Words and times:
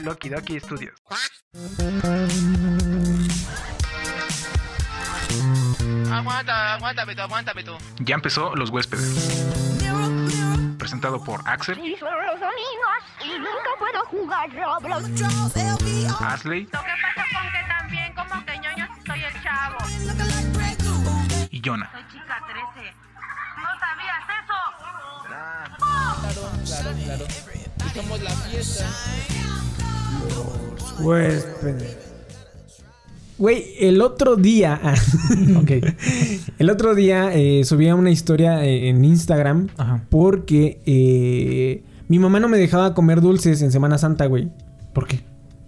Loki 0.00 0.28
Doki 0.28 0.58
Studios. 0.60 0.94
Aguanta, 6.12 6.74
aguántame 6.74 7.14
tú, 7.14 7.22
aguántame 7.22 7.62
tú. 7.64 7.76
Ya 8.00 8.14
empezó 8.14 8.54
Los 8.56 8.70
Huéspedes. 8.70 9.46
Presentado 10.78 11.22
por 11.22 11.46
Axel, 11.46 11.78
Y 11.78 11.96
son 11.96 12.10
los 12.26 12.40
domingos 12.40 12.98
y 13.24 13.38
nunca 13.38 13.70
puedo 13.78 14.04
jugar 14.06 14.48
Roblox. 14.50 15.04
Asley 16.20 16.64
Lo 16.64 16.80
que 16.80 16.94
pasa 17.02 17.24
con 17.32 17.52
que 17.52 17.62
también 17.68 18.14
como 18.14 18.44
que 18.46 18.58
ñoño 18.58 18.88
soy 19.06 19.22
el 19.24 19.42
chavo. 19.42 19.78
y 21.50 21.60
Jonah. 21.64 21.90
Soy 21.92 22.02
chica 22.12 22.40
13. 22.74 22.94
¿No 23.56 23.68
sabías 23.78 24.24
eso? 24.44 24.58
Huéspedes. 31.00 31.96
Güey, 33.38 33.64
el 33.78 34.00
otro 34.02 34.36
día. 34.36 34.80
Ok. 35.56 35.70
El 36.58 36.70
otro 36.70 36.94
día 36.94 37.32
eh, 37.34 37.62
subía 37.64 37.94
una 37.94 38.10
historia 38.10 38.64
eh, 38.64 38.88
en 38.88 39.04
Instagram 39.04 39.68
Ajá. 39.76 40.04
porque 40.10 40.80
eh, 40.86 41.82
mi 42.08 42.18
mamá 42.18 42.40
no 42.40 42.48
me 42.48 42.58
dejaba 42.58 42.94
comer 42.94 43.20
dulces 43.20 43.62
en 43.62 43.70
Semana 43.70 43.98
Santa, 43.98 44.26
güey. 44.26 44.48
¿Por 44.92 45.06
qué? 45.06 45.20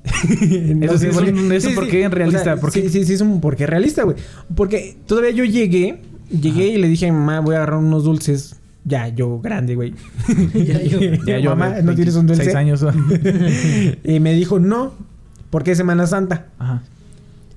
Eso 0.83 0.99
sí 0.99 1.07
es 1.07 1.15
por 1.15 1.25
un- 1.25 1.53
eso 1.53 1.71
por 1.75 1.87
qué 1.89 2.03
en 2.05 2.11
realista, 2.11 2.57
¿por 2.57 2.73
qué? 2.73 2.83
Sí, 2.83 2.89
sí, 2.89 3.05
sí, 3.05 3.13
es 3.15 3.21
un 3.21 3.41
porqué 3.41 3.67
realista, 3.67 4.03
güey. 4.03 4.17
Porque 4.57 4.97
todavía 5.07 5.31
yo 5.31 5.45
llegué, 5.45 6.01
llegué 6.31 6.69
y 6.69 6.79
le 6.79 6.89
dije 6.89 7.07
a 7.09 7.13
mi 7.13 7.19
mamá, 7.19 7.41
voy 7.41 7.55
a 7.55 7.59
agarrar 7.59 7.79
unos 7.79 8.05
dulces. 8.05 8.57
Ya, 8.85 9.09
yo 9.09 9.41
grande, 9.41 9.75
güey. 9.75 9.95
Ya 10.55 10.83
yo. 10.83 10.99
Ya 11.27 11.39
yo, 11.39 11.51
mamá, 11.51 11.81
¿no 11.83 11.95
tienes 11.95 12.17
un 12.17 12.27
dulce? 12.27 12.45
26 12.45 12.57
años. 12.57 12.85
y 14.05 14.21
me 14.21 14.33
dijo, 14.35 14.59
no, 14.59 14.93
porque 15.51 15.73
es 15.73 15.79
Semana 15.79 16.07
Santa. 16.07 16.47
Ajá. 16.59 16.83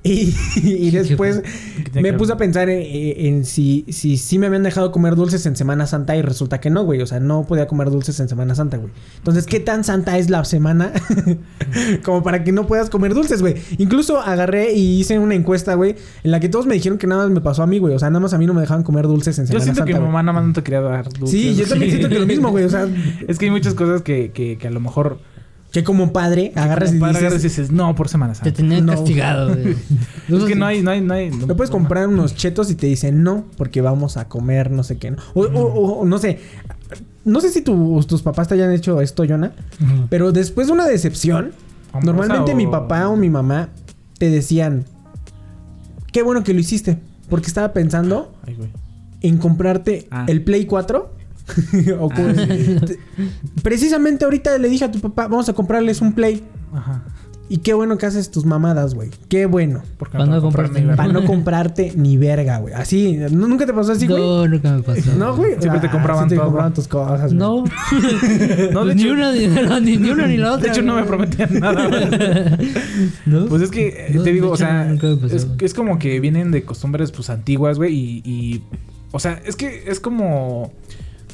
Y, 0.05 0.35
y 0.61 0.91
después 0.91 1.41
¿Qué 1.41 1.89
tiene 1.89 2.11
me 2.11 2.17
puse 2.17 2.33
a 2.33 2.37
pensar 2.37 2.69
en, 2.69 2.83
en 2.83 3.45
si, 3.45 3.85
si, 3.87 4.17
si 4.17 4.37
me 4.37 4.47
habían 4.47 4.63
dejado 4.63 4.91
comer 4.91 5.15
dulces 5.15 5.45
en 5.45 5.55
Semana 5.55 5.87
Santa 5.87 6.15
y 6.17 6.21
resulta 6.21 6.59
que 6.59 6.69
no, 6.69 6.83
güey. 6.83 7.01
O 7.01 7.07
sea, 7.07 7.21
no 7.21 7.45
podía 7.45 7.67
comer 7.67 7.89
dulces 7.89 8.19
en 8.19 8.27
Semana 8.27 8.53
Santa, 8.53 8.77
güey. 8.77 8.91
Entonces, 9.17 9.45
¿qué 9.45 9.61
tan 9.61 9.85
santa 9.85 10.17
es 10.17 10.29
la 10.29 10.43
semana? 10.43 10.91
Como 12.03 12.21
para 12.21 12.43
que 12.43 12.51
no 12.51 12.67
puedas 12.67 12.89
comer 12.89 13.13
dulces, 13.13 13.41
güey. 13.41 13.55
Incluso 13.77 14.19
agarré 14.19 14.73
y 14.73 14.99
hice 14.99 15.19
una 15.19 15.35
encuesta, 15.35 15.75
güey, 15.75 15.95
en 16.23 16.31
la 16.31 16.39
que 16.41 16.49
todos 16.49 16.65
me 16.65 16.73
dijeron 16.73 16.97
que 16.97 17.07
nada 17.07 17.23
más 17.23 17.31
me 17.31 17.41
pasó 17.41 17.63
a 17.63 17.67
mí, 17.67 17.79
güey. 17.79 17.95
O 17.95 17.99
sea, 17.99 18.09
nada 18.09 18.19
más 18.19 18.33
a 18.33 18.37
mí 18.37 18.45
no 18.45 18.53
me 18.53 18.61
dejaban 18.61 18.83
comer 18.83 19.07
dulces 19.07 19.39
en 19.39 19.45
Yo 19.45 19.47
Semana 19.47 19.63
siento 19.63 19.79
Santa. 19.79 19.93
que 19.93 19.99
mi 19.99 20.05
mamá 20.05 20.21
nada 20.21 20.33
más 20.33 20.47
no 20.47 20.53
te 20.53 20.63
quería 20.63 20.81
dar 20.81 21.05
dulces. 21.13 21.29
Sí, 21.29 21.55
yo 21.55 21.65
también 21.65 21.91
siento 21.91 22.09
que 22.09 22.19
lo 22.19 22.25
mismo, 22.25 22.49
güey. 22.51 22.65
O 22.65 22.69
sea, 22.69 22.87
Es 23.27 23.37
que 23.37 23.45
hay 23.45 23.51
muchas 23.51 23.73
cosas 23.73 24.01
que, 24.01 24.31
que, 24.31 24.57
que 24.57 24.67
a 24.67 24.71
lo 24.71 24.81
mejor... 24.81 25.19
que 25.73 25.83
como 25.83 26.13
padre 26.13 26.53
agarras 26.55 26.93
y 26.93 26.99
padre 26.99 27.13
dices... 27.13 27.21
agarras 27.23 27.41
y 27.41 27.47
dices, 27.49 27.71
no, 27.71 27.93
por 27.95 28.07
Semana 28.07 28.33
Te 28.33 28.51
tenían 28.53 28.85
No. 28.85 28.93
castigado. 28.93 29.53
Es 30.29 30.43
que 30.45 30.55
no 30.55 30.65
hay, 30.67 30.81
no 30.81 30.91
hay, 30.91 31.01
no 31.01 31.13
hay... 31.15 31.29
no- 31.31 31.47
Me 31.47 31.55
puedes 31.55 31.69
comprar 31.71 32.07
unos 32.07 32.35
chetos 32.35 32.71
y 32.71 32.75
te 32.75 32.87
dicen 32.87 33.23
no, 33.23 33.43
porque 33.57 33.81
vamos 33.81 34.15
a 34.15 34.29
comer 34.29 34.71
no 34.71 34.83
sé 34.83 34.97
qué. 34.97 35.11
¿no? 35.11 35.17
O, 35.33 35.41
o- 35.41 35.73
o- 35.73 35.91
o 35.99 36.05
no 36.05 36.17
sé. 36.19 36.39
No 37.25 37.41
sé 37.41 37.49
si 37.49 37.61
tu- 37.61 38.01
tus 38.07 38.21
papás 38.21 38.47
te 38.47 38.53
hayan 38.53 38.71
hecho 38.71 39.01
esto, 39.01 39.25
Jonah. 39.27 39.51
Ujú. 39.81 40.07
Pero 40.09 40.31
después 40.31 40.67
de 40.67 40.73
una 40.73 40.85
decepción, 40.87 41.51
Amorosa 41.91 42.05
normalmente 42.05 42.53
o- 42.53 42.55
mi 42.55 42.67
papá 42.67 43.09
o 43.09 43.15
mi 43.17 43.29
mamá 43.29 43.69
te 44.19 44.29
decían: 44.29 44.85
Qué 46.11 46.21
bueno 46.21 46.43
que 46.43 46.53
lo 46.53 46.59
hiciste. 46.59 46.99
Porque 47.29 47.47
estaba 47.47 47.73
pensando 47.73 48.33
Ay, 48.45 48.53
güey. 48.55 48.69
en 49.21 49.37
comprarte 49.37 50.07
Ah. 50.11 50.25
el 50.27 50.43
Play 50.43 50.65
4. 50.65 51.15
O 51.99 52.09
como- 52.09 52.29
Ah. 52.29 52.45
te- 52.85 52.99
Precisamente 53.61 54.25
ahorita 54.25 54.57
le 54.57 54.69
dije 54.69 54.85
a 54.85 54.91
tu 54.91 54.99
papá: 54.99 55.27
Vamos 55.27 55.49
a 55.49 55.53
comprarles 55.53 56.01
un 56.01 56.13
Play. 56.13 56.43
Ajá. 56.73 57.03
Y 57.49 57.57
qué 57.57 57.73
bueno 57.73 57.97
que 57.97 58.05
haces 58.05 58.31
tus 58.31 58.45
mamadas, 58.45 58.95
güey. 58.95 59.09
Qué 59.27 59.45
bueno. 59.45 59.83
Porque 59.97 60.17
Para 60.17 60.25
no 61.11 61.25
comprarte 61.25 61.91
ni 61.95 62.17
verga, 62.17 62.57
güey. 62.59 62.73
Así, 62.73 63.17
¿no- 63.17 63.47
¿nunca 63.47 63.65
te 63.65 63.73
pasó 63.73 63.91
así, 63.91 64.07
güey? 64.07 64.23
No, 64.23 64.47
nunca 64.47 64.71
me 64.71 64.81
pasó. 64.81 65.13
No, 65.15 65.35
güey. 65.35 65.55
Siempre 65.59 65.81
te 65.81 65.89
compraban 65.89 66.23
sí 66.23 66.29
te 66.29 66.35
todo. 66.37 66.45
compraban 66.45 66.73
tus 66.73 66.87
cosas. 66.87 67.31
No. 67.33 67.65
No, 68.71 68.85
de 68.85 68.95
ni, 68.95 69.03
hecho- 69.03 69.13
una, 69.13 69.31
ni, 69.33 69.47
ni, 69.81 69.97
ni 69.97 70.09
una 70.09 70.25
ni 70.25 70.37
la 70.37 70.53
otra. 70.53 70.63
De 70.63 70.69
hecho, 70.69 70.81
no 70.81 70.95
me 70.95 71.03
prometían 71.03 71.59
nada. 71.59 71.87
güey. 71.87 72.05
¿No? 73.25 73.45
Pues 73.47 73.61
es 73.63 73.69
que, 73.71 73.87
eh, 73.89 74.11
No, 74.13 74.23
te 74.23 74.31
digo, 74.31 74.49
o 74.49 74.57
sea, 74.57 74.85
nunca 74.85 75.07
me 75.07 75.17
pasó, 75.17 75.35
es, 75.35 75.47
es 75.59 75.73
como 75.73 75.99
que 75.99 76.19
vienen 76.21 76.49
de 76.49 76.63
costumbres, 76.63 77.11
pues, 77.11 77.29
antiguas, 77.29 77.77
güey, 77.77 77.93
y, 77.93 78.21
y... 78.25 78.63
O 79.11 79.19
sea, 79.19 79.39
es 79.45 79.55
que 79.57 79.83
es 79.87 79.99
como... 79.99 80.71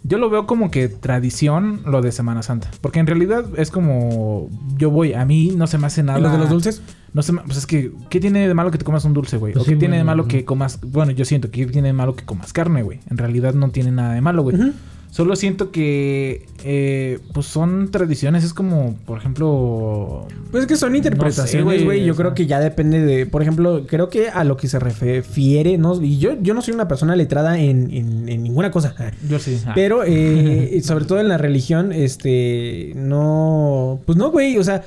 Yo 0.04 0.18
lo 0.18 0.30
veo 0.30 0.48
como 0.48 0.72
que 0.72 0.88
tradición 0.88 1.82
lo 1.86 2.02
de 2.02 2.12
Semana 2.12 2.42
Santa. 2.44 2.70
Porque 2.82 3.00
en 3.00 3.08
realidad 3.08 3.46
es 3.58 3.70
como... 3.72 4.50
Yo 4.78 4.90
voy, 4.92 5.14
a 5.14 5.26
mí 5.26 5.54
no 5.56 5.68
se 5.68 5.78
me 5.78 5.88
hace 5.88 6.04
nada... 6.04 6.20
¿Y 6.20 6.22
lo 6.22 6.30
de 6.32 6.38
los 6.38 6.50
dulces? 6.50 6.82
No 7.14 7.22
se 7.22 7.34
me- 7.34 7.42
Pues 7.42 7.58
es 7.58 7.66
que... 7.66 7.92
¿Qué 8.10 8.20
tiene 8.20 8.48
de 8.48 8.54
malo 8.54 8.72
que 8.72 8.78
te 8.78 8.86
comas 8.86 9.04
un 9.06 9.14
dulce, 9.14 9.38
güey? 9.38 9.54
Pues 9.54 9.64
¿O 9.66 9.70
qué 9.70 9.76
tiene 9.76 9.98
de 9.98 10.04
malo 10.04 10.28
que 10.28 10.46
comas... 10.46 10.80
Bueno, 10.82 11.12
yo 11.12 11.26
siento 11.26 11.52
que 11.52 11.66
tiene 11.68 11.90
de 11.90 11.94
malo 11.94 12.16
que 12.16 12.24
comas 12.26 12.54
carne, 12.54 12.82
güey. 12.84 13.00
En 13.10 13.18
realidad 13.18 13.54
no 13.54 13.70
tiene 13.72 13.92
nada 13.92 14.14
de 14.14 14.22
malo, 14.22 14.44
güey. 14.44 14.56
Ujú. 14.58 14.72
Solo 15.12 15.36
siento 15.36 15.72
que... 15.72 16.46
eh, 16.64 17.18
pues 17.34 17.48
son 17.48 17.90
tradiciones. 17.90 18.44
Es 18.44 18.54
como, 18.54 18.96
por 19.08 19.18
ejemplo... 19.18 20.28
Pues 20.52 20.62
es 20.64 20.68
que 20.68 20.76
son 20.76 20.96
interpretaciones, 20.96 21.64
güey, 21.66 21.84
güey. 21.84 22.06
Yo 22.06 22.16
creo 22.16 22.34
que 22.36 22.46
ya 22.46 22.60
depende 22.60 23.00
de... 23.00 23.26
Por 23.26 23.42
ejemplo, 23.42 23.86
creo 23.88 24.10
que 24.10 24.30
a 24.30 24.44
lo 24.44 24.56
que 24.56 24.68
se 24.68 24.78
refiere... 24.80 25.78
¿no? 25.80 26.00
Y 26.02 26.20
yo, 26.20 26.34
yo 26.42 26.54
no 26.54 26.62
soy 26.62 26.74
una 26.76 26.88
persona 26.88 27.16
letrada 27.16 27.60
en, 27.60 27.90
en- 27.92 28.30
en 28.30 28.44
ninguna 28.44 28.70
cosa. 28.72 28.94
Yo 29.28 29.40
sí. 29.40 29.60
ah. 29.66 29.72
Pero, 29.74 30.04
eh, 30.06 30.80
sobre 30.84 31.06
todo 31.06 31.20
en 31.20 31.28
la 31.28 31.38
religión, 31.40 31.92
este... 31.92 32.94
No... 32.96 34.00
Pues 34.06 34.18
no, 34.18 34.30
güey. 34.32 34.58
O 34.58 34.64
sea... 34.64 34.84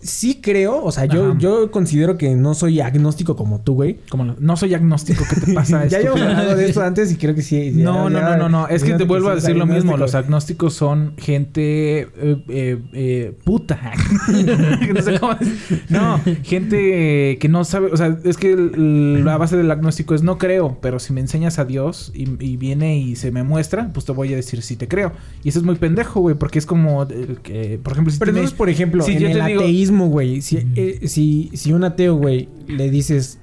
Sí 0.00 0.40
creo. 0.40 0.84
O 0.84 0.92
sea, 0.92 1.06
yo, 1.06 1.30
Ajá. 1.32 1.38
yo 1.38 1.70
considero 1.70 2.16
que 2.16 2.34
no 2.34 2.54
soy 2.54 2.80
agnóstico 2.80 3.34
como 3.36 3.60
tú, 3.60 3.74
güey. 3.74 3.98
Como 4.08 4.24
lo- 4.24 4.36
no 4.38 4.56
soy 4.56 4.74
agnóstico, 4.74 5.24
¿qué 5.28 5.40
te 5.40 5.52
pasa? 5.54 5.86
ya 5.88 5.98
habíamos 5.98 6.20
hablado 6.20 6.54
de 6.56 6.66
esto 6.68 6.82
antes 6.82 7.10
y 7.12 7.16
creo 7.16 7.34
que 7.34 7.42
sí. 7.42 7.72
No, 7.74 8.08
no, 8.08 8.20
no, 8.20 8.36
no, 8.36 8.48
no. 8.48 8.68
Es 8.68 8.84
que 8.84 8.94
te 8.94 9.04
vuelvo 9.04 9.28
a 9.30 9.34
decir 9.34 9.56
lo 9.56 9.66
mismo. 9.66 9.96
Los 9.96 10.14
agnósticos 10.14 10.74
son 10.74 11.14
gente 11.16 12.00
eh, 12.02 12.08
eh, 12.48 12.78
eh, 12.92 13.32
puta. 13.44 13.80
no 14.94 15.02
sé 15.02 15.18
cómo 15.18 15.34
decir. 15.34 15.84
No, 15.88 16.20
gente 16.42 17.38
que 17.40 17.48
no 17.48 17.64
sabe. 17.64 17.90
O 17.92 17.96
sea, 17.96 18.16
es 18.24 18.36
que 18.36 18.54
la 18.56 19.36
base 19.36 19.56
del 19.56 19.70
agnóstico 19.70 20.14
es 20.14 20.22
no 20.22 20.38
creo, 20.38 20.78
pero 20.80 20.98
si 20.98 21.12
me 21.12 21.20
enseñas 21.20 21.58
a 21.58 21.64
Dios 21.64 22.12
y, 22.14 22.28
y 22.44 22.56
viene 22.56 22.98
y 22.98 23.16
se 23.16 23.30
me 23.30 23.42
muestra, 23.42 23.90
pues 23.92 24.06
te 24.06 24.12
voy 24.12 24.32
a 24.32 24.36
decir 24.36 24.62
si 24.62 24.76
te 24.76 24.88
creo. 24.88 25.12
Y 25.42 25.48
eso 25.48 25.58
es 25.58 25.64
muy 25.64 25.74
pendejo, 25.76 26.20
güey, 26.20 26.36
porque 26.36 26.58
es 26.58 26.66
como 26.66 27.06
que, 27.42 27.80
por 27.82 27.92
ejemplo, 27.94 28.12
si 28.12 28.18
Pero 28.18 28.30
entonces, 28.30 28.54
por 28.54 28.68
ejemplo, 28.68 29.02
si 29.04 29.12
en 29.12 29.18
yo 29.18 29.28
el 29.28 29.38
te 29.38 29.44
digo- 29.46 29.60
ateísmo, 29.62 29.87
güey, 30.08 30.40
si, 30.42 30.58
eh, 30.76 31.00
si, 31.08 31.50
si 31.54 31.72
un 31.72 31.84
ateo, 31.84 32.16
güey, 32.16 32.48
le 32.66 32.90
dices, 32.90 33.38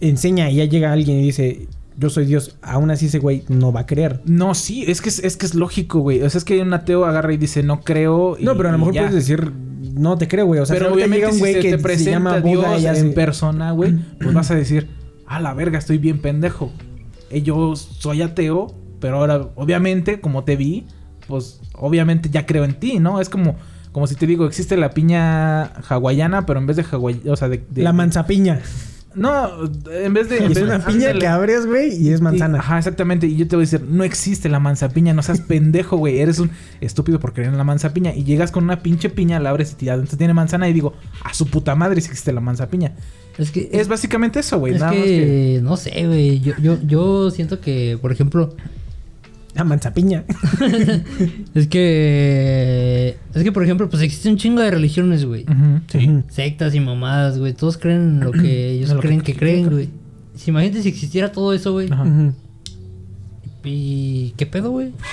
enseña 0.00 0.50
y 0.50 0.56
ya 0.56 0.64
llega 0.64 0.92
alguien 0.92 1.18
y 1.18 1.22
dice, 1.22 1.68
yo 1.98 2.10
soy 2.10 2.26
Dios, 2.26 2.56
aún 2.62 2.90
así 2.90 3.06
ese 3.06 3.18
güey 3.18 3.44
no 3.48 3.72
va 3.72 3.80
a 3.80 3.86
creer. 3.86 4.20
No, 4.26 4.54
sí, 4.54 4.84
es 4.86 5.00
que 5.00 5.08
es, 5.08 5.18
es 5.20 5.36
que 5.36 5.46
es 5.46 5.54
lógico, 5.54 6.00
güey. 6.00 6.22
O 6.22 6.28
sea, 6.30 6.38
es 6.38 6.44
que 6.44 6.60
un 6.60 6.72
ateo 6.74 7.04
agarra 7.06 7.32
y 7.32 7.36
dice 7.38 7.62
no 7.62 7.80
creo. 7.82 8.36
y- 8.38 8.44
no, 8.44 8.56
pero 8.56 8.68
a 8.68 8.72
lo 8.72 8.78
mejor 8.78 8.94
puedes 8.94 9.14
decir, 9.14 9.50
no 9.94 10.18
te 10.18 10.28
creo, 10.28 10.46
güey. 10.46 10.60
O 10.60 10.66
sea, 10.66 10.76
pero 10.76 10.88
si 10.88 10.94
obviamente 10.94 11.16
llega 11.16 11.28
un 11.28 11.34
si 11.34 11.40
güey 11.40 11.52
se 11.54 11.60
que 11.60 11.70
te 11.70 11.76
se 11.78 11.82
presenta 11.82 12.10
llama 12.10 12.40
Dios 12.40 12.82
y 12.82 12.86
en 12.86 12.96
se- 12.96 13.04
persona, 13.10 13.72
güey, 13.72 13.94
pues 14.20 14.34
vas 14.34 14.50
a 14.50 14.54
decir, 14.54 14.88
a 15.26 15.40
la 15.40 15.54
verga, 15.54 15.78
estoy 15.78 15.98
bien 15.98 16.20
pendejo. 16.20 16.70
Eh, 17.30 17.42
Yo 17.42 17.74
soy 17.76 18.20
ateo, 18.22 18.74
pero 19.00 19.16
ahora, 19.18 19.48
obviamente, 19.56 20.20
como 20.20 20.44
te 20.44 20.56
vi, 20.56 20.84
pues 21.26 21.60
obviamente 21.74 22.28
ya 22.30 22.44
creo 22.46 22.64
en 22.64 22.78
ti, 22.78 22.98
¿no? 23.00 23.20
Es 23.20 23.28
como, 23.30 23.56
como 23.96 24.06
si 24.06 24.14
te 24.14 24.26
digo, 24.26 24.44
existe 24.44 24.76
la 24.76 24.90
piña 24.90 25.62
hawaiana, 25.88 26.44
pero 26.44 26.60
en 26.60 26.66
vez 26.66 26.76
de 26.76 26.84
hawaiana, 26.92 27.32
o 27.32 27.36
sea, 27.36 27.48
de, 27.48 27.64
de- 27.70 27.82
La 27.82 27.94
manzapiña. 27.94 28.60
No, 29.14 29.48
en 29.90 30.12
vez 30.12 30.28
de... 30.28 30.36
en 30.36 30.52
Es 30.52 30.54
vez- 30.56 30.64
una 30.64 30.80
piña 30.84 31.06
ándale. 31.06 31.18
que 31.20 31.26
abres, 31.26 31.64
güey, 31.64 31.96
y 31.96 32.10
es 32.10 32.20
manzana. 32.20 32.58
Y- 32.58 32.60
ajá, 32.60 32.76
exactamente. 32.76 33.26
Y 33.26 33.36
yo 33.36 33.48
te 33.48 33.56
voy 33.56 33.62
a 33.62 33.64
decir, 33.70 33.80
no 33.88 34.04
existe 34.04 34.50
la 34.50 34.60
manzapiña, 34.60 35.14
no 35.14 35.22
seas 35.22 35.40
pendejo, 35.40 35.96
güey. 35.96 36.18
Eres 36.18 36.40
un 36.40 36.50
estúpido 36.82 37.18
por 37.20 37.32
creer 37.32 37.48
en 37.48 37.56
la 37.56 37.64
manzapiña. 37.64 38.14
Y 38.14 38.24
llegas 38.24 38.50
con 38.50 38.64
una 38.64 38.80
pinche 38.82 39.08
piña, 39.08 39.40
la 39.40 39.48
abres 39.48 39.74
y 39.80 39.88
adentro 39.88 40.18
tiene 40.18 40.34
manzana 40.34 40.68
y 40.68 40.74
digo, 40.74 40.92
a 41.24 41.32
su 41.32 41.46
puta 41.46 41.74
madre 41.74 41.98
si 42.02 42.08
existe 42.08 42.30
la 42.34 42.42
manzapiña. 42.42 42.92
Es 43.38 43.50
que... 43.50 43.70
Es 43.72 43.88
básicamente 43.88 44.40
eso, 44.40 44.58
güey. 44.58 44.74
es 44.74 44.80
Nada 44.80 44.92
que, 44.92 44.98
más 44.98 45.06
que. 45.08 45.60
no 45.62 45.76
sé, 45.78 46.06
güey. 46.06 46.40
Yo, 46.40 46.52
yo, 46.60 46.76
yo 46.86 47.30
siento 47.30 47.60
que, 47.62 47.98
por 48.02 48.12
ejemplo, 48.12 48.54
La 49.56 49.64
manzapiña. 49.64 50.24
es 51.54 51.66
que. 51.66 53.16
Es 53.34 53.42
que, 53.42 53.52
por 53.52 53.64
ejemplo, 53.64 53.88
pues 53.88 54.02
existe 54.02 54.28
un 54.28 54.36
chingo 54.36 54.60
de 54.60 54.70
religiones, 54.70 55.24
güey. 55.24 55.44
Ujú, 55.44 55.80
sí. 55.88 56.22
Sectas 56.28 56.74
y 56.74 56.80
mamadas, 56.80 57.38
güey. 57.38 57.54
Todos 57.54 57.78
creen 57.78 58.00
en 58.02 58.20
lo 58.20 58.32
que 58.32 58.70
ellos 58.72 58.90
En 58.90 58.96
lo 58.96 59.02
creen 59.02 59.20
que, 59.22 59.34
creen, 59.34 59.64
creen, 59.64 59.70
güey. 59.72 59.88
Si 60.34 60.50
imagínate 60.50 60.82
si 60.82 60.90
existiera 60.90 61.32
todo 61.32 61.52
eso, 61.54 61.72
güey. 61.72 61.90
Ajá. 61.90 62.04
¿Y 63.64 64.32
qué 64.36 64.46
pedo, 64.46 64.70
güey? 64.70 64.92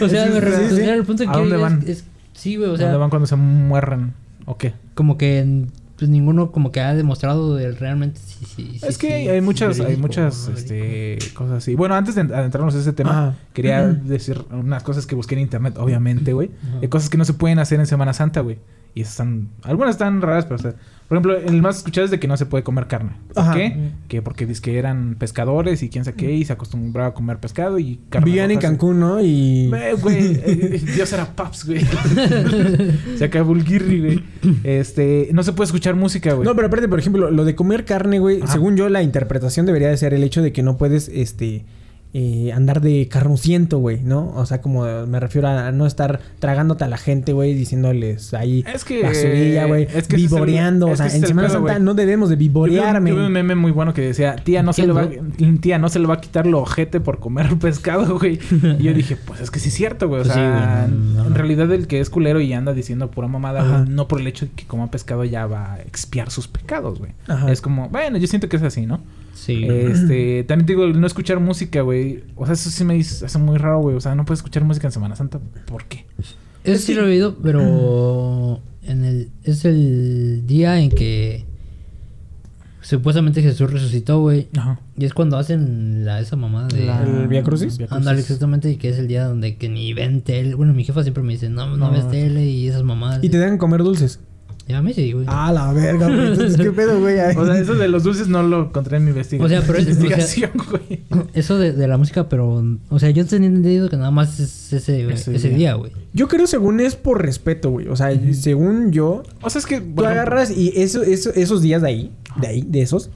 o 0.00 0.08
sea, 0.08 0.26
Sí, 0.26 0.32
me 0.32 0.40
refiero 0.40 0.76
sí. 0.76 0.82
al 0.84 1.04
punto 1.04 1.22
en 1.24 1.28
¿A 1.30 1.32
que 1.32 1.38
dónde 1.38 1.56
es- 1.56 1.60
van? 1.62 1.82
es- 1.86 2.04
sí, 2.34 2.56
güey, 2.56 2.68
o 2.68 2.72
¿Dónde 2.72 2.84
sea, 2.86 2.96
van 2.98 3.10
cuando 3.10 3.26
se 3.26 3.36
muerran? 3.36 4.14
¿O 4.46 4.56
qué? 4.58 4.74
como 4.94 5.16
que 5.18 5.64
pues 6.00 6.10
ninguno 6.10 6.50
como 6.50 6.72
que 6.72 6.80
ha 6.80 6.94
demostrado 6.94 7.54
de 7.54 7.72
realmente 7.72 8.18
si 8.20 8.46
sí, 8.46 8.78
sí, 8.80 8.86
es 8.86 8.96
que 8.96 9.08
sí, 9.08 9.28
hay, 9.28 9.42
muchas, 9.42 9.78
hay 9.80 9.98
muchas 9.98 10.48
este, 10.48 11.18
cosas 11.34 11.58
así. 11.58 11.74
Bueno, 11.74 11.94
antes 11.94 12.14
de 12.14 12.22
adentrarnos 12.22 12.74
en 12.74 12.80
ese 12.80 12.94
tema, 12.94 13.10
Ajá. 13.10 13.34
quería 13.52 13.86
decir 13.86 14.42
unas 14.50 14.82
cosas 14.82 15.04
que 15.04 15.14
busqué 15.14 15.34
en 15.34 15.42
internet, 15.42 15.74
obviamente, 15.76 16.32
güey. 16.32 16.50
De 16.80 16.88
cosas 16.88 17.10
que 17.10 17.18
no 17.18 17.26
se 17.26 17.34
pueden 17.34 17.58
hacer 17.58 17.78
en 17.80 17.86
Semana 17.86 18.14
Santa, 18.14 18.40
güey. 18.40 18.56
Y 18.94 19.02
están... 19.02 19.50
Algunas 19.62 19.90
están 19.90 20.22
raras, 20.22 20.46
pero... 20.46 20.56
o 20.56 20.58
sea, 20.58 20.74
por 21.10 21.18
ejemplo, 21.18 21.36
el 21.36 21.60
más 21.60 21.78
escuchado 21.78 22.04
es 22.04 22.12
de 22.12 22.20
que 22.20 22.28
no 22.28 22.36
se 22.36 22.46
puede 22.46 22.62
comer 22.62 22.86
carne. 22.86 23.10
¿Por 23.34 23.42
Ajá. 23.42 23.54
qué? 23.54 23.90
Que 24.06 24.22
porque 24.22 24.46
dice 24.46 24.62
que 24.62 24.78
eran 24.78 25.16
pescadores 25.18 25.82
y 25.82 25.88
quién 25.88 26.04
sabe 26.04 26.16
qué. 26.16 26.30
Y 26.30 26.44
se 26.44 26.52
acostumbraba 26.52 27.08
a 27.08 27.14
comer 27.14 27.38
pescado 27.38 27.80
y 27.80 27.98
carne 28.10 28.26
Vivían 28.26 28.52
en 28.52 28.60
Cancún, 28.60 29.00
¿no? 29.00 29.20
Y... 29.20 29.72
Eh, 29.74 29.94
güey, 30.00 30.40
eh, 30.40 30.80
Dios 30.94 31.12
era 31.12 31.34
Paps, 31.34 31.66
güey. 31.66 31.84
se 33.18 33.24
acabó 33.24 33.54
el 33.54 33.64
guirri, 33.64 33.98
güey. 33.98 34.24
Este, 34.62 35.30
no 35.32 35.42
se 35.42 35.52
puede 35.52 35.66
escuchar 35.66 35.96
música, 35.96 36.32
güey. 36.32 36.46
No, 36.46 36.54
pero 36.54 36.68
aparte, 36.68 36.86
por 36.86 37.00
ejemplo, 37.00 37.28
lo 37.32 37.44
de 37.44 37.56
comer 37.56 37.84
carne, 37.84 38.20
güey, 38.20 38.40
Ajá. 38.42 38.52
según 38.52 38.76
yo, 38.76 38.88
la 38.88 39.02
interpretación 39.02 39.66
debería 39.66 39.88
de 39.88 39.96
ser 39.96 40.14
el 40.14 40.22
hecho 40.22 40.42
de 40.42 40.52
que 40.52 40.62
no 40.62 40.76
puedes, 40.76 41.08
este, 41.08 41.64
eh, 42.12 42.50
andar 42.52 42.80
de 42.80 43.06
carnuciento, 43.08 43.78
güey, 43.78 44.00
¿no? 44.02 44.32
O 44.34 44.44
sea, 44.44 44.60
como 44.60 44.84
me 45.06 45.20
refiero 45.20 45.46
a 45.46 45.70
no 45.70 45.86
estar 45.86 46.20
tragándote 46.40 46.82
a 46.82 46.88
la 46.88 46.96
gente, 46.98 47.32
güey, 47.32 47.54
diciéndoles 47.54 48.34
ahí 48.34 48.64
Es 48.74 48.84
que- 48.84 49.02
basurilla, 49.04 49.66
güey, 49.66 49.84
es 49.84 50.08
que 50.08 50.16
es 50.16 50.32
el- 50.32 50.48
es 50.48 50.82
o 50.82 50.96
sea, 50.96 51.08
que 51.08 51.16
en 51.16 51.26
Semana 51.26 51.48
pedo, 51.48 51.58
Santa 51.60 51.78
no 51.78 51.94
debemos 51.94 52.28
de 52.28 52.34
Yo 52.34 52.38
vi 52.40 52.46
un- 52.46 52.52
vivorearme. 52.52 53.10
yo 53.10 53.16
vi 53.16 53.22
un 53.26 53.32
meme 53.32 53.54
muy 53.54 53.70
bueno 53.70 53.94
que 53.94 54.02
decía, 54.02 54.34
tía, 54.36 54.62
no 54.64 54.72
se 54.72 54.86
le 54.86 54.92
va, 54.92 55.08
tía, 55.60 55.78
no 55.78 55.88
se 55.88 56.00
le 56.00 56.06
va 56.08 56.14
a 56.14 56.20
quitar 56.20 56.46
lo 56.46 56.58
ojete 56.60 56.98
por 57.00 57.20
comer 57.20 57.46
pescado, 57.60 58.18
güey. 58.18 58.40
Y 58.78 58.82
yo 58.82 58.92
dije, 58.92 59.16
pues 59.16 59.40
es 59.40 59.50
que 59.52 59.60
sí 59.60 59.68
es 59.68 59.74
cierto, 59.74 60.08
güey. 60.08 60.22
O 60.22 60.24
Pues 60.24 60.34
sea, 60.34 60.86
güey, 60.88 60.98
no, 60.98 61.22
no. 61.22 61.26
en 61.28 61.34
realidad 61.36 61.70
el 61.72 61.86
que 61.86 62.00
es 62.00 62.10
culero 62.10 62.40
y 62.40 62.52
anda 62.52 62.72
diciendo 62.72 63.08
pura 63.10 63.28
mamada, 63.28 63.62
güey, 63.62 63.88
no 63.88 64.08
por 64.08 64.20
el 64.20 64.26
hecho 64.26 64.46
de 64.46 64.52
que 64.52 64.64
coma 64.66 64.90
pescado 64.90 65.24
ya 65.24 65.46
va 65.46 65.74
a 65.74 65.80
expiar 65.82 66.30
sus 66.32 66.48
pecados, 66.48 66.98
güey. 66.98 67.12
Es 67.48 67.60
como, 67.60 67.88
bueno, 67.88 68.18
yo 68.18 68.26
siento 68.26 68.48
que 68.48 68.56
es 68.56 68.62
así, 68.64 68.84
¿no? 68.84 69.00
Sí. 69.34 69.64
Este, 69.68 70.44
también 70.44 70.66
te 70.66 70.72
digo, 70.74 70.84
el 70.84 71.00
no 71.00 71.06
escuchar 71.06 71.40
música, 71.40 71.80
güey. 71.82 72.24
O 72.36 72.44
sea, 72.46 72.52
eso 72.54 72.70
sí 72.70 72.84
me 72.84 72.94
dice- 72.94 73.24
hace 73.24 73.38
muy 73.38 73.56
raro, 73.58 73.80
güey. 73.80 73.96
O 73.96 74.00
sea, 74.00 74.14
no 74.14 74.24
puedes 74.24 74.40
escuchar 74.40 74.64
música 74.64 74.86
en 74.88 74.92
Semana 74.92 75.16
Santa. 75.16 75.40
¿Por 75.66 75.84
qué? 75.86 76.04
Eso 76.64 76.86
sí 76.86 76.94
lo 76.94 77.02
he 77.02 77.10
oído, 77.10 77.36
pero 77.42 78.60
en 78.82 79.04
el 79.04 79.30
es 79.44 79.64
el 79.64 80.42
día 80.46 80.78
en 80.80 80.90
que 80.90 81.46
supuestamente 82.82 83.42
Jesús 83.42 83.70
resucitó, 83.72 84.20
güey. 84.20 84.48
Ajá. 84.56 84.80
Y 84.96 85.04
es 85.04 85.14
cuando 85.14 85.36
hacen 85.38 86.04
la, 86.04 86.20
esa 86.20 86.36
mamada 86.36 86.68
de... 86.68 86.84
La- 86.86 87.02
¿El 87.02 87.28
Vía 87.28 87.42
Crucis? 87.42 87.78
Vía 87.78 87.86
Ándale, 87.90 88.20
exactamente, 88.20 88.70
y 88.70 88.76
que 88.76 88.88
es 88.88 88.98
el 88.98 89.06
día 89.08 89.24
donde 89.26 89.56
que 89.56 89.68
ni 89.68 89.92
ven 89.94 90.22
tele. 90.22 90.54
Bueno, 90.54 90.74
mi 90.74 90.84
jefa 90.84 91.02
siempre 91.02 91.22
me 91.22 91.32
dice, 91.32 91.48
no, 91.48 91.66
no, 91.66 91.76
No, 91.76 91.90
ves 91.92 92.08
tele 92.10 92.46
y 92.46 92.68
esas 92.68 92.82
mamadas. 92.82 93.22
Y 93.22 93.28
te 93.28 93.38
dejan 93.38 93.58
comer 93.58 93.82
dulces. 93.82 94.20
Ya 94.70 94.82
sí, 94.94 95.12
güey. 95.12 95.26
Ah, 95.28 95.52
la 95.52 95.72
verga, 95.72 96.06
güey. 96.06 96.28
Entonces, 96.32 96.56
¿qué 96.56 96.70
pedo, 96.72 97.00
güey? 97.00 97.16
O 97.36 97.44
sea, 97.46 97.58
eso 97.58 97.74
de 97.74 97.88
los 97.88 98.02
dulces 98.04 98.28
no 98.28 98.42
lo 98.42 98.66
encontré 98.66 98.96
en 98.98 99.04
mi 99.04 99.10
investigación. 99.10 99.46
O 99.46 99.48
sea, 99.62 99.66
pero 99.66 99.78
es- 99.78 99.86
o 99.88 99.92
sea- 99.92 100.02
investigación, 100.02 100.50
güey. 100.70 101.02
Eso 101.34 101.58
de, 101.58 101.72
de 101.72 101.88
la 101.88 101.96
música, 101.98 102.28
pero... 102.28 102.64
O 102.88 102.98
sea, 102.98 103.10
yo 103.10 103.24
tenía 103.26 103.48
entendido 103.48 103.88
que 103.88 103.96
nada 103.96 104.10
más 104.10 104.38
es 104.40 104.72
ese, 104.72 105.10
Ese 105.12 105.34
ese, 105.34 105.48
día. 105.48 105.56
día, 105.58 105.74
güey. 105.74 105.92
Yo 106.12 106.28
creo 106.28 106.46
según 106.46 106.80
es 106.80 106.96
por 106.96 107.22
respeto, 107.22 107.70
güey. 107.70 107.88
O 107.88 107.96
sea, 107.96 108.10
según 108.32 108.92
yo, 108.92 109.22
O 109.42 109.50
sea, 109.50 109.58
es 109.60 109.66
que. 109.66 109.80
Tú 109.80 110.04
agarras 110.04 110.50
y 110.50 110.72
eso, 110.76 111.02
eso- 111.02 111.32
esos 111.34 111.62
días 111.62 111.82
de 111.82 111.88
ahí, 111.88 112.12
de 112.40 112.46
ahí, 112.48 112.64
de 112.66 112.82
esos, 112.82 113.10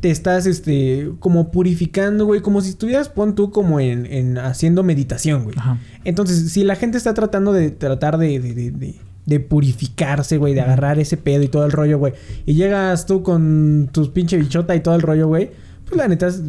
te 0.00 0.10
estás, 0.12 0.46
este, 0.46 1.10
como 1.18 1.50
purificando, 1.50 2.24
güey, 2.24 2.40
como 2.40 2.60
si 2.60 2.70
estuvieras, 2.70 3.08
pon 3.08 3.34
tú, 3.34 3.50
como 3.50 3.80
en, 3.80 4.06
en 4.06 4.38
haciendo 4.38 4.84
meditación, 4.84 5.42
güey. 5.42 5.56
Ajá. 5.58 5.78
Entonces, 6.04 6.52
si 6.52 6.62
la 6.62 6.76
gente 6.76 6.96
está 6.98 7.14
tratando 7.14 7.52
de 7.52 7.72
tratar 7.72 8.16
de, 8.16 8.38
de, 8.38 8.70
de, 8.70 8.94
de- 9.28 9.40
purificarse, 9.40 10.38
güey, 10.38 10.54
de 10.54 10.60
agarrar 10.62 10.98
ese 10.98 11.16
pedo 11.16 11.42
y 11.42 11.48
todo 11.48 11.64
el 11.66 11.72
rollo, 11.72 11.98
güey, 11.98 12.14
y 12.46 12.54
llegas 12.54 13.06
tú 13.06 13.22
con 13.22 13.88
tus 13.92 14.08
pinche 14.08 14.36
bichota 14.36 14.74
y 14.74 14.80
todo 14.80 14.94
el 14.96 15.02
rollo, 15.02 15.28
güey, 15.28 15.50
pues 15.84 15.96
la 15.96 16.08
neta 16.08 16.26
es... 16.26 16.42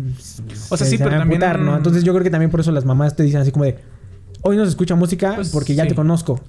O 0.70 0.78
sea, 0.78 0.86
se- 0.86 0.92
sí, 0.92 0.98
se 0.98 1.04
pero 1.04 1.12
van 1.18 1.28
a 1.28 1.40
también- 1.40 1.66
¿no? 1.66 1.78
Entonces 1.78 2.04
yo 2.04 2.14
creo 2.14 2.24
que 2.24 2.30
también 2.30 2.50
por 2.52 2.60
eso 2.62 2.72
las 2.72 2.86
mamás 2.86 3.16
te 3.16 3.24
dicen 3.24 3.42
así 3.42 3.52
como 3.52 3.66
de, 3.66 3.78
hoy 4.42 4.58
no 4.58 4.64
se 4.64 4.70
escucha 4.70 4.96
música 4.96 5.34
Pues, 5.36 5.50
porque 5.50 5.76
ya 5.76 5.84
sí. 5.84 5.90
te 5.90 5.96
conozco. 5.96 6.40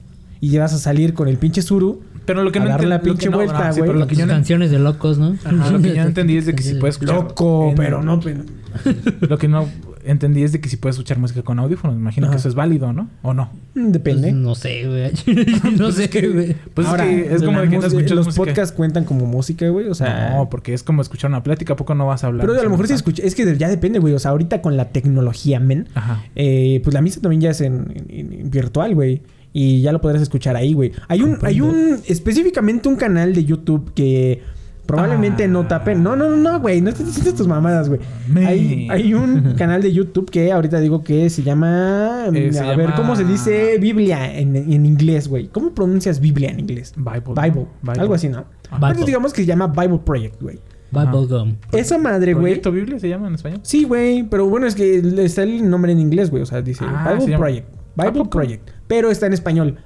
Y 0.43 0.49
ya 0.51 0.61
vas 0.63 0.73
a 0.73 0.79
salir 0.79 1.13
con 1.13 1.29
el 1.29 1.37
pinche 1.37 1.61
suru 1.61 2.01
Pero 2.25 2.43
lo 2.43 2.51
que 2.51 2.61
a 2.61 2.63
no 2.63 2.69
darle 2.71 2.87
la 2.89 2.97
lo 2.97 3.03
que 3.03 3.11
pinche 3.11 3.29
no- 3.29 3.37
vuelta, 3.37 3.67
no, 3.67 3.73
sí, 3.75 3.81
güey. 3.81 3.91
pero 3.91 3.99
lo 4.01 4.07
que 4.07 4.15
yo 4.17 4.25
no- 4.27 4.33
canciones 4.33 4.71
de 4.71 4.79
locos, 4.79 5.19
¿no? 5.19 5.37
Ajá, 5.45 5.71
lo 5.71 5.81
que 5.83 5.89
yo 5.91 5.97
no 5.97 6.03
entendí 6.09 6.37
es 6.39 6.47
de 6.47 6.55
que 6.55 6.63
si 6.63 6.75
puedes 6.77 6.95
escuchar. 6.95 7.17
Loco, 7.17 7.69
en- 7.71 7.75
pero 7.75 8.03
no. 8.03 8.19
pero- 8.21 8.43
Lo 9.29 9.37
que 9.37 9.49
no 9.49 9.69
entendí 10.11 10.43
es 10.43 10.53
de 10.53 10.61
que 10.61 10.69
si 10.69 10.77
puedes 10.77 10.97
escuchar 10.97 11.19
música 11.19 11.43
con 11.43 11.59
audífonos. 11.59 11.97
Me 11.97 12.03
imagino 12.03 12.27
Ajá. 12.27 12.35
que 12.35 12.39
eso 12.41 12.49
es 12.49 12.55
válido, 12.55 12.93
¿no? 12.93 13.09
¿O 13.23 13.33
no? 13.35 13.51
Mm, 13.75 13.91
Depende. 13.93 14.29
Pues, 14.31 14.35
no 14.35 14.55
sé, 14.55 14.87
güey. 14.87 15.11
no 15.79 15.93
sé, 15.93 16.09
güey. 16.33 16.57
Pues 16.75 16.87
Ahora, 16.87 17.11
es 17.11 17.29
que 17.29 17.35
es 17.35 17.43
como 17.43 17.61
de 17.61 17.69
que 17.69 17.79
no 17.79 17.87
escuchas 17.87 18.11
los 18.13 18.27
música. 18.27 18.45
podcasts 18.45 18.75
cuentan 18.77 19.05
como 19.05 19.27
música, 19.27 19.69
güey. 19.69 19.87
O 19.89 19.95
sea. 19.95 20.35
no, 20.37 20.51
porque 20.51 20.75
es 20.75 20.83
como 20.83 21.03
escuchar 21.03 21.31
una 21.31 21.43
plática. 21.43 21.73
¿A 21.73 21.77
poco 21.77 21.95
no 21.95 22.07
vas 22.07 22.25
a 22.25 22.29
hablar? 22.29 22.47
pero 22.47 22.59
a 22.61 22.65
lo 22.65 22.71
mejor 22.71 22.87
si 22.87 22.93
sí 22.93 22.97
escucha. 22.97 23.23
Es 23.23 23.35
que 23.35 23.57
ya 23.57 23.69
depende, 23.69 23.99
güey. 23.99 24.15
O 24.15 24.19
sea, 24.19 24.31
ahorita 24.33 24.61
con 24.63 24.77
la 24.77 24.87
tecnología, 24.91 25.61
men. 25.61 25.89
Ajá. 25.95 26.23
eh, 26.37 26.81
pues 26.85 26.95
la 26.95 27.01
misa 27.03 27.21
también 27.21 27.41
ya 27.43 27.51
es 27.51 27.61
en, 27.61 27.93
en- 28.09 28.33
en 28.33 28.51
virtual, 28.51 28.95
güey. 28.95 29.23
Y 29.53 29.81
ya 29.83 29.91
lo 29.91 30.01
podrás 30.01 30.23
escuchar 30.23 30.55
ahí, 30.57 30.75
güey. 30.75 30.93
Hay 31.09 31.23
un, 31.23 31.39
hay 31.43 31.61
un, 31.61 31.99
específicamente 32.07 32.89
un 32.89 32.95
canal 32.97 33.35
de 33.35 33.45
YouTube 33.45 33.93
que 33.95 34.43
probablemente 34.91 35.45
Ah. 35.45 35.49
no 35.49 35.67
tapen. 35.67 36.03
No, 36.03 36.17
no, 36.17 36.29
no, 36.31 36.37
no, 36.37 36.61
güey. 36.61 36.81
No 36.81 36.91
estés 36.91 37.07
diciendo 37.07 37.33
tus 37.35 37.47
mamadas, 37.47 37.89
güey. 37.89 38.01
Hay, 38.47 38.89
hay 38.91 39.15
un 39.15 39.55
canal 39.59 39.83
de 39.83 39.93
YouTube 39.93 40.31
que 40.31 40.53
ahorita 40.53 40.79
digo 40.81 41.03
que 41.03 41.29
se 41.31 41.43
llama. 41.43 42.27
Eh, 42.33 42.53
se 42.53 42.61
a 42.61 42.77
ver, 42.77 42.95
¿cómo 42.97 43.17
se 43.17 43.25
dice 43.25 43.79
Biblia 43.79 44.37
en, 44.39 44.57
en 44.57 44.87
inglés, 44.87 45.29
güey? 45.29 45.49
¿Cómo 45.49 45.73
pronuncias 45.75 46.21
Biblia 46.21 46.51
en 46.51 46.61
inglés? 46.61 46.93
Bible. 46.97 47.21
Bible. 47.41 47.67
Bible. 47.83 48.01
Algo 48.01 48.15
así, 48.15 48.29
¿no? 48.29 48.45
Bible. 48.71 48.87
Ahorita 48.87 49.05
digamos 49.05 49.33
que 49.33 49.43
se 49.43 49.47
llama 49.47 49.67
Bible 49.69 50.01
Project, 50.05 50.41
güey. 50.43 50.59
Bubblegum. 50.93 51.55
Esa 51.73 51.99
madre, 51.99 52.33
güey. 52.33 52.43
¿Proyecto 52.47 52.73
Biblia 52.73 52.99
se 52.99 53.09
llama 53.09 53.29
en 53.29 53.35
español? 53.37 53.61
Sí, 53.63 53.85
güey, 53.85 54.25
pero 54.29 54.47
bueno, 54.49 54.67
es 54.67 54.75
que 54.75 54.99
está 55.25 55.45
el 55.45 55.71
nombre 55.71 55.93
en 55.93 56.01
inglés, 56.01 56.31
güey. 56.31 56.43
O 56.43 56.47
sea, 56.47 56.63
dice 56.63 56.85
Ah, 56.85 57.11
Bible 57.11 57.25
se 57.25 57.31
llama- 57.31 57.45
Project. 57.45 57.69
¿A 57.97 58.11
Bible? 58.11 58.25
Project. 58.29 58.71
Pero 58.89 59.11
está 59.11 59.27
en 59.27 59.33
español. 59.35 59.77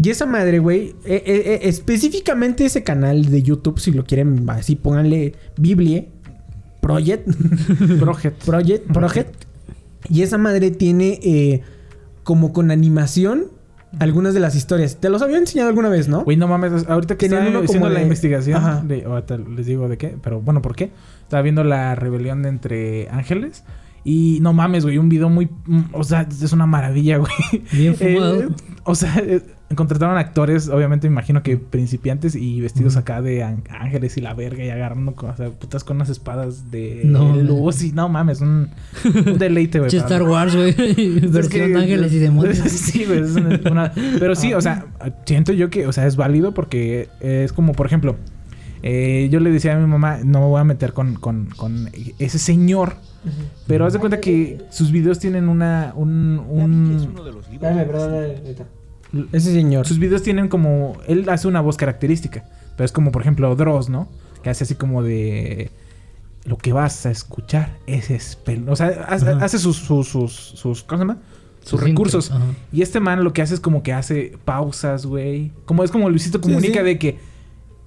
Y 0.00 0.10
esa 0.10 0.26
madre, 0.26 0.58
güey, 0.58 0.88
eh, 1.04 1.22
eh, 1.24 1.42
eh, 1.46 1.60
específicamente 1.64 2.64
ese 2.64 2.82
canal 2.82 3.26
de 3.26 3.42
YouTube, 3.42 3.78
si 3.78 3.92
lo 3.92 4.04
quieren, 4.04 4.48
así 4.50 4.74
pónganle 4.76 5.34
Biblia 5.56 6.04
Project. 6.80 7.28
Project. 8.00 8.44
Project. 8.44 8.92
Project. 8.92 9.44
Y 10.10 10.22
esa 10.22 10.36
madre 10.36 10.70
tiene 10.70 11.18
eh, 11.22 11.62
como 12.24 12.52
con 12.52 12.70
animación 12.70 13.44
algunas 14.00 14.34
de 14.34 14.40
las 14.40 14.54
historias. 14.56 14.96
Te 15.00 15.08
los 15.08 15.22
había 15.22 15.38
enseñado 15.38 15.68
alguna 15.70 15.88
vez, 15.88 16.08
¿no? 16.08 16.24
Güey, 16.24 16.36
no 16.36 16.48
mames, 16.48 16.84
ahorita 16.88 17.16
que 17.16 17.26
estaba 17.26 17.42
haciendo 17.42 17.64
como 17.64 17.88
la 17.88 18.00
de- 18.00 18.02
investigación 18.02 18.56
Ajá. 18.56 18.82
de, 18.84 19.04
ahorita 19.04 19.38
les 19.38 19.66
digo 19.66 19.88
de 19.88 19.96
qué, 19.96 20.16
pero 20.20 20.40
bueno, 20.40 20.60
¿por 20.60 20.74
qué? 20.74 20.90
Estaba 21.22 21.42
viendo 21.42 21.62
la 21.64 21.94
rebelión 21.94 22.44
entre 22.44 23.08
ángeles 23.10 23.62
y 24.02 24.40
no 24.42 24.52
mames, 24.52 24.84
güey, 24.84 24.98
un 24.98 25.08
video 25.08 25.30
muy, 25.30 25.48
mm, 25.66 25.82
o 25.92 26.02
sea, 26.04 26.28
es 26.28 26.52
una 26.52 26.66
maravilla, 26.66 27.18
güey. 27.18 27.30
Bien 27.72 27.94
fumado. 27.94 28.40
Eh, 28.42 28.48
o 28.82 28.94
sea, 28.94 29.14
eh, 29.24 29.40
contrataron 29.76 30.16
actores, 30.18 30.68
obviamente 30.68 31.08
me 31.08 31.14
imagino 31.14 31.42
que 31.42 31.56
principiantes 31.56 32.36
y 32.36 32.60
vestidos 32.60 32.96
acá 32.96 33.20
de 33.22 33.42
án- 33.42 33.64
ángeles 33.70 34.16
y 34.16 34.20
la 34.20 34.32
verga 34.34 34.64
y 34.64 34.70
agarrando 34.70 35.14
con, 35.14 35.30
o 35.30 35.36
sea, 35.36 35.50
putas 35.50 35.82
con 35.82 35.96
unas 35.96 36.10
espadas 36.10 36.70
de 36.70 37.00
No, 37.04 37.34
luz 37.34 37.82
y 37.82 37.90
no 37.92 38.08
mames, 38.08 38.40
un, 38.40 38.70
un 39.26 39.38
deleite, 39.38 39.80
güey. 39.80 39.90
Star 39.96 40.22
Wars, 40.22 40.54
güey. 40.54 40.68
es 41.24 41.32
Versión 41.32 41.72
que- 41.72 41.76
ángeles 41.78 42.12
y 42.12 42.18
demonios. 42.18 42.58
sí, 42.58 43.04
güey. 43.04 43.20
es 43.20 43.34
una- 43.34 43.60
una- 43.70 43.92
pero 44.20 44.34
sí, 44.36 44.54
o 44.54 44.60
sea, 44.60 44.86
siento 45.24 45.52
yo 45.52 45.70
que, 45.70 45.86
o 45.86 45.92
sea, 45.92 46.06
es 46.06 46.14
válido 46.16 46.52
porque 46.54 47.08
es 47.20 47.52
como, 47.52 47.72
por 47.72 47.86
ejemplo, 47.86 48.16
eh, 48.82 49.28
yo 49.32 49.40
le 49.40 49.50
decía 49.50 49.74
a 49.74 49.80
mi 49.80 49.86
mamá, 49.86 50.18
no 50.24 50.40
me 50.40 50.46
voy 50.46 50.60
a 50.60 50.64
meter 50.64 50.92
con, 50.92 51.14
con, 51.14 51.46
con 51.56 51.88
ese 52.18 52.38
señor. 52.38 52.96
Pero 53.66 53.86
haz 53.86 53.94
de 53.94 53.98
cuenta 53.98 54.20
que 54.20 54.58
sus 54.70 54.92
videos 54.92 55.18
tienen 55.18 55.48
una. 55.48 55.94
Un, 55.96 56.38
un- 56.46 57.08
Espérame, 57.50 57.86
perdón. 57.86 58.24
Ese 59.32 59.52
señor. 59.52 59.86
sus 59.86 59.98
videos 59.98 60.22
tienen 60.22 60.48
como. 60.48 60.96
Él 61.06 61.28
hace 61.28 61.48
una 61.48 61.60
voz 61.60 61.76
característica. 61.76 62.44
Pero 62.76 62.84
es 62.84 62.92
como, 62.92 63.12
por 63.12 63.22
ejemplo, 63.22 63.54
Dross, 63.54 63.88
¿no? 63.88 64.08
Que 64.42 64.50
hace 64.50 64.64
así 64.64 64.74
como 64.74 65.02
de. 65.02 65.70
Lo 66.44 66.58
que 66.58 66.74
vas 66.74 67.06
a 67.06 67.10
escuchar 67.10 67.78
es 67.86 68.10
espel... 68.10 68.68
O 68.68 68.76
sea, 68.76 68.88
hace, 69.08 69.58
sus, 69.58 69.78
sus, 69.78 70.08
sus, 70.08 70.32
sus. 70.34 70.82
¿Cómo 70.82 70.98
se 70.98 71.02
llama? 71.06 71.18
Sus 71.62 71.70
Sus 71.70 71.80
recursos. 71.80 72.32
Y 72.70 72.82
este 72.82 73.00
man 73.00 73.24
lo 73.24 73.32
que 73.32 73.40
hace 73.40 73.54
es 73.54 73.60
como 73.60 73.82
que 73.82 73.94
hace 73.94 74.36
pausas, 74.44 75.06
güey. 75.06 75.52
Como 75.64 75.84
es 75.84 75.90
como 75.90 76.10
Luisito 76.10 76.40
comunica 76.40 76.80
sí. 76.80 76.84
de 76.84 76.98
que. 76.98 77.18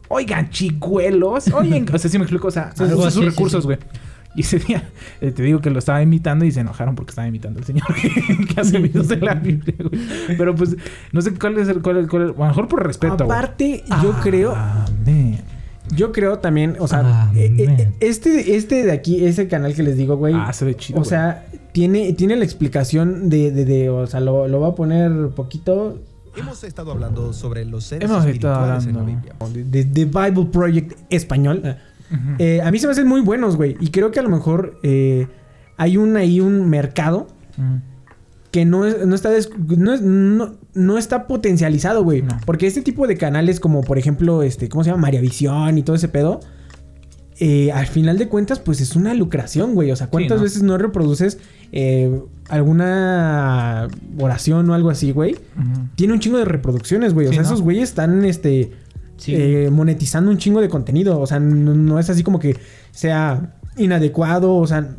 Oigan, 0.08 0.50
chicuelos. 0.50 1.50
Oigan. 1.54 1.86
o 1.94 1.98
sea, 2.00 2.10
sí 2.10 2.18
me 2.18 2.24
explico. 2.24 2.48
O 2.48 2.52
sea, 2.52 2.74
Algo 2.80 2.98
usa 2.98 3.08
así, 3.10 3.18
sus 3.18 3.26
recursos, 3.26 3.64
sí. 3.64 3.70
Güey. 4.38 4.40
Y 4.40 4.42
ese 4.42 4.60
día, 4.60 4.90
eh, 5.22 5.32
te 5.32 5.44
digo 5.44 5.60
que 5.62 5.70
lo 5.70 5.80
estaba 5.80 6.02
imitando 6.02 6.46
y 6.46 6.52
se 6.52 6.60
enojaron 6.62 6.96
porque 6.96 7.12
estaba 7.12 7.28
imitando 7.28 7.60
al 7.60 7.66
señor 7.66 7.84
que 7.94 8.62
hace 8.62 8.78
videos 8.80 9.08
de 9.08 9.18
la 9.18 9.34
Biblia, 9.34 9.76
güey. 9.80 10.02
Pero 10.38 10.56
pues, 10.56 10.76
no 11.12 11.22
sé 11.22 11.34
cuál 11.34 11.58
es 11.58 11.68
el. 11.70 11.82
Cuál 11.82 11.98
es, 11.98 12.08
cuál 12.08 12.24
es- 12.30 12.36
a 12.36 12.40
lo 12.40 12.46
mejor 12.46 12.68
por 12.68 12.86
respeto, 12.86 13.26
güey. 13.26 13.38
Aparte, 13.38 13.84
yo 14.04 14.12
creo. 14.22 14.56
Yo 15.96 16.12
creo 16.12 16.40
también, 16.40 16.76
o 16.80 16.88
sea, 16.88 17.02
Ah, 17.06 17.32
eh, 17.34 17.50
eh, 17.60 17.90
este, 18.02 18.58
este 18.58 18.84
de 18.84 18.92
aquí, 18.92 19.24
ese 19.26 19.48
canal 19.48 19.74
que 19.74 19.84
les 19.84 19.96
digo, 19.96 20.18
güey. 20.18 20.34
Ah, 20.36 20.52
se 20.52 20.66
ve 20.66 20.76
chido. 20.76 21.00
o 21.00 21.06
sea, 21.06 21.46
tiene, 21.72 22.12
tiene 22.12 22.36
la 22.36 22.44
explicación 22.44 23.30
de, 23.30 23.52
de, 23.52 23.64
de- 23.64 23.90
o 23.90 24.06
sea, 24.06 24.20
lo, 24.20 24.50
lo 24.50 24.60
voy 24.60 24.72
a 24.72 24.76
poner 24.76 25.30
poquito 25.30 25.98
Hemos 26.36 26.64
estado 26.66 26.92
hablando 26.92 27.32
sobre 27.34 27.64
los 27.66 27.86
seres 27.86 28.10
Hemos 28.10 28.26
estado 28.26 28.76
espirituales 28.76 28.86
en 28.86 28.94
la 28.94 29.00
hablando. 29.00 29.22
Biblia. 29.50 29.72
de, 29.72 29.84
de 29.86 30.06
Bible 30.06 30.46
Project 30.52 30.92
español. 31.10 31.78
Eh, 32.40 32.62
a 32.64 32.72
mí 32.72 32.80
se 32.80 32.88
me 32.88 32.92
hacen 32.92 33.08
muy 33.08 33.22
buenos, 33.22 33.56
güey. 33.56 33.76
Y 33.80 33.90
creo 33.90 34.12
que 34.12 34.20
a 34.20 34.24
lo 34.24 34.30
mejor 34.30 34.80
eh, 34.84 35.28
hay 35.78 35.98
un 35.98 36.16
ahí 36.18 36.40
un 36.40 36.70
mercado 36.70 37.28
que 38.52 38.64
no, 38.66 38.86
es, 38.86 39.06
no 39.06 39.14
está 39.14 39.30
des- 39.30 39.50
no, 39.78 39.94
es- 39.94 40.02
no, 40.02 40.56
no 40.74 40.98
está 40.98 41.28
potencializado, 41.28 42.04
güey. 42.04 42.22
No. 42.22 42.38
Porque 42.46 42.66
este 42.68 42.82
tipo 42.82 43.06
de 43.08 43.18
canales 43.18 43.60
como, 43.60 43.82
por 43.82 43.98
ejemplo, 43.98 44.42
este, 44.44 44.70
¿cómo 44.70 44.84
se 44.84 44.90
llama? 44.92 45.02
María 45.02 45.22
Visión 45.22 45.78
y 45.78 45.84
todo 45.84 45.96
ese 45.96 46.08
pedo. 46.08 46.40
eh, 47.40 47.72
al 47.72 47.86
final 47.86 48.18
de 48.18 48.28
cuentas, 48.30 48.58
pues 48.60 48.82
es 48.82 48.96
una 48.96 49.14
lucración, 49.14 49.76
güey. 49.76 49.92
O 49.92 49.96
sea, 49.96 50.08
¿cuántas 50.08 50.42
veces 50.42 50.64
no 50.64 50.76
reproduces 50.80 51.38
eh, 51.72 52.20
alguna 52.50 53.88
oración 54.20 54.70
o 54.70 54.74
algo 54.74 54.90
así, 54.90 55.12
güey? 55.12 55.36
Tiene 55.96 56.14
un 56.14 56.20
chingo 56.20 56.38
de 56.38 56.46
reproducciones, 56.46 57.14
güey. 57.14 57.28
O 57.28 57.30
Sí, 57.30 57.36
sea, 57.36 57.44
¿no? 57.44 57.48
esos 57.50 57.62
güeyes 57.62 57.90
están, 57.90 58.26
este... 58.26 58.72
Sí. 59.18 59.34
eh, 59.36 59.70
monetizando 59.72 60.30
un 60.32 60.38
chingo 60.38 60.62
de 60.62 60.70
contenido. 60.70 61.20
O 61.20 61.28
sea, 61.28 61.40
no, 61.40 61.74
no 61.76 62.00
es 62.00 62.10
así 62.10 62.24
como 62.24 62.40
que 62.40 62.56
sea 62.92 63.56
inadecuado. 63.78 64.56
O 64.56 64.68
sea, 64.68 64.96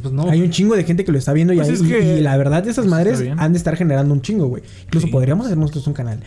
Pues 0.00 0.12
no. 0.12 0.28
hay 0.30 0.40
un 0.42 0.50
chingo 0.50 0.76
de 0.76 0.84
gente 0.84 1.04
que 1.04 1.12
lo 1.12 1.18
está 1.18 1.32
viendo 1.32 1.52
y, 1.52 1.56
Pues 1.56 1.68
ahí- 1.68 1.74
es 1.74 1.80
y- 1.82 1.88
que- 1.88 2.18
y 2.18 2.20
la 2.20 2.36
verdad, 2.36 2.62
esas 2.66 2.84
pues 2.84 2.88
madres 2.90 3.22
han 3.36 3.52
de 3.52 3.58
estar 3.58 3.74
generando 3.76 4.14
un 4.14 4.22
chingo, 4.22 4.46
güey. 4.46 4.62
Incluso 4.84 5.06
Sí. 5.06 5.12
podríamos 5.12 5.46
hacer 5.46 5.58
nosotros 5.58 5.86
un 5.86 5.94
canal 5.94 6.20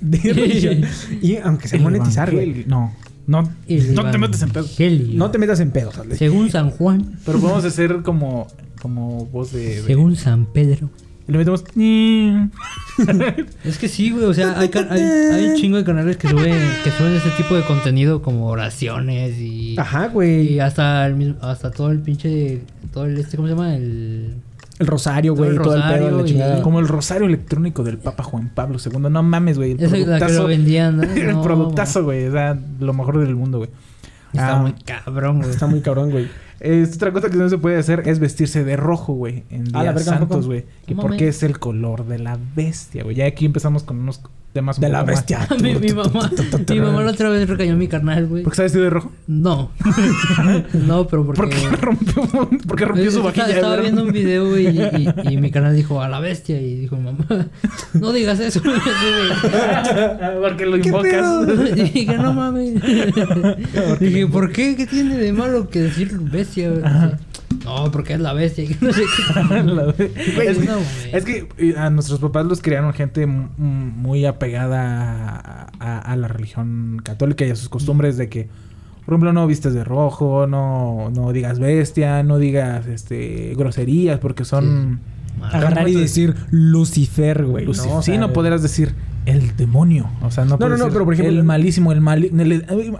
de 0.00 0.18
religión. 0.34 0.82
y 1.22 1.36
aunque 1.38 1.68
sea 1.68 1.78
El 1.78 1.82
monetizar, 1.84 2.30
güey. 2.32 2.64
No, 2.66 2.92
no, 3.26 3.42
no 3.42 4.10
te 4.10 4.18
metes 4.18 4.42
en 4.42 4.50
pedo. 4.50 4.64
evangelio. 4.64 5.18
No 5.18 5.30
te 5.30 5.38
metas 5.38 5.60
en 5.60 5.70
pedos, 5.70 5.96
Ale. 5.98 6.16
Según 6.16 6.50
San 6.50 6.70
Juan, 6.70 7.18
Pero 7.24 7.38
podemos 7.40 7.64
hacer 7.64 8.02
como, 8.02 8.48
como 8.82 9.24
voz 9.26 9.52
de. 9.52 9.76
de- 9.76 9.82
según 9.82 10.16
San 10.16 10.44
Pedro. 10.46 10.90
Y 11.26 11.32
le 11.32 11.38
metemos. 11.38 11.64
Es 13.64 13.78
que 13.78 13.88
sí, 13.88 14.10
güey. 14.10 14.24
O 14.24 14.34
sea, 14.34 14.58
hay, 14.58 14.68
can- 14.68 14.88
hay, 14.90 15.00
hay 15.02 15.46
un 15.46 15.56
chingo 15.56 15.76
de 15.76 15.84
canales 15.84 16.16
que 16.16 16.28
suben, 16.28 16.54
que 16.84 16.90
suben 16.90 17.14
ese 17.14 17.30
tipo 17.30 17.54
de 17.54 17.62
contenido 17.62 18.22
como 18.22 18.46
oraciones 18.48 19.38
y. 19.38 19.76
Ajá, 19.78 20.06
Y 20.06 20.10
güey. 20.10 20.60
hasta 20.60 21.06
el 21.06 21.16
mismo- 21.16 21.36
hasta 21.42 21.70
todo 21.70 21.90
el 21.90 22.00
pinche. 22.00 22.62
Todo 22.92 23.06
el 23.06 23.18
este, 23.18 23.36
¿cómo 23.36 23.48
se 23.48 23.54
llama? 23.54 23.74
El. 23.74 24.34
El 24.78 24.86
rosario, 24.88 25.34
güey. 25.34 25.50
el 25.50 25.56
Todo 25.60 25.74
el 25.76 25.82
pedo, 25.82 25.90
rosario 25.92 26.16
la 26.18 26.22
y- 26.22 26.26
chingada. 26.26 26.62
Como 26.62 26.78
el 26.80 26.88
rosario 26.88 27.26
electrónico 27.26 27.82
del 27.84 27.98
Papa 27.98 28.22
Juan 28.24 28.50
Pablo 28.54 28.78
II. 28.84 28.98
No 29.10 29.22
mames, 29.22 29.56
güey. 29.56 29.76
Es 29.78 29.90
la 30.06 30.18
que 30.24 30.32
lo 30.32 30.46
vendían, 30.46 30.96
¿no? 30.98 31.02
el 31.14 31.32
No, 31.32 31.42
productazo, 31.42 32.04
güey. 32.04 32.26
O 32.26 32.32
sea, 32.32 32.58
lo 32.80 32.92
mejor 32.92 33.18
del 33.20 33.34
mundo, 33.34 33.58
güey. 33.58 33.70
Está 34.32 34.54
Ah, 34.56 34.62
muy 34.62 34.72
cabrón, 34.72 35.38
güey. 35.38 35.50
Está 35.50 35.66
muy 35.68 35.80
cabrón, 35.80 36.10
güey. 36.10 36.28
Eh, 36.64 36.86
otra 36.94 37.12
cosa 37.12 37.30
que 37.30 37.36
no 37.36 37.48
se 37.48 37.58
puede 37.58 37.78
hacer 37.78 38.02
es 38.06 38.18
vestirse 38.18 38.64
de 38.64 38.76
rojo, 38.76 39.12
güey. 39.14 39.44
En 39.50 39.68
Ah, 39.74 39.82
la 39.84 39.92
días 39.92 39.94
verga, 39.94 40.12
¿a 40.16 40.18
poco? 40.20 40.32
santos, 40.34 40.46
güey. 40.46 40.64
Y 40.88 40.94
No 40.94 41.02
porque 41.02 41.28
es 41.28 41.42
el 41.42 41.58
color 41.58 42.06
de 42.06 42.18
la 42.18 42.38
bestia, 42.56 43.02
güey. 43.04 43.14
Ya 43.16 43.26
aquí 43.26 43.44
empezamos 43.46 43.82
con 43.84 43.98
unos 44.00 44.20
temas 44.52 44.78
De 44.80 44.88
la 44.88 45.02
bestia. 45.02 45.48
mi, 45.62 45.74
mi 45.74 45.88
mamá, 45.94 46.30
mi 46.68 46.80
mamá 46.80 47.02
la 47.02 47.10
otra 47.10 47.28
vez 47.28 47.48
recañó 47.48 47.72
a 47.72 47.76
mi 47.76 47.88
carnal, 47.88 48.26
güey. 48.28 48.42
¿Por 48.44 48.52
qué 48.52 48.54
está 48.54 48.62
vestido 48.64 48.84
de 48.84 48.90
rojo? 48.90 49.10
No. 49.26 49.70
no, 50.86 51.06
pero 51.08 51.26
porque. 51.26 51.40
¿Por 51.40 51.50
qué 51.50 51.68
rompió, 51.76 52.22
por 52.66 52.76
qué 52.76 52.84
rompió 52.84 53.10
su 53.10 53.22
vajilla? 53.22 53.48
Estaba 53.48 53.76
viendo 53.76 54.02
un 54.04 54.12
video, 54.12 54.48
güey, 54.50 54.68
y, 54.68 54.80
y- 54.80 55.32
y 55.34 55.36
mi 55.38 55.50
canal 55.50 55.74
dijo 55.74 56.00
a 56.02 56.08
la 56.08 56.20
bestia. 56.20 56.60
Y 56.60 56.76
dijo 56.76 56.96
mamá, 56.96 57.26
no 57.94 58.12
digas 58.12 58.38
eso. 58.40 58.60
Porque 60.40 60.66
lo 60.66 60.80
¿Qué 60.80 60.88
invocas. 60.88 61.48
Y 61.76 61.82
dije, 61.82 62.16
no 62.18 62.32
mames. 62.32 62.74
dije, 64.00 64.26
¿por 64.28 64.52
qué? 64.52 64.76
¿Qué 64.76 64.86
tiene 64.86 65.16
de 65.16 65.32
malo 65.32 65.68
que 65.68 65.80
decir 65.82 66.16
bestia? 66.20 66.53
No, 67.64 67.90
porque 67.90 68.14
es 68.14 68.20
la 68.20 68.32
bestia. 68.32 68.68
no 68.80 68.92
sé 68.92 69.02
qué. 69.02 70.44
Es, 70.48 70.58
que- 70.58 70.66
no, 70.66 70.74
güey. 70.74 70.86
es 71.12 71.24
que 71.24 71.74
a 71.78 71.90
nuestros 71.90 72.18
papás 72.20 72.46
los 72.46 72.60
criaron 72.60 72.92
gente 72.92 73.26
muy 73.26 74.26
apegada 74.26 75.38
a, 75.38 75.70
a- 75.78 75.98
a 75.98 76.16
la 76.16 76.28
religión 76.28 77.00
católica 77.02 77.44
y 77.46 77.50
a 77.50 77.56
sus 77.56 77.68
costumbres 77.68 78.16
de 78.16 78.28
que, 78.28 78.48
por 79.06 79.14
ejemplo, 79.14 79.32
no 79.32 79.46
vistes 79.46 79.72
de 79.74 79.84
rojo, 79.84 80.46
no, 80.46 81.10
no 81.14 81.32
digas 81.32 81.58
bestia, 81.58 82.22
no 82.22 82.38
digas 82.38 82.86
este 82.86 83.54
groserías 83.56 84.18
porque 84.18 84.44
son... 84.44 85.00
Agarrar 85.42 85.88
y 85.88 85.94
decir 85.94 86.34
Lucifer, 86.52 87.44
güey. 87.44 87.66
Luci- 87.66 87.86
¿no? 87.88 87.96
O 87.98 88.02
sí, 88.02 88.16
no 88.18 88.32
podrás 88.32 88.62
decir 88.62 88.94
el 89.26 89.56
demonio. 89.56 90.08
O 90.22 90.30
sea, 90.30 90.44
no 90.44 90.56
No, 90.58 90.68
no, 90.68 90.88
pero, 90.90 91.04
por 91.04 91.14
ejemplo- 91.14 91.36
el 91.38 91.44
malísimo, 91.44 91.90
el 91.92 92.00
maligno. 92.00 92.42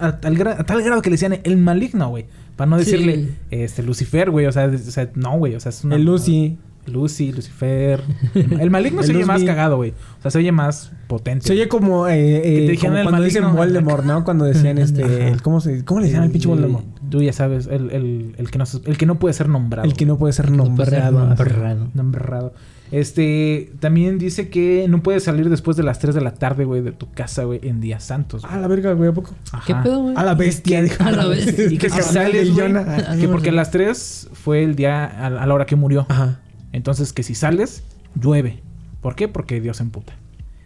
A, 0.00 0.06
a 0.06 0.20
tal 0.20 0.36
grado 0.82 1.00
que 1.00 1.10
le 1.10 1.14
decían 1.14 1.38
el 1.44 1.56
maligno, 1.58 2.08
güey. 2.08 2.26
Para 2.56 2.70
no 2.70 2.78
Sí. 2.78 2.84
decirle 2.90 3.28
este 3.50 3.82
Lucifer, 3.82 4.30
güey. 4.30 4.46
O 4.46 4.52
sea, 4.52 4.66
o 4.66 4.78
sea, 4.78 5.10
no, 5.14 5.36
güey. 5.38 5.54
O 5.54 5.60
sea, 5.60 5.70
es 5.70 5.84
una. 5.84 5.96
El 5.96 6.04
Lucy. 6.04 6.56
Lucy, 6.86 7.32
Lucifer. 7.32 8.02
El 8.34 8.70
maligno 8.70 9.00
El 9.00 9.06
se 9.06 9.16
oye 9.16 9.24
más 9.24 9.42
cagado, 9.42 9.76
güey. 9.76 9.92
O 10.18 10.22
sea, 10.22 10.30
se 10.30 10.36
oye 10.38 10.52
más 10.52 10.92
potente. 11.06 11.46
Se 11.46 11.54
oye 11.54 11.66
como, 11.66 12.06
eh, 12.08 12.72
eh, 12.72 12.76
como 12.78 12.96
el 12.98 13.02
cuando 13.04 13.22
dicen 13.22 13.42
maligno. 13.42 13.58
Voldemort, 13.64 14.04
¿no? 14.04 14.22
Cuando 14.22 14.44
decían 14.44 14.76
este... 14.76 15.28
El- 15.28 15.40
¿cómo, 15.40 15.62
se, 15.62 15.82
¿Cómo 15.86 16.00
le 16.00 16.06
decían 16.08 16.24
al 16.24 16.30
pinche 16.30 16.46
Voldemort? 16.46 16.84
Tú 17.08 17.22
ya 17.22 17.32
sabes, 17.32 17.68
el, 17.68 17.90
el, 17.90 18.34
el, 18.36 18.50
que 18.50 18.58
no, 18.58 18.66
se- 18.66 18.82
el 18.84 18.98
que 18.98 19.06
no 19.06 19.18
puede 19.18 19.32
ser 19.32 19.48
nombrado. 19.48 19.88
El 19.88 19.94
que 19.94 20.04
no 20.04 20.18
puede 20.18 20.34
ser 20.34 20.50
No 20.50 20.64
puede 20.74 20.90
ser 20.90 21.04
nombrado. 21.10 21.26
nombrado. 21.34 21.88
Nombrado. 21.94 22.54
Este, 22.94 23.72
también 23.80 24.18
dice 24.18 24.50
que 24.50 24.86
no 24.88 25.02
puedes 25.02 25.24
salir 25.24 25.50
después 25.50 25.76
de 25.76 25.82
las 25.82 25.98
3 25.98 26.14
de 26.14 26.20
la 26.20 26.32
tarde, 26.34 26.64
güey, 26.64 26.80
de 26.80 26.92
tu 26.92 27.10
casa, 27.10 27.42
güey, 27.42 27.58
en 27.64 27.80
días 27.80 28.04
santos. 28.04 28.44
A 28.44 28.56
la 28.56 28.68
verga, 28.68 28.92
güey, 28.92 29.10
¿a 29.10 29.12
poco? 29.12 29.34
Ajá. 29.50 29.64
¿Qué 29.66 29.74
pedo, 29.82 30.00
güey? 30.02 30.14
A 30.16 30.22
la 30.22 30.34
bestia. 30.34 30.80
dijo. 30.80 31.02
A 31.02 31.10
la 31.10 31.26
bestia. 31.26 31.72
Y 31.72 31.76
que 31.76 31.90
si 31.90 32.00
sales. 32.02 32.50
Ah, 32.56 33.16
que 33.18 33.26
no, 33.26 33.32
porque 33.32 33.48
a 33.48 33.52
las 33.52 33.72
3 33.72 34.28
fue 34.32 34.62
el 34.62 34.76
día 34.76 35.06
a, 35.06 35.26
a 35.26 35.44
la 35.44 35.52
hora 35.54 35.66
que 35.66 35.74
murió. 35.74 36.06
Ajá. 36.08 36.38
Entonces, 36.70 37.12
que 37.12 37.24
si 37.24 37.34
sales, 37.34 37.82
llueve. 38.14 38.62
¿Por 39.00 39.16
qué? 39.16 39.26
Porque 39.26 39.60
Dios 39.60 39.78
se 39.78 39.82
emputa. 39.82 40.12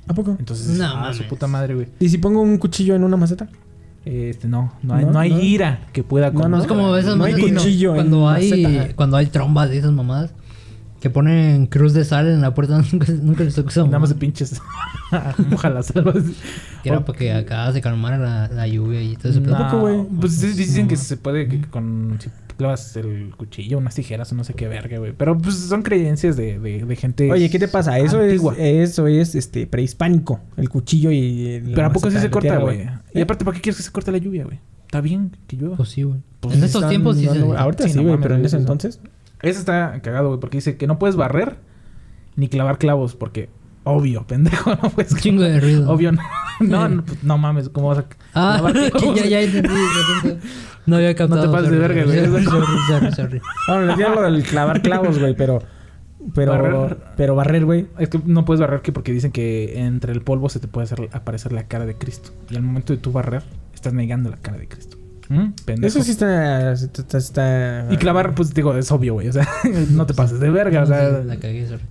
¿A 0.06 0.12
poco? 0.12 0.36
Entonces, 0.38 0.68
No 0.76 0.84
ah, 0.84 1.14
su 1.14 1.24
puta 1.28 1.46
madre, 1.46 1.76
güey. 1.76 1.88
¿Y 1.98 2.10
si 2.10 2.18
pongo 2.18 2.42
un 2.42 2.58
cuchillo 2.58 2.94
en 2.94 3.04
una 3.04 3.16
maceta? 3.16 3.48
Este, 4.04 4.48
no, 4.48 4.74
no 4.82 4.94
hay, 4.94 5.04
No, 5.06 5.12
no, 5.12 5.18
hay 5.18 5.30
no. 5.30 5.40
ira 5.40 5.80
que 5.94 6.02
pueda 6.02 6.30
No, 6.30 6.40
con 6.42 6.50
no, 6.50 6.60
Es 6.60 6.66
como 6.66 6.94
esas 6.94 7.16
No 7.16 7.24
hay 7.24 7.40
cuchillo 7.40 7.90
en 7.90 7.96
cuando 7.96 8.28
hay 8.28 8.62
maceta. 8.62 8.96
cuando 8.96 9.16
hay 9.16 9.26
trombas 9.26 9.70
de 9.70 9.78
esas 9.78 9.92
mamadas 9.92 10.30
que 11.00 11.10
ponen 11.10 11.66
cruz 11.66 11.92
de 11.92 12.04
sal 12.04 12.26
en 12.28 12.40
la 12.40 12.54
puerta 12.54 12.80
nunca, 12.92 13.12
nunca 13.22 13.44
les 13.44 13.54
tocó 13.54 13.70
Nada 13.84 13.98
más 13.98 14.08
de 14.08 14.14
pinches. 14.16 14.60
Moja 15.50 15.70
las 15.70 15.92
que 15.92 16.88
era 16.88 17.04
para 17.04 17.18
que 17.18 17.32
acá 17.32 17.72
se 17.72 17.80
calmara 17.80 18.18
la, 18.18 18.48
la 18.48 18.66
lluvia 18.66 19.00
y 19.02 19.16
todo 19.16 19.30
eso 19.32 19.40
¿A 19.54 19.70
poco, 19.70 19.80
güey? 19.82 20.02
Pues 20.20 20.34
sí, 20.34 20.48
dicen 20.48 20.88
que 20.88 20.96
se 20.96 21.16
puede 21.16 21.48
que 21.48 21.60
con 21.62 22.16
si 22.20 22.30
clavas 22.56 22.96
el 22.96 23.32
cuchillo, 23.36 23.78
unas 23.78 23.94
tijeras 23.94 24.32
o 24.32 24.34
no 24.34 24.42
sé 24.42 24.52
qué 24.54 24.66
verga, 24.66 24.98
güey. 24.98 25.12
Pero 25.16 25.38
pues 25.38 25.54
son 25.56 25.82
creencias 25.82 26.36
de, 26.36 26.58
de, 26.58 26.84
de 26.84 26.96
gente. 26.96 27.30
Oye, 27.30 27.48
¿qué 27.50 27.58
te 27.58 27.68
pasa? 27.68 27.98
Eso 28.00 28.20
antigua. 28.20 28.54
es, 28.58 28.90
eso 28.90 29.06
es 29.06 29.34
este 29.36 29.66
prehispánico. 29.68 30.40
El 30.56 30.68
cuchillo 30.68 31.10
y. 31.12 31.62
Pero 31.74 31.86
a 31.86 31.92
poco 31.92 32.10
sí 32.10 32.18
se 32.18 32.30
corta, 32.30 32.58
güey. 32.58 32.88
Y 33.14 33.20
aparte, 33.20 33.44
¿para 33.44 33.54
qué 33.54 33.62
quieres 33.62 33.76
que 33.76 33.82
se 33.84 33.92
corte 33.92 34.10
la 34.10 34.18
lluvia, 34.18 34.44
güey? 34.44 34.58
Está 34.86 35.00
bien 35.00 35.36
que 35.46 35.56
llueva. 35.56 35.76
Pues 35.76 35.90
sí, 35.90 36.02
güey. 36.02 36.20
Pues 36.40 36.56
en 36.56 36.64
estos 36.64 36.88
tiempos 36.88 37.16
sí 37.18 37.24
se... 37.26 37.28
dando- 37.38 37.56
Ahorita 37.58 37.86
Sí, 37.88 37.96
no 37.96 38.04
güey, 38.04 38.18
pero 38.20 38.34
en 38.36 38.40
ese 38.40 38.56
eso. 38.56 38.58
entonces. 38.58 39.00
Ese 39.42 39.58
está 39.60 40.00
cagado, 40.02 40.28
güey, 40.28 40.40
porque 40.40 40.58
dice 40.58 40.76
que 40.76 40.86
no 40.86 40.98
puedes 40.98 41.16
barrer 41.16 41.56
ni 42.36 42.48
clavar 42.48 42.78
clavos, 42.78 43.14
porque 43.14 43.48
obvio, 43.84 44.26
pendejo, 44.26 44.70
no 44.82 44.90
puedes. 44.90 45.14
Chingo 45.16 45.42
de 45.42 45.60
ruido. 45.60 45.90
Obvio, 45.90 46.12
no. 46.12 46.22
No, 46.60 46.88
no, 46.88 47.04
pues, 47.04 47.22
no 47.22 47.38
mames, 47.38 47.68
¿cómo 47.68 47.88
vas 47.88 47.98
a 47.98 48.04
Ah, 48.34 48.58
clavos? 48.92 49.16
ya, 49.16 49.26
ya 49.26 49.40
entendí. 49.42 49.70
No 50.86 50.96
había 50.96 51.14
captado. 51.14 51.42
No 51.42 51.50
te 51.50 51.56
pases 51.56 51.70
de 51.70 51.78
verga, 51.78 52.04
güey. 52.04 52.44
Sorry, 52.44 52.66
sorry, 52.88 53.12
sorry. 53.12 53.40
Bueno, 53.68 53.86
les 53.86 53.96
digo 53.96 54.10
lo 54.10 54.22
del 54.22 54.42
clavar 54.42 54.82
clavos, 54.82 55.18
güey, 55.18 55.34
pero. 55.36 55.62
Pero. 56.34 56.52
Barrer. 56.52 56.98
Pero 57.16 57.34
barrer, 57.36 57.64
güey. 57.64 57.86
Es 57.98 58.08
que 58.08 58.20
no 58.24 58.44
puedes 58.44 58.60
barrer 58.60 58.80
que 58.82 58.92
porque 58.92 59.12
dicen 59.12 59.30
que 59.30 59.80
entre 59.80 60.12
el 60.12 60.22
polvo 60.22 60.48
se 60.48 60.58
te 60.60 60.66
puede 60.66 60.84
hacer, 60.86 61.08
aparecer 61.12 61.52
la 61.52 61.68
cara 61.68 61.86
de 61.86 61.94
Cristo. 61.94 62.30
Y 62.50 62.56
al 62.56 62.62
momento 62.62 62.92
de 62.92 62.98
tú 62.98 63.12
barrer, 63.12 63.42
estás 63.74 63.92
negando 63.92 64.30
la 64.30 64.36
cara 64.38 64.58
de 64.58 64.66
Cristo. 64.66 64.96
¿Mm? 65.30 65.52
Eso 65.82 66.02
sí 66.02 66.12
está. 66.12 66.72
está, 66.72 67.18
está- 67.18 67.86
Y 67.90 67.96
clavar, 67.98 68.34
pues 68.34 68.54
digo, 68.54 68.74
es 68.74 68.90
obvio, 68.90 69.14
güey. 69.14 69.28
O 69.28 69.32
sea, 69.32 69.46
no 69.90 70.06
te 70.06 70.14
pases 70.14 70.40
de 70.40 70.48
verga, 70.50 70.82
o 70.82 70.86
sea. 70.86 71.08
La 71.24 71.36
cagué, 71.36 71.66
sorry. 71.68 71.82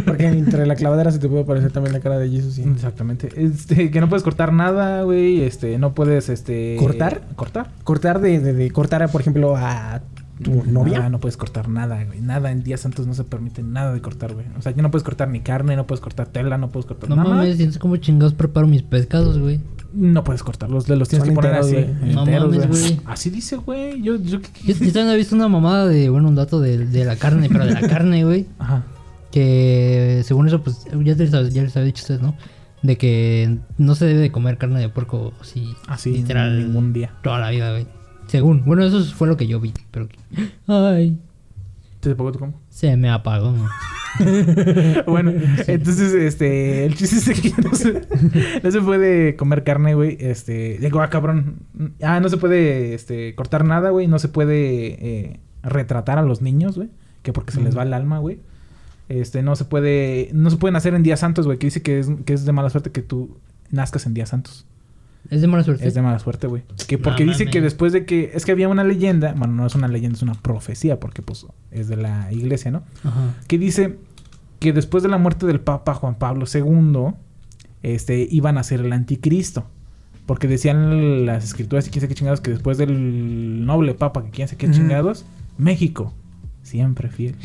Porque 0.04 0.26
entre 0.26 0.66
la 0.66 0.74
clavadera 0.76 1.10
se 1.10 1.18
te 1.18 1.28
puede 1.28 1.42
aparecer 1.42 1.72
también 1.72 1.92
la 1.94 2.00
cara 2.00 2.18
de 2.18 2.28
Jesus, 2.28 2.54
sí. 2.54 2.62
Exactamente. 2.62 3.30
Este, 3.36 3.90
que 3.90 4.00
no 4.00 4.08
puedes 4.08 4.22
cortar 4.22 4.52
nada, 4.52 5.02
güey. 5.02 5.40
Este, 5.42 5.78
no 5.78 5.94
puedes, 5.94 6.28
este... 6.28 6.76
¿Cortar? 6.78 7.22
Cortar. 7.36 7.70
Cortar 7.84 8.20
de, 8.20 8.38
de, 8.40 8.52
de 8.52 8.70
cortar, 8.70 9.08
por 9.10 9.20
ejemplo, 9.22 9.56
a 9.56 10.02
tu 10.42 10.62
novia. 10.64 11.08
No 11.08 11.18
puedes 11.18 11.38
cortar 11.38 11.68
nada, 11.70 12.04
güey. 12.04 12.20
Nada 12.20 12.50
en 12.50 12.62
días 12.62 12.80
santos 12.80 13.06
no 13.06 13.14
se 13.14 13.24
permite 13.24 13.62
nada 13.62 13.94
de 13.94 14.02
cortar, 14.02 14.34
güey. 14.34 14.44
O 14.58 14.62
sea, 14.62 14.72
ya 14.72 14.82
no 14.82 14.90
puedes 14.90 15.04
cortar 15.04 15.28
ni 15.28 15.40
carne, 15.40 15.74
no 15.76 15.86
puedes 15.86 16.02
cortar 16.02 16.26
tela, 16.26 16.58
no 16.58 16.68
puedes 16.68 16.84
cortar 16.84 17.08
No 17.08 17.16
nada. 17.16 17.30
mames, 17.30 17.56
sientes 17.56 17.78
como 17.78 17.96
chingados 17.96 18.34
preparo 18.34 18.66
mis 18.66 18.82
pescados, 18.82 19.38
güey. 19.38 19.60
No 19.96 20.22
puedes 20.24 20.42
cortarlos, 20.42 20.88
los 20.88 21.08
tienes 21.08 21.26
Son 21.26 21.34
que 21.34 21.40
poner 21.40 21.56
enteros, 21.56 21.66
así. 21.66 21.74
güey. 22.00 22.14
No 22.14 22.20
enteros, 22.20 22.56
mames, 22.56 22.68
güey. 22.68 23.00
Así 23.06 23.30
dice, 23.30 23.56
güey. 23.56 24.02
Yo, 24.02 24.16
yo, 24.16 24.38
Yo, 24.40 24.40
yo 24.66 24.74
también 24.92 25.08
he 25.10 25.16
visto 25.16 25.34
una 25.34 25.48
mamada 25.48 25.86
de, 25.86 26.10
bueno, 26.10 26.28
un 26.28 26.34
dato 26.34 26.60
de, 26.60 26.78
de 26.86 27.04
la 27.04 27.16
carne, 27.16 27.48
pero 27.50 27.64
de 27.66 27.72
la 27.72 27.80
carne, 27.80 28.24
güey. 28.24 28.46
Ajá. 28.58 28.84
Que 29.30 30.22
según 30.24 30.48
eso, 30.48 30.62
pues 30.62 30.84
ya 31.02 31.14
les, 31.14 31.30
ya 31.30 31.62
les 31.62 31.76
había 31.76 31.86
dicho 31.86 32.00
a 32.00 32.04
ustedes, 32.04 32.20
¿no? 32.22 32.36
De 32.82 32.96
que 32.98 33.58
no 33.78 33.94
se 33.94 34.04
debe 34.06 34.20
de 34.20 34.30
comer 34.32 34.58
carne 34.58 34.80
de 34.80 34.88
puerco 34.88 35.32
así, 35.40 35.74
Así, 35.88 36.12
literal, 36.12 36.58
ningún 36.58 36.92
día. 36.92 37.12
toda 37.22 37.38
la 37.40 37.50
vida, 37.50 37.70
güey. 37.72 37.86
Según, 38.26 38.64
bueno, 38.64 38.84
eso 38.84 39.02
fue 39.04 39.28
lo 39.28 39.36
que 39.36 39.46
yo 39.46 39.60
vi, 39.60 39.72
pero... 39.90 40.08
Ay, 40.66 41.18
¿Te 42.00 42.14
pongo 42.14 42.32
tú 42.32 42.38
cómo? 42.38 42.60
Se 42.76 42.94
me 42.98 43.08
apagó. 43.08 43.52
¿no? 43.52 43.68
bueno, 45.06 45.32
entonces, 45.66 46.12
este, 46.12 46.84
el 46.84 46.94
chiste 46.94 47.32
es 47.32 47.40
que 47.40 47.50
no 47.62 47.74
se, 47.74 48.02
no 48.62 48.70
se 48.70 48.80
puede 48.82 49.34
comer 49.34 49.64
carne, 49.64 49.94
güey. 49.94 50.18
Este, 50.20 50.76
digo, 50.78 51.00
ah, 51.00 51.08
cabrón. 51.08 51.60
Ah, 52.02 52.20
no 52.20 52.28
se 52.28 52.36
puede, 52.36 52.92
este, 52.92 53.34
cortar 53.34 53.64
nada, 53.64 53.88
güey. 53.88 54.08
No 54.08 54.18
se 54.18 54.28
puede 54.28 54.88
eh, 55.00 55.40
retratar 55.62 56.18
a 56.18 56.22
los 56.22 56.42
niños, 56.42 56.76
güey. 56.76 56.90
Que 57.22 57.32
porque 57.32 57.52
se 57.52 57.62
les 57.62 57.74
va 57.74 57.82
el 57.82 57.94
alma, 57.94 58.18
güey. 58.18 58.40
Este, 59.08 59.42
no 59.42 59.56
se 59.56 59.64
puede, 59.64 60.28
no 60.34 60.50
se 60.50 60.58
pueden 60.58 60.76
hacer 60.76 60.92
en 60.92 61.02
días 61.02 61.20
santos, 61.20 61.46
güey. 61.46 61.58
Que 61.58 61.68
dice 61.68 61.80
que 61.80 61.98
es, 61.98 62.10
que 62.26 62.34
es 62.34 62.44
de 62.44 62.52
mala 62.52 62.68
suerte 62.68 62.92
que 62.92 63.00
tú 63.00 63.38
nazcas 63.70 64.04
en 64.04 64.12
días 64.12 64.28
santos. 64.28 64.66
Es 65.30 65.40
de 65.40 65.46
mala 65.46 65.64
suerte. 65.64 65.86
Es 65.86 65.94
de 65.94 66.02
mala 66.02 66.18
suerte, 66.18 66.46
güey. 66.46 66.62
Que 66.86 66.98
porque 66.98 67.24
No 67.24 67.32
dice 67.32 67.46
que 67.46 67.60
después 67.60 67.92
de 67.92 68.04
que... 68.04 68.32
Es 68.34 68.44
que 68.44 68.52
había 68.52 68.68
una 68.68 68.84
leyenda... 68.84 69.34
Bueno, 69.36 69.54
no 69.54 69.66
es 69.66 69.74
una 69.74 69.88
leyenda, 69.88 70.16
es 70.16 70.22
una 70.22 70.34
profecía. 70.34 71.00
Porque, 71.00 71.22
pues, 71.22 71.46
es 71.70 71.88
de 71.88 71.96
la 71.96 72.32
iglesia, 72.32 72.70
¿no? 72.70 72.82
Ajá. 73.04 73.34
Que 73.46 73.58
dice 73.58 73.98
que 74.58 74.72
después 74.72 75.02
de 75.02 75.08
la 75.08 75.18
muerte 75.18 75.46
del 75.46 75.60
Papa 75.60 75.94
Juan 75.94 76.16
Pablo 76.16 76.46
II... 76.52 77.14
Este... 77.82 78.26
Iban 78.30 78.58
a 78.58 78.62
ser 78.62 78.80
el 78.80 78.92
anticristo. 78.92 79.66
Porque 80.26 80.48
decían 80.48 81.26
las 81.26 81.44
escrituras 81.44 81.86
y 81.86 81.90
quién 81.90 82.00
sabe 82.00 82.08
qué 82.08 82.14
chingados... 82.14 82.40
Que 82.40 82.50
después 82.50 82.78
del 82.78 83.64
noble 83.64 83.94
Papa... 83.94 84.24
Que 84.24 84.30
quién 84.30 84.48
sabe 84.48 84.58
qué 84.58 84.70
chingados... 84.70 85.24
México. 85.58 86.12
Siempre 86.66 87.08
fiel. 87.08 87.36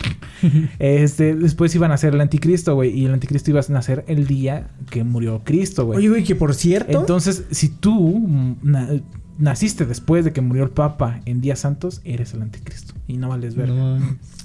este... 0.80 1.36
Después 1.36 1.74
iban 1.76 1.92
a 1.92 1.98
ser 1.98 2.14
el 2.16 2.22
anticristo, 2.22 2.74
güey. 2.76 2.90
Y 2.98 3.06
el 3.06 3.14
anticristo 3.14 3.52
iba 3.52 3.60
a 3.62 3.72
nacer 3.72 4.04
el 4.08 4.26
día 4.28 4.68
que 4.90 5.04
murió 5.04 5.42
Cristo, 5.44 5.86
güey. 5.86 6.00
Oye, 6.00 6.10
güey, 6.10 6.24
que 6.24 6.36
por 6.36 6.56
cierto. 6.56 7.00
Entonces, 7.00 7.44
si 7.52 7.70
tú 7.70 8.56
na- 8.64 8.90
naciste 9.38 9.86
después 9.86 10.26
de 10.26 10.34
que 10.34 10.42
murió 10.42 10.64
el 10.64 10.72
Papa 10.72 11.22
en 11.26 11.40
días 11.42 11.60
santos, 11.60 12.02
eres 12.04 12.34
el 12.34 12.42
anticristo. 12.42 12.94
Y 13.08 13.18
no 13.18 13.30
vales 13.30 13.56
ver. 13.56 13.70
No, 13.70 14.00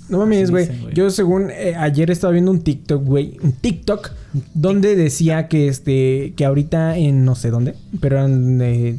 No 0.09 0.19
mames, 0.19 0.51
güey. 0.51 0.69
Yo 0.95 1.11
según 1.11 1.51
eh, 1.51 1.75
ayer 1.77 2.11
estaba 2.11 2.33
viendo 2.33 2.51
un 2.51 2.61
TikTok, 2.61 3.03
güey, 3.03 3.39
un 3.43 3.53
TikTok 3.53 4.11
donde 4.55 4.95
decía 4.95 5.49
que 5.49 5.69
este 5.69 6.35
que 6.37 6.45
ahorita 6.45 6.97
en 6.99 7.25
no 7.25 7.35
sé 7.35 7.51
dónde, 7.51 7.75
pero 8.01 8.17
eran 8.17 8.61
eh, 8.61 8.99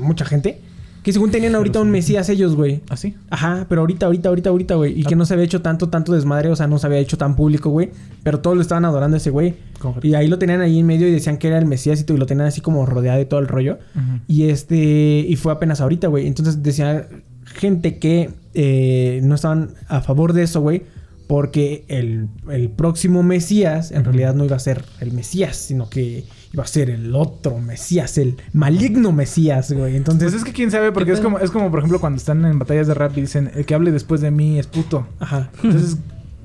mucha 0.00 0.24
gente 0.24 0.60
que 1.02 1.12
según 1.12 1.30
tenían 1.30 1.54
ahorita 1.54 1.80
un 1.80 1.90
mesías 1.90 2.28
ellos, 2.28 2.56
güey. 2.56 2.82
¿Así? 2.88 3.14
Ajá, 3.30 3.66
pero 3.68 3.82
ahorita, 3.82 4.06
ahorita, 4.06 4.28
ahorita, 4.28 4.50
ahorita, 4.50 4.74
güey. 4.74 4.98
Y 4.98 5.04
que 5.04 5.16
no 5.16 5.24
se 5.24 5.34
había 5.34 5.44
hecho 5.44 5.62
tanto, 5.62 5.88
tanto 5.88 6.12
desmadre, 6.12 6.50
o 6.50 6.56
sea, 6.56 6.66
no 6.66 6.78
se 6.78 6.86
había 6.86 6.98
hecho 6.98 7.16
tan 7.16 7.36
público, 7.36 7.70
güey. 7.70 7.90
Pero 8.22 8.40
todos 8.40 8.56
lo 8.56 8.62
estaban 8.62 8.84
adorando 8.84 9.16
a 9.16 9.18
ese 9.18 9.30
güey. 9.30 9.54
Y 10.02 10.14
ahí 10.14 10.26
lo 10.28 10.38
tenían 10.38 10.60
ahí 10.60 10.78
en 10.78 10.86
medio 10.86 11.08
y 11.08 11.12
decían 11.12 11.38
que 11.38 11.48
era 11.48 11.58
el 11.58 11.66
Mesías 11.66 12.00
y 12.00 12.04
todo, 12.04 12.16
y 12.16 12.20
lo 12.20 12.26
tenían 12.26 12.46
así 12.46 12.60
como 12.60 12.84
rodeado 12.84 13.18
de 13.18 13.24
todo 13.24 13.40
el 13.40 13.48
rollo. 13.48 13.78
Y 14.26 14.48
este, 14.50 14.76
y 14.76 15.36
fue 15.36 15.52
apenas 15.52 15.80
ahorita, 15.80 16.08
güey. 16.08 16.26
Entonces 16.26 16.62
decía 16.62 17.08
gente 17.44 17.98
que 17.98 18.30
eh, 18.54 19.20
no 19.22 19.34
estaban 19.34 19.74
a 19.86 20.00
favor 20.00 20.32
de 20.32 20.42
eso, 20.42 20.60
güey. 20.60 20.82
Porque 21.26 21.84
el, 21.88 22.28
el 22.50 22.70
próximo 22.70 23.22
Mesías 23.22 23.92
en 23.92 24.04
realidad 24.04 24.34
no 24.34 24.46
iba 24.46 24.56
a 24.56 24.60
ser 24.60 24.84
el 25.00 25.12
Mesías, 25.12 25.56
sino 25.56 25.90
que 25.90 26.24
iba 26.52 26.64
a 26.64 26.66
ser 26.66 26.90
el 26.90 27.14
otro 27.14 27.58
Mesías, 27.58 28.18
el 28.18 28.36
maligno 28.52 29.12
Mesías, 29.12 29.72
güey. 29.72 29.96
Entonces, 29.96 30.30
Pues 30.32 30.42
es 30.42 30.44
que 30.44 30.52
quién 30.52 30.70
sabe, 30.70 30.92
porque 30.92 31.12
es 31.12 31.20
como, 31.20 31.38
es 31.38 31.50
como, 31.50 31.70
por 31.70 31.80
ejemplo, 31.80 32.00
cuando 32.00 32.16
están 32.16 32.44
en 32.44 32.58
batallas 32.58 32.86
de 32.86 32.94
rap 32.94 33.16
y 33.16 33.22
dicen, 33.22 33.50
el 33.54 33.66
que 33.66 33.74
hable 33.74 33.92
después 33.92 34.20
de 34.20 34.30
mí 34.30 34.58
es 34.58 34.66
puto. 34.66 35.06
ajá. 35.20 35.50
Entonces, 35.62 35.98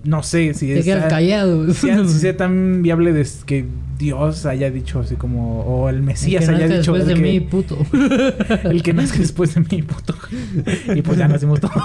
no 0.04 0.22
sé 0.24 0.54
si 0.54 0.72
es... 0.72 0.86
quedas 0.86 1.06
callado. 1.10 1.72
Si 1.74 2.20
sea 2.20 2.36
tan 2.38 2.82
viable 2.82 3.14
de 3.14 3.26
que 3.46 3.66
Dios 3.98 4.46
haya 4.46 4.70
dicho 4.70 5.00
así 5.00 5.16
como... 5.16 5.62
O 5.62 5.88
el 5.90 5.98
El 5.98 6.02
Mesías 6.04 6.46
que 6.46 6.52
haya 6.56 6.66
dicho... 6.68 6.94
después 6.94 7.02
el 7.04 7.08
de 7.08 7.14
que- 7.14 7.22
mí, 7.22 7.40
puto. 7.40 7.78
El 8.64 8.84
que 8.84 8.94
nazca 8.94 9.20
después 9.20 9.56
de 9.56 9.62
mí, 9.62 9.82
puto. 9.84 10.16
Y 10.94 11.02
pues 11.02 11.18
ya 11.18 11.28
nacimos 11.28 11.60
todos. 11.62 11.76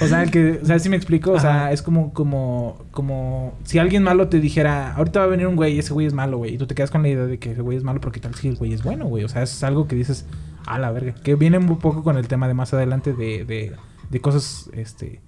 O 0.00 0.06
sea, 0.06 0.22
el 0.22 0.30
que, 0.30 0.60
o 0.62 0.64
sea, 0.64 0.78
si 0.78 0.88
me 0.88 0.96
explico, 0.96 1.32
o 1.32 1.40
sea, 1.40 1.64
Ajá. 1.64 1.72
es 1.72 1.82
como, 1.82 2.12
como, 2.12 2.84
como 2.92 3.54
si 3.64 3.78
alguien 3.78 4.02
malo 4.02 4.28
te 4.28 4.38
dijera, 4.40 4.94
ahorita 4.94 5.20
va 5.20 5.24
a 5.24 5.28
venir 5.28 5.46
un 5.48 5.56
güey 5.56 5.78
ese 5.78 5.92
güey 5.92 6.06
es 6.06 6.12
malo, 6.12 6.38
güey. 6.38 6.54
Y 6.54 6.58
tú 6.58 6.66
te 6.66 6.74
quedas 6.74 6.90
con 6.90 7.02
la 7.02 7.08
idea 7.08 7.26
de 7.26 7.38
que 7.38 7.52
ese 7.52 7.62
güey 7.62 7.76
es 7.76 7.82
malo 7.82 8.00
porque 8.00 8.20
tal 8.20 8.34
si 8.34 8.48
el 8.48 8.56
güey 8.56 8.72
es 8.72 8.82
bueno, 8.84 9.06
güey. 9.06 9.24
O 9.24 9.28
sea, 9.28 9.42
es 9.42 9.62
algo 9.64 9.88
que 9.88 9.96
dices, 9.96 10.26
a 10.66 10.78
la 10.78 10.92
verga. 10.92 11.14
Que 11.24 11.34
viene 11.34 11.58
un 11.58 11.78
poco 11.78 12.04
con 12.04 12.16
el 12.18 12.28
tema 12.28 12.46
de 12.46 12.54
más 12.54 12.72
adelante 12.72 13.12
de, 13.14 13.44
de, 13.44 13.72
de 14.10 14.20
cosas, 14.20 14.70
este. 14.74 15.20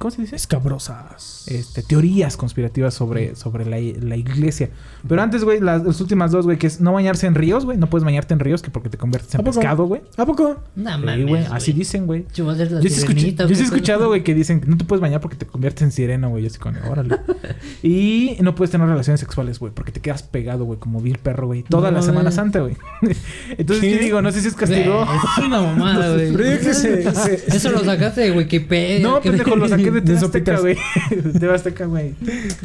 ¿Cómo 0.00 0.10
se 0.12 0.22
dice? 0.22 0.34
Escabrosas. 0.34 1.44
este, 1.46 1.82
teorías 1.82 2.38
conspirativas 2.38 2.94
sobre, 2.94 3.36
sobre 3.36 3.66
la, 3.66 3.76
la 4.00 4.16
iglesia. 4.16 4.70
Pero 5.06 5.20
antes, 5.20 5.44
güey, 5.44 5.60
las, 5.60 5.84
las 5.84 6.00
últimas 6.00 6.30
dos, 6.30 6.46
güey, 6.46 6.56
que 6.56 6.68
es 6.68 6.80
no 6.80 6.94
bañarse 6.94 7.26
en 7.26 7.34
ríos, 7.34 7.66
güey. 7.66 7.76
No 7.76 7.90
puedes 7.90 8.02
bañarte 8.02 8.32
en 8.32 8.40
ríos 8.40 8.62
que 8.62 8.70
porque 8.70 8.88
te 8.88 8.96
conviertes 8.96 9.34
en 9.34 9.44
pescado, 9.44 9.84
güey. 9.84 10.00
¿A 10.16 10.24
poco? 10.24 10.56
No 10.74 10.90
Sí, 10.90 11.04
mames, 11.04 11.26
güey, 11.26 11.44
así 11.50 11.74
dicen, 11.74 12.06
güey. 12.06 12.24
Yo 12.32 12.50
Yo 12.50 12.88
sí, 12.88 13.60
he 13.60 13.62
escuchado, 13.62 14.08
güey, 14.08 14.24
que 14.24 14.34
dicen 14.34 14.62
que 14.62 14.68
no 14.68 14.78
te 14.78 14.86
puedes 14.86 15.02
bañar 15.02 15.20
porque 15.20 15.36
te 15.36 15.44
conviertes 15.44 15.82
en 15.82 15.92
sirena, 15.92 16.28
güey. 16.28 16.44
Yo 16.44 16.48
así 16.48 16.58
con, 16.58 16.78
órale. 16.78 17.18
y 17.82 18.38
no 18.40 18.54
puedes 18.54 18.70
tener 18.70 18.88
relaciones 18.88 19.20
sexuales, 19.20 19.58
güey, 19.58 19.70
porque 19.74 19.92
te 19.92 20.00
quedas 20.00 20.22
pegado, 20.22 20.64
güey, 20.64 20.78
como 20.78 21.02
vil 21.02 21.18
perro, 21.18 21.48
güey. 21.48 21.62
Toda 21.62 21.90
No 21.90 21.98
la 21.98 22.02
Semana 22.02 22.20
mames. 22.30 22.36
Santa, 22.36 22.60
güey. 22.60 22.74
Entonces, 23.58 23.84
¿Qué? 23.84 23.96
yo 23.96 23.98
digo, 23.98 24.22
no 24.22 24.32
sé 24.32 24.40
si 24.40 24.48
es 24.48 24.54
castigo. 24.54 25.02
Es 25.02 25.44
una 25.44 25.60
mamada, 25.60 26.14
güey. 26.14 26.34
Eso 26.46 27.70
lo 27.70 27.84
sacaste 27.84 28.22
de 28.22 28.32
Wikipedia. 28.32 29.06
No, 29.06 29.20
pendejo, 29.20 29.56
lo 29.56 29.68
saqué 29.68 29.89
de 29.90 30.00
De 30.00 30.14
Azteca, 30.16 30.58
güey. 30.60 30.76
De 31.10 31.50
Azteca, 31.54 31.86
güey. 31.86 32.14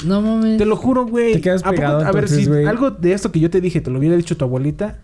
No 0.05 0.21
mames. 0.21 0.57
Te 0.57 0.65
lo 0.65 0.75
juro, 0.75 1.05
güey. 1.05 1.33
Te 1.33 1.41
quedas 1.41 1.61
¿A 1.61 1.65
poco- 1.65 1.75
pegado, 1.75 2.05
A 2.05 2.11
ver, 2.11 2.27
si 2.29 2.47
algo 2.65 2.91
de 2.91 3.13
esto 3.13 3.31
que 3.31 3.39
yo 3.39 3.49
te 3.49 3.61
dije 3.61 3.81
te 3.81 3.89
lo 3.91 3.99
hubiera 3.99 4.15
dicho 4.15 4.35
tu 4.37 4.45
abuelita, 4.45 4.97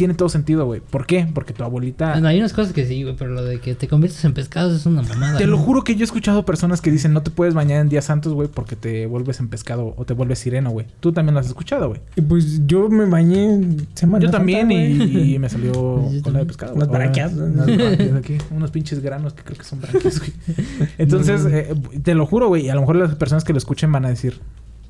tiene 0.00 0.14
todo 0.14 0.30
sentido, 0.30 0.64
güey. 0.64 0.80
¿Por 0.80 1.04
qué? 1.04 1.28
Porque 1.34 1.52
tu 1.52 1.62
abuelita... 1.62 2.12
Bueno, 2.12 2.28
hay 2.28 2.38
unas 2.38 2.54
cosas 2.54 2.72
que 2.72 2.86
sí, 2.86 3.02
güey, 3.02 3.16
pero 3.16 3.32
lo 3.32 3.44
de 3.44 3.60
que 3.60 3.74
te 3.74 3.86
conviertes 3.86 4.24
en 4.24 4.32
pescado 4.32 4.74
es 4.74 4.86
una 4.86 5.02
mamada. 5.02 5.36
Te 5.36 5.46
lo 5.46 5.58
juro 5.58 5.84
que 5.84 5.94
yo 5.94 6.00
he 6.00 6.04
escuchado 6.04 6.46
personas 6.46 6.80
que 6.80 6.90
dicen 6.90 7.12
no 7.12 7.22
te 7.22 7.30
puedes 7.30 7.52
bañar 7.52 7.82
en 7.82 7.90
días 7.90 8.06
santos, 8.06 8.32
güey, 8.32 8.48
porque 8.48 8.76
te 8.76 9.04
vuelves 9.04 9.40
en 9.40 9.48
pescado 9.48 9.92
o 9.98 10.06
te 10.06 10.14
vuelves 10.14 10.38
sireno, 10.38 10.70
güey. 10.70 10.86
Tú 11.00 11.12
también 11.12 11.34
lo 11.34 11.40
has 11.40 11.48
escuchado, 11.48 11.88
güey. 11.88 12.00
Y 12.16 12.22
Pues 12.22 12.66
yo 12.66 12.88
me 12.88 13.04
bañé 13.04 13.76
Semana 13.92 14.24
Yo 14.24 14.30
también 14.30 14.72
y, 14.72 15.34
y 15.34 15.38
me 15.38 15.50
salió 15.50 15.72
cola 16.24 16.38
de 16.38 16.46
pescado. 16.46 16.72
Unas 16.72 16.88
güey. 16.88 16.98
branquias. 16.98 17.34
Unas 17.34 17.66
branquias 17.66 18.14
aquí. 18.14 18.38
Unos 18.52 18.70
pinches 18.70 19.02
granos 19.02 19.34
que 19.34 19.42
creo 19.42 19.58
que 19.58 19.64
son 19.64 19.82
branquias, 19.82 20.18
güey. 20.18 20.32
Entonces, 20.96 21.44
eh, 21.44 21.74
te 22.02 22.14
lo 22.14 22.24
juro, 22.24 22.48
güey. 22.48 22.64
Y 22.64 22.68
a 22.70 22.74
lo 22.74 22.80
mejor 22.80 22.96
las 22.96 23.16
personas 23.16 23.44
que 23.44 23.52
lo 23.52 23.58
escuchen 23.58 23.92
van 23.92 24.06
a 24.06 24.08
decir... 24.08 24.40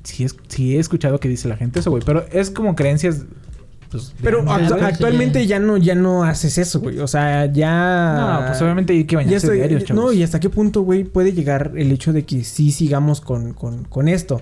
Sí, 0.03 0.23
es, 0.23 0.37
sí 0.47 0.77
he 0.77 0.79
escuchado 0.79 1.19
que 1.19 1.27
dice 1.27 1.49
la 1.49 1.57
gente 1.57 1.81
eso, 1.81 1.91
güey. 1.91 2.01
Pero 2.05 2.25
es 2.31 2.49
como 2.49 2.75
creencias... 2.75 3.25
Pues, 3.91 4.13
Pero 4.23 4.43
güey. 4.45 4.55
actualmente 4.83 5.45
ya 5.47 5.59
no, 5.59 5.75
ya 5.77 5.95
no 5.95 6.23
haces 6.23 6.57
eso, 6.57 6.79
güey. 6.79 6.99
O 6.99 7.07
sea, 7.07 7.45
ya. 7.51 8.39
No, 8.41 8.47
pues 8.47 8.61
obviamente 8.61 8.93
hay 8.93 9.03
que 9.03 9.15
bañarse 9.17 9.47
estoy- 9.47 9.57
diario, 9.57 9.79
chavos. 9.81 10.03
no, 10.05 10.11
y 10.13 10.23
hasta 10.23 10.39
qué 10.39 10.49
punto, 10.49 10.81
güey, 10.83 11.03
puede 11.03 11.33
llegar 11.33 11.73
el 11.75 11.91
hecho 11.91 12.13
de 12.13 12.23
que 12.23 12.43
sí 12.43 12.71
sigamos 12.71 13.19
con, 13.21 13.53
con, 13.53 13.83
con 13.83 14.07
esto. 14.07 14.41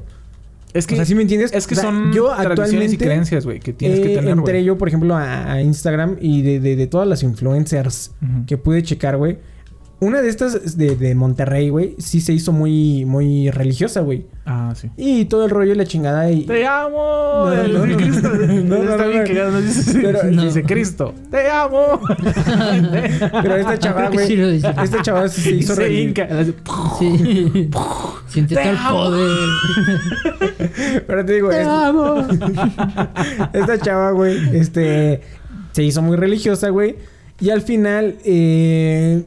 Es 0.71 0.85
que, 0.85 0.93
o 0.93 0.97
sea, 0.97 1.05
¿sí 1.05 1.15
me 1.15 1.23
entiendes? 1.23 1.51
Es 1.51 1.65
que 1.65 1.73
O 1.73 1.77
sea, 1.77 1.89
son 1.89 2.13
yo 2.13 2.27
tradiciones 2.27 2.59
y 2.59 2.61
actualmente, 2.61 2.97
creencias, 3.05 3.43
güey, 3.43 3.59
que 3.59 3.73
tienes 3.73 4.01
que 4.01 4.13
Eh, 4.13 4.15
tener, 4.17 4.37
entré 4.37 4.63
yo, 4.63 4.77
por 4.77 4.87
ejemplo, 4.87 5.15
a, 5.15 5.51
a 5.53 5.61
Instagram 5.63 6.17
y 6.21 6.43
de, 6.43 6.59
de, 6.59 6.75
de 6.75 6.85
todas 6.85 7.07
las 7.07 7.23
influencers 7.23 8.11
que 8.45 8.57
pude 8.59 8.83
checar, 8.83 9.17
güey. 9.17 9.39
Una 10.01 10.21
de 10.21 10.29
estas 10.29 10.77
de, 10.77 10.95
de 10.95 11.13
Monterrey, 11.13 11.67
güey, 11.69 11.95
sí 11.97 12.21
se 12.21 12.31
hizo 12.31 12.53
muy, 12.53 13.03
muy 13.03 13.49
religiosa, 13.51 13.99
güey. 13.99 14.25
Ah, 14.45 14.73
sí. 14.73 14.89
Y 14.95 15.25
todo 15.25 15.43
el 15.43 15.49
rollo 15.51 15.73
y 15.73 15.75
la 15.75 15.83
chingada 15.85 16.31
y... 16.31 16.45
¡Te 16.45 16.65
amo! 16.65 17.45
No, 17.49 17.67
no, 17.67 17.67
no. 17.67 17.83
Dice 17.83 17.97
Cristo. 17.97 18.29
No, 18.29 18.77
no, 18.77 18.91
Está 18.91 19.05
no, 19.05 19.09
bien 19.11 19.23
que 19.25 19.33
no 19.33 19.61
dice, 19.61 19.99
Pero- 20.01 20.23
dice 20.41 20.63
Cristo. 20.63 21.13
¡Te 21.29 21.49
amo! 21.51 21.99
Pero 23.43 23.55
esta 23.57 23.77
chava, 23.77 24.09
güey... 24.09 24.27
sí 24.27 24.35
lo 24.37 24.49
dice. 24.49 24.73
esta 24.81 25.01
chava 25.01 25.27
sí 25.27 25.41
se 25.41 25.51
hizo 25.51 25.75
se 25.75 25.89
Sí. 25.89 27.69
Siente 28.29 28.57
amo. 28.61 28.99
poder. 29.05 29.49
Pero 31.07 31.25
te 31.25 31.33
digo, 31.33 31.49
Te 31.49 31.59
esta, 31.61 31.87
amo. 31.87 32.25
esta 33.53 33.79
chava, 33.79 34.11
güey, 34.11 34.57
este... 34.57 35.21
Se 35.73 35.83
hizo 35.83 36.01
muy 36.01 36.15
religiosa, 36.15 36.69
güey. 36.69 36.95
Y 37.41 37.49
al 37.49 37.61
final, 37.61 38.15
eh... 38.23 39.23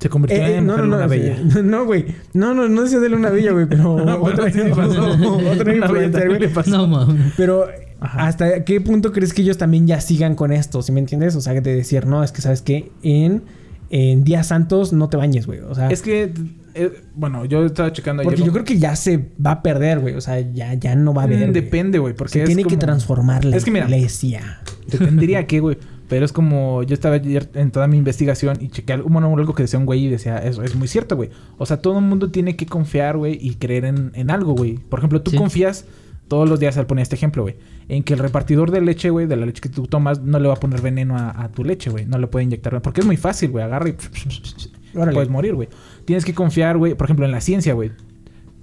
Se 0.00 0.08
convirtió 0.10 0.38
Eh, 0.38 0.56
en 0.58 0.66
no, 0.66 0.72
mujer 0.74 0.84
no, 0.86 0.90
no, 0.90 0.96
luna 0.96 1.06
bella. 1.06 1.36
sí. 1.36 1.58
no, 1.64 1.84
güey. 1.86 2.04
No, 2.34 2.52
no, 2.54 2.68
no 2.68 2.82
decía 2.82 2.98
de 2.98 3.08
Luna 3.08 3.30
Bella, 3.30 3.52
güey, 3.52 3.66
pero 3.66 3.94
otra, 4.22 4.50
sí 4.52 4.60
pasó. 4.74 5.08
otra 5.52 5.74
influencer, 5.74 6.28
güey. 6.28 6.40
le 6.40 6.48
pasó. 6.48 6.70
No 6.70 6.86
mames. 6.86 7.32
Pero 7.36 7.66
Ajá. 8.00 8.26
¿hasta 8.26 8.64
qué 8.64 8.80
punto 8.82 9.10
crees 9.12 9.32
que 9.32 9.40
ellos 9.42 9.56
también 9.56 9.86
ya 9.86 10.00
sigan 10.02 10.34
con 10.34 10.52
esto? 10.52 10.82
¿Sí 10.82 10.92
me 10.92 11.00
entiendes? 11.00 11.34
O 11.34 11.40
sea, 11.40 11.54
de 11.54 11.74
decir, 11.74 12.06
no, 12.06 12.22
es 12.22 12.30
que 12.30 12.42
sabes 12.42 12.60
que 12.60 12.90
en, 13.02 13.42
en 13.88 14.22
días 14.24 14.48
santos 14.48 14.92
no 14.92 15.08
te 15.08 15.16
bañes, 15.16 15.46
güey. 15.46 15.60
O 15.60 15.74
sea, 15.74 15.88
Es 15.88 16.02
que, 16.02 16.30
eh, 16.74 16.92
bueno, 17.14 17.46
yo 17.46 17.64
estaba 17.64 17.90
checando 17.90 18.20
ayer. 18.20 18.30
porque 18.34 18.44
yo 18.46 18.52
creo 18.52 18.64
que 18.66 18.78
ya 18.78 18.94
se 18.96 19.30
va 19.44 19.52
a 19.52 19.62
perder, 19.62 20.00
güey. 20.00 20.14
O 20.14 20.20
sea, 20.20 20.38
ya, 20.40 20.74
ya 20.74 20.94
no 20.94 21.14
va 21.14 21.22
a 21.22 21.24
haber. 21.24 21.50
Depende, 21.54 21.98
güey, 21.98 22.12
porque 22.12 22.34
Se 22.34 22.40
es 22.42 22.46
tiene 22.46 22.64
que 22.64 22.68
como- 22.74 22.80
transformar 22.80 23.46
la 23.46 23.56
Es 23.56 23.64
que 23.64 23.70
mira, 23.70 23.86
iglesia. 23.86 24.60
Te 24.90 24.98
tendría 24.98 25.46
que, 25.46 25.60
güey. 25.60 25.78
Pero 26.08 26.24
es 26.24 26.32
como 26.32 26.82
yo 26.84 26.94
estaba 26.94 27.16
ayer 27.16 27.50
en 27.54 27.70
toda 27.72 27.88
mi 27.88 27.96
investigación 27.96 28.58
y 28.60 28.68
chequé 28.68 28.92
algo, 28.92 29.08
bueno, 29.08 29.34
algo 29.34 29.54
que 29.54 29.64
decía 29.64 29.78
un 29.78 29.86
güey 29.86 30.04
y 30.04 30.08
decía, 30.08 30.38
eso 30.38 30.62
es 30.62 30.76
muy 30.76 30.86
cierto, 30.88 31.16
güey. 31.16 31.30
O 31.58 31.66
sea, 31.66 31.78
todo 31.82 31.98
el 31.98 32.04
mundo 32.04 32.30
tiene 32.30 32.54
que 32.56 32.66
confiar, 32.66 33.16
güey, 33.16 33.36
y 33.40 33.54
creer 33.56 33.84
en, 33.86 34.12
en 34.14 34.30
algo, 34.30 34.54
güey. 34.54 34.74
Por 34.78 35.00
ejemplo, 35.00 35.20
tú 35.22 35.32
Sí. 35.32 35.36
confías 35.36 35.84
todos 36.28 36.48
los 36.48 36.58
días, 36.60 36.76
al 36.76 36.86
poner 36.86 37.02
este 37.02 37.14
ejemplo, 37.16 37.42
güey, 37.42 37.56
en 37.88 38.02
que 38.02 38.14
el 38.14 38.18
repartidor 38.20 38.70
de 38.70 38.80
leche, 38.80 39.10
güey, 39.10 39.26
de 39.26 39.36
la 39.36 39.46
leche 39.46 39.60
que 39.60 39.68
tú 39.68 39.86
tomas, 39.86 40.20
no 40.20 40.38
le 40.40 40.48
va 40.48 40.54
a 40.54 40.60
poner 40.60 40.80
veneno 40.80 41.16
a, 41.16 41.42
a 41.42 41.48
tu 41.50 41.64
leche, 41.64 41.90
güey. 41.90 42.04
No 42.06 42.18
le 42.18 42.26
puede 42.28 42.44
inyectar, 42.44 42.80
porque 42.82 43.00
es 43.00 43.06
muy 43.06 43.16
fácil, 43.16 43.50
güey. 43.50 43.64
Agarra 43.64 43.88
y 43.88 43.94
Órale. 44.96 45.12
puedes 45.12 45.30
morir, 45.30 45.54
güey. 45.54 45.68
Tienes 46.04 46.24
que 46.24 46.34
confiar, 46.34 46.78
güey, 46.78 46.94
por 46.94 47.06
ejemplo, 47.06 47.26
en 47.26 47.32
la 47.32 47.40
ciencia, 47.40 47.74
güey. 47.74 47.90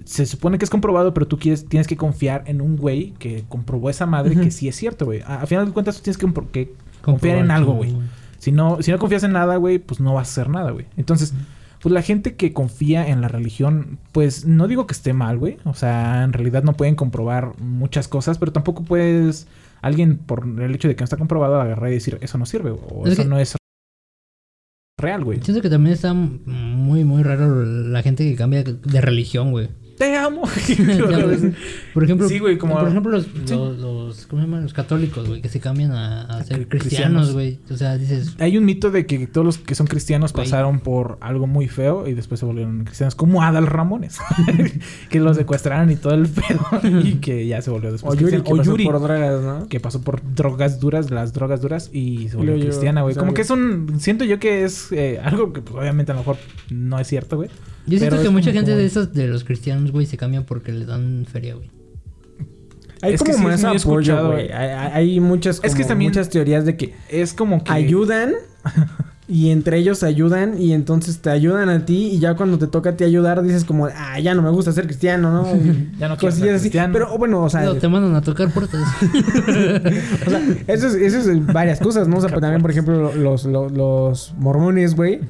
Se 0.04 0.26
supone 0.26 0.58
que 0.58 0.64
es 0.64 0.70
comprobado, 0.70 1.14
pero 1.14 1.26
tú 1.26 1.38
quieres, 1.38 1.66
tienes 1.66 1.86
que 1.86 1.96
confiar 1.96 2.44
en 2.46 2.60
un 2.60 2.76
güey 2.76 3.12
que 3.18 3.44
comprobó 3.48 3.88
esa 3.88 4.04
madre 4.04 4.34
que 4.36 4.50
sí 4.50 4.68
es 4.68 4.76
cierto, 4.76 5.06
güey. 5.06 5.20
A, 5.22 5.42
a 5.42 5.46
final 5.46 5.64
de 5.66 5.72
cuentas, 5.72 5.96
tú 5.96 6.02
tienes 6.02 6.18
que, 6.18 6.26
que 6.52 6.74
confiar 7.04 7.38
en 7.38 7.50
algo, 7.50 7.74
güey. 7.74 7.94
Si 8.38 8.52
no, 8.52 8.82
si 8.82 8.90
no 8.90 8.98
confías 8.98 9.22
en 9.24 9.32
nada, 9.32 9.56
güey, 9.56 9.78
pues 9.78 10.00
no 10.00 10.12
vas 10.14 10.28
a 10.28 10.30
hacer 10.32 10.48
nada, 10.50 10.70
güey. 10.70 10.86
Entonces, 10.96 11.32
pues 11.80 11.92
la 11.92 12.02
gente 12.02 12.34
que 12.34 12.52
confía 12.52 13.06
en 13.08 13.20
la 13.20 13.28
religión, 13.28 13.98
pues 14.12 14.44
no 14.46 14.68
digo 14.68 14.86
que 14.86 14.92
esté 14.94 15.12
mal, 15.12 15.38
güey. 15.38 15.58
O 15.64 15.74
sea, 15.74 16.24
en 16.24 16.32
realidad 16.32 16.62
no 16.62 16.74
pueden 16.74 16.94
comprobar 16.94 17.58
muchas 17.60 18.08
cosas, 18.08 18.38
pero 18.38 18.52
tampoco 18.52 18.82
puedes 18.84 19.46
alguien 19.82 20.16
por 20.18 20.46
el 20.60 20.74
hecho 20.74 20.88
de 20.88 20.96
que 20.96 21.02
no 21.02 21.04
está 21.04 21.16
comprobado 21.16 21.60
agarrar 21.60 21.90
y 21.90 21.94
decir 21.94 22.18
eso 22.22 22.38
no 22.38 22.46
sirve 22.46 22.70
o 22.70 23.06
Es 23.06 23.12
eso 23.12 23.22
que- 23.22 23.28
no 23.28 23.38
es 23.38 23.54
real, 24.98 25.24
güey. 25.24 25.40
Siento 25.42 25.60
que 25.62 25.68
también 25.70 25.92
está 25.94 26.14
muy, 26.14 27.04
muy 27.04 27.22
raro 27.22 27.64
la 27.64 28.02
gente 28.02 28.24
que 28.28 28.36
cambia 28.36 28.62
de 28.62 29.00
religión, 29.00 29.50
güey. 29.50 29.68
Te 29.98 30.16
amo. 30.16 30.42
Por 31.94 32.02
ejemplo, 32.04 32.28
Sí, 32.28 32.38
güey, 32.40 32.58
como- 32.58 32.74
por 32.78 32.88
ejemplo 32.88 33.12
los, 33.12 33.24
Sí. 33.24 33.54
los, 33.54 33.78
los- 33.78 34.26
¿cómo 34.26 34.42
se 34.42 34.46
llaman? 34.48 34.62
Los 34.64 34.72
católicos, 34.74 35.28
güey, 35.28 35.40
que 35.40 35.48
se 35.48 35.60
cambian 35.60 35.92
a, 35.92 36.22
a 36.22 36.42
ser 36.44 36.60
cri- 36.68 36.68
cristianos, 36.80 37.32
güey. 37.32 37.58
O 37.70 37.76
sea, 37.76 37.96
dices, 37.96 38.34
Hay 38.40 38.58
un 38.58 38.64
mito 38.64 38.90
de 38.90 39.06
que 39.06 39.26
todos 39.26 39.44
los 39.44 39.58
que 39.58 39.74
son 39.74 39.86
cristianos 39.86 40.32
pasaron 40.32 40.80
por 40.80 41.18
algo 41.20 41.46
muy 41.46 41.68
feo 41.68 42.08
y 42.08 42.14
después 42.14 42.40
se 42.40 42.46
volvieron 42.46 42.84
cristianos, 42.84 43.14
como 43.14 43.42
Adal 43.42 43.66
Ramones, 43.66 44.18
que 45.10 45.20
lo 45.20 45.32
secuestraron 45.34 45.90
y 45.90 45.96
todo 45.96 46.14
el 46.14 46.26
pedo 46.28 46.64
y 47.02 47.14
que 47.16 47.46
ya 47.46 47.62
se 47.62 47.70
volvió 47.70 47.92
después 47.92 48.12
O 48.12 48.14
Yuri, 48.20 48.32
cristiano. 48.32 48.44
que 48.44 48.52
O 48.52 48.56
pasó 48.56 48.70
Yuri, 48.72 48.84
por 48.84 49.00
drogas, 49.00 49.42
¿no? 49.42 49.68
que 49.68 49.80
pasó 49.80 50.00
por 50.00 50.20
drogas 50.34 50.80
duras, 50.80 51.10
las 51.10 51.32
drogas 51.32 51.60
duras 51.60 51.90
y 51.92 52.28
se 52.28 52.36
volvió 52.36 52.54
cristiana, 52.58 53.02
güey. 53.02 53.14
Como 53.14 53.34
que 53.34 53.42
es 53.42 53.50
un... 53.50 54.00
Siento 54.00 54.24
yo 54.24 54.38
que 54.40 54.64
es 54.64 54.90
eh, 54.92 55.20
algo 55.22 55.52
que 55.52 55.60
pues, 55.60 55.76
obviamente 55.76 56.10
a 56.12 56.14
lo 56.14 56.20
mejor 56.22 56.36
no 56.70 56.98
es 56.98 57.06
cierto, 57.06 57.36
güey. 57.36 57.48
Yo 57.86 57.98
siento 57.98 58.22
que 58.22 58.30
mucha 58.30 58.46
como- 58.50 58.54
gente 58.56 58.70
como- 58.72 58.76
de 58.78 58.86
esos, 58.86 59.12
de 59.12 59.26
los 59.28 59.44
cristianos, 59.44 59.92
güey, 59.92 60.06
se 60.06 60.16
cambian 60.16 60.44
porque 60.44 60.72
les 60.72 60.86
dan 60.86 61.26
feria, 61.30 61.54
güey. 61.54 61.70
Hay 63.02 63.14
Es 63.14 63.22
que 63.22 63.32
como 63.32 63.44
sí, 63.48 63.50
más 63.50 63.60
sí, 63.60 63.66
he 63.66 63.90
apoyo, 63.90 64.26
güey. 64.28 64.50
Hay, 64.52 64.68
hay- 64.70 64.92
hay 64.92 65.20
muchas, 65.20 65.56
Es 65.62 65.74
que 65.74 65.82
como 65.82 65.88
también- 65.88 66.10
muchas 66.12 66.28
teorías 66.30 66.64
de 66.64 66.76
que 66.76 66.94
Es 67.10 67.34
como 67.34 67.62
que... 67.62 67.70
ayudan 67.72 68.32
y 69.28 69.50
entre 69.50 69.78
ellos 69.78 70.02
ayudan 70.02 70.60
y 70.60 70.72
entonces 70.72 71.18
te 71.20 71.28
ayudan 71.30 71.68
a 71.70 71.84
ti 71.86 72.08
y 72.12 72.18
ya 72.18 72.34
cuando 72.34 72.58
te 72.58 72.66
toca 72.66 72.90
a 72.90 72.96
ti 72.96 73.04
ayudar 73.04 73.42
dices 73.42 73.64
como, 73.64 73.86
ah, 73.86 74.18
ya 74.20 74.34
no 74.34 74.40
me 74.42 74.50
gusta 74.50 74.72
ser 74.72 74.84
cristiano, 74.86 75.30
¿no? 75.32 75.42
Ya 75.98 76.08
no 76.08 76.16
quiero 76.16 76.32
Cosillas 76.34 76.38
ser 76.38 76.54
así. 76.54 76.60
cristiano. 76.62 76.92
Pero 76.94 77.18
bueno, 77.18 77.42
o 77.42 77.50
sea, 77.50 77.62
No, 77.62 77.74
te 77.74 77.88
mandan 77.88 78.14
a 78.14 78.22
tocar 78.22 78.50
puertas. 78.52 78.80
o 80.26 80.30
sea, 80.30 80.42
eso 80.68 80.86
es, 80.88 80.94
eso 80.94 81.30
es 81.30 81.46
varias 81.46 81.80
cosas, 81.80 82.08
¿no? 82.08 82.16
O 82.16 82.20
sea, 82.20 82.28
pero 82.30 82.40
también, 82.40 82.62
por 82.62 82.70
ejemplo, 82.70 83.14
los, 83.14 83.44
los, 83.44 83.72
los 83.72 84.34
mormones, 84.38 84.94
güey. 84.94 85.20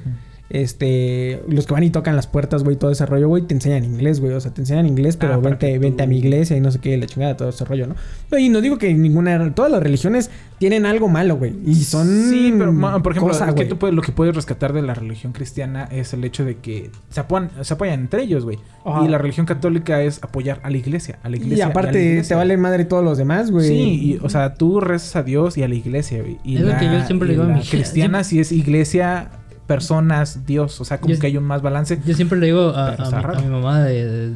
Este, 0.49 1.41
los 1.49 1.65
que 1.65 1.73
van 1.73 1.83
y 1.83 1.89
tocan 1.89 2.15
las 2.15 2.27
puertas, 2.27 2.63
güey, 2.63 2.75
todo 2.75 2.91
ese 2.91 3.05
rollo, 3.05 3.27
güey, 3.27 3.43
te 3.43 3.55
enseñan 3.55 3.83
inglés, 3.83 4.19
güey. 4.21 4.33
O 4.33 4.39
sea, 4.39 4.53
te 4.53 4.61
enseñan 4.61 4.85
inglés, 4.85 5.17
pero 5.17 5.33
Ah, 5.33 5.37
vente, 5.37 5.77
vente 5.79 6.03
a 6.03 6.07
mi 6.07 6.19
iglesia 6.19 6.55
y 6.55 6.61
no 6.61 6.71
sé 6.71 6.79
qué, 6.79 6.95
la 6.97 7.07
chingada, 7.07 7.35
todo 7.35 7.49
ese 7.49 7.65
rollo, 7.65 7.87
¿no? 7.87 7.95
Y 8.37 8.49
no 8.49 8.61
digo 8.61 8.77
que 8.77 8.93
ninguna, 8.93 9.53
todas 9.55 9.71
las 9.71 9.81
religiones 9.81 10.29
tienen 10.59 10.85
algo 10.85 11.07
malo, 11.07 11.37
güey. 11.37 11.53
Y 11.65 11.75
son. 11.83 12.07
Sí, 12.29 12.53
pero 12.57 12.71
por 13.01 13.11
ejemplo, 13.13 13.33
cosa, 13.33 13.49
es 13.49 13.55
que 13.55 13.65
tú 13.65 13.77
puedes- 13.77 13.95
lo 13.95 14.01
que 14.01 14.11
puedes 14.11 14.35
rescatar 14.35 14.71
de 14.71 14.81
la 14.83 14.93
religión 14.93 15.33
cristiana 15.33 15.89
es 15.91 16.13
el 16.13 16.23
hecho 16.23 16.45
de 16.45 16.57
que 16.57 16.91
se 17.09 17.19
apoyan, 17.19 17.49
se 17.61 17.73
apoyan 17.73 17.99
entre 18.01 18.21
ellos, 18.23 18.43
güey. 18.45 18.59
Ajá. 18.85 19.03
Y 19.03 19.07
la 19.07 19.17
religión 19.17 19.45
católica 19.47 20.01
es 20.03 20.19
apoyar 20.23 20.59
a 20.63 20.69
la 20.69 20.77
iglesia, 20.77 21.17
a 21.23 21.29
la 21.29 21.37
iglesia. 21.37 21.57
Y 21.57 21.61
aparte, 21.69 22.01
iglesia. 22.03 22.29
te 22.29 22.35
vale 22.35 22.55
madre 22.57 22.85
todos 22.85 23.03
los 23.03 23.17
demás, 23.17 23.49
güey. 23.51 23.67
Sí, 23.67 23.99
y, 24.01 24.19
o 24.21 24.29
sea, 24.29 24.53
tú 24.53 24.79
rezas 24.79 25.15
a 25.15 25.23
Dios 25.23 25.57
y 25.57 25.63
a 25.63 25.67
la 25.67 25.75
iglesia, 25.75 26.21
güey. 26.21 26.37
Y 26.43 26.55
Es 26.57 26.61
lo 26.61 26.67
la, 26.69 26.77
que 26.77 26.85
yo 26.85 27.03
siempre 27.05 27.27
le 27.27 27.33
y 27.33 27.37
digo 27.37 27.45
a 27.47 27.51
la 27.51 27.57
mi 27.57 27.63
cristiana 27.63 28.23
sí 28.23 28.39
es 28.39 28.51
iglesia, 28.51 29.29
personas, 29.67 30.45
Dios. 30.45 30.79
O 30.81 30.85
sea, 30.85 30.99
como 30.99 31.13
Yo- 31.13 31.19
que 31.19 31.27
hay 31.27 31.37
un 31.37 31.43
más 31.43 31.61
balance. 31.61 31.99
Yo 32.05 32.13
siempre 32.15 32.39
le 32.39 32.47
digo 32.47 32.69
a, 32.69 32.93
a 32.93 33.05
mi, 33.05 33.11
raro. 33.11 33.37
a 33.37 33.41
mi 33.41 33.49
mamá 33.49 33.81
de, 33.83 34.05
de, 34.07 34.35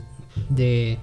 de- 0.49 0.99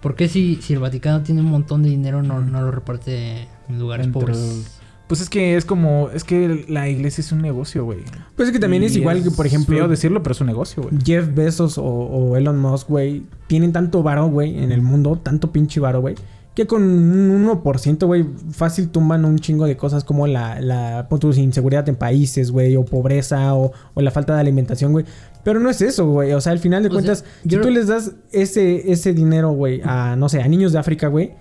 ¿Por 0.00 0.16
qué 0.16 0.28
si, 0.28 0.56
si 0.56 0.72
el 0.72 0.80
Vaticano 0.80 1.22
tiene 1.22 1.40
un 1.42 1.48
montón 1.50 1.82
de 1.84 1.90
dinero 1.90 2.22
no, 2.22 2.40
no 2.40 2.60
lo 2.62 2.70
reparte 2.72 3.46
en 3.68 3.78
lugares 3.78 4.06
Entre- 4.06 4.20
pobres? 4.20 4.78
Pues 5.06 5.20
es 5.20 5.28
que 5.28 5.56
es 5.56 5.64
como, 5.66 6.08
es 6.14 6.24
que 6.24 6.64
la 6.68 6.88
iglesia 6.88 7.20
es 7.20 7.32
un 7.32 7.42
negocio, 7.42 7.84
güey. 7.84 7.98
Pues 8.34 8.48
es 8.48 8.52
que 8.52 8.58
también 8.58 8.82
Y 8.82 8.86
es 8.86 8.96
igual 8.96 9.22
que, 9.22 9.30
por 9.30 9.46
ejemplo, 9.46 9.76
Feo 9.76 9.86
decirlo, 9.86 10.22
pero 10.22 10.32
es 10.32 10.40
un 10.40 10.46
negocio, 10.46 10.84
güey. 10.84 10.94
Jeff 11.04 11.34
Bezos 11.34 11.76
o, 11.76 11.84
o 11.84 12.36
Elon 12.36 12.58
Musk, 12.58 12.88
güey, 12.88 13.24
tienen 13.46 13.72
tanto 13.72 14.02
varo, 14.02 14.26
güey, 14.28 14.58
en 14.62 14.72
el 14.72 14.80
mundo, 14.80 15.20
tanto 15.22 15.52
pinche 15.52 15.80
varo, 15.80 16.00
güey, 16.00 16.14
que 16.54 16.66
con 16.66 16.82
un 16.82 17.48
1%, 17.48 18.06
güey, 18.06 18.26
fácil 18.50 18.90
tumban 18.90 19.24
un 19.24 19.38
chingo 19.38 19.64
de 19.66 19.76
cosas 19.76 20.04
como 20.04 20.26
la, 20.26 20.60
la 20.60 21.08
inseguridad 21.36 21.88
en 21.88 21.96
países, 21.96 22.50
güey, 22.50 22.76
o 22.76 22.84
pobreza, 22.84 23.54
o, 23.54 23.72
o 23.94 24.00
la 24.02 24.10
falta 24.10 24.34
de 24.34 24.40
alimentación, 24.40 24.92
güey. 24.92 25.06
Pero 25.44 25.60
no 25.60 25.70
es 25.70 25.80
eso, 25.80 26.06
güey. 26.08 26.32
O 26.34 26.40
sea, 26.40 26.52
al 26.52 26.58
final 26.58 26.82
de 26.82 26.90
O 26.90 26.92
cuentas, 26.92 27.24
si 27.42 27.48
tú 27.48 27.56
no- 27.58 27.70
les 27.70 27.86
das 27.86 28.12
ese, 28.32 28.92
ese 28.92 29.14
dinero, 29.14 29.52
güey, 29.52 29.80
a, 29.84 30.14
no 30.16 30.28
sé, 30.28 30.42
a 30.42 30.48
niños 30.48 30.72
de 30.72 30.78
África, 30.78 31.08
güey, 31.08 31.32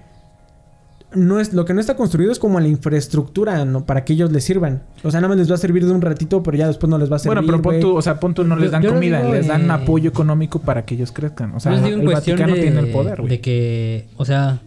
no 1.14 1.42
es, 1.42 1.52
lo 1.54 1.66
que 1.66 1.74
no 1.74 1.82
está 1.82 1.98
construido 1.98 2.32
es 2.32 2.40
como 2.40 2.58
la 2.62 2.70
infraestructura, 2.70 3.66
¿no? 3.66 3.86
Para 3.86 4.06
que 4.06 4.14
ellos 4.14 4.32
les 4.32 4.46
sirvan. 4.46 4.84
O 5.04 5.12
sea, 5.12 5.20
nada 5.20 5.28
más 5.28 5.38
les 5.40 5.52
va 5.52 5.56
a 5.56 5.58
servir 5.58 5.86
de 5.86 5.92
un 5.92 6.02
ratito, 6.02 6.42
pero 6.42 6.56
ya 6.56 6.68
después 6.68 6.90
no 6.90 6.98
les 6.98 7.12
va 7.12 7.18
a 7.18 7.20
servir, 7.20 7.36
Bueno, 7.36 7.48
pero 7.48 7.62
pon 7.62 7.72
güey. 7.74 7.82
tú, 7.82 7.98
o 7.98 8.02
sea, 8.02 8.18
pon 8.18 8.34
tú, 8.34 8.46
no 8.46 8.56
les 8.56 8.72
dan 8.72 8.82
yo 8.82 8.94
comida, 8.94 9.20
digo, 9.22 9.34
les 9.34 9.48
dan 9.48 9.70
eh, 9.70 9.74
apoyo 9.74 10.10
económico 10.10 10.60
para 10.60 10.86
que 10.86 10.96
ellos 10.96 11.12
crezcan. 11.12 11.54
O 11.54 11.60
sea, 11.60 11.74
el 11.86 12.08
Vaticano 12.08 12.56
de, 12.56 12.62
tiene 12.62 12.80
el 12.80 12.92
poder, 12.94 13.18
güey. 13.18 13.30
de 13.30 13.42
que, 13.42 14.08
o 14.16 14.24
sea, 14.24 14.62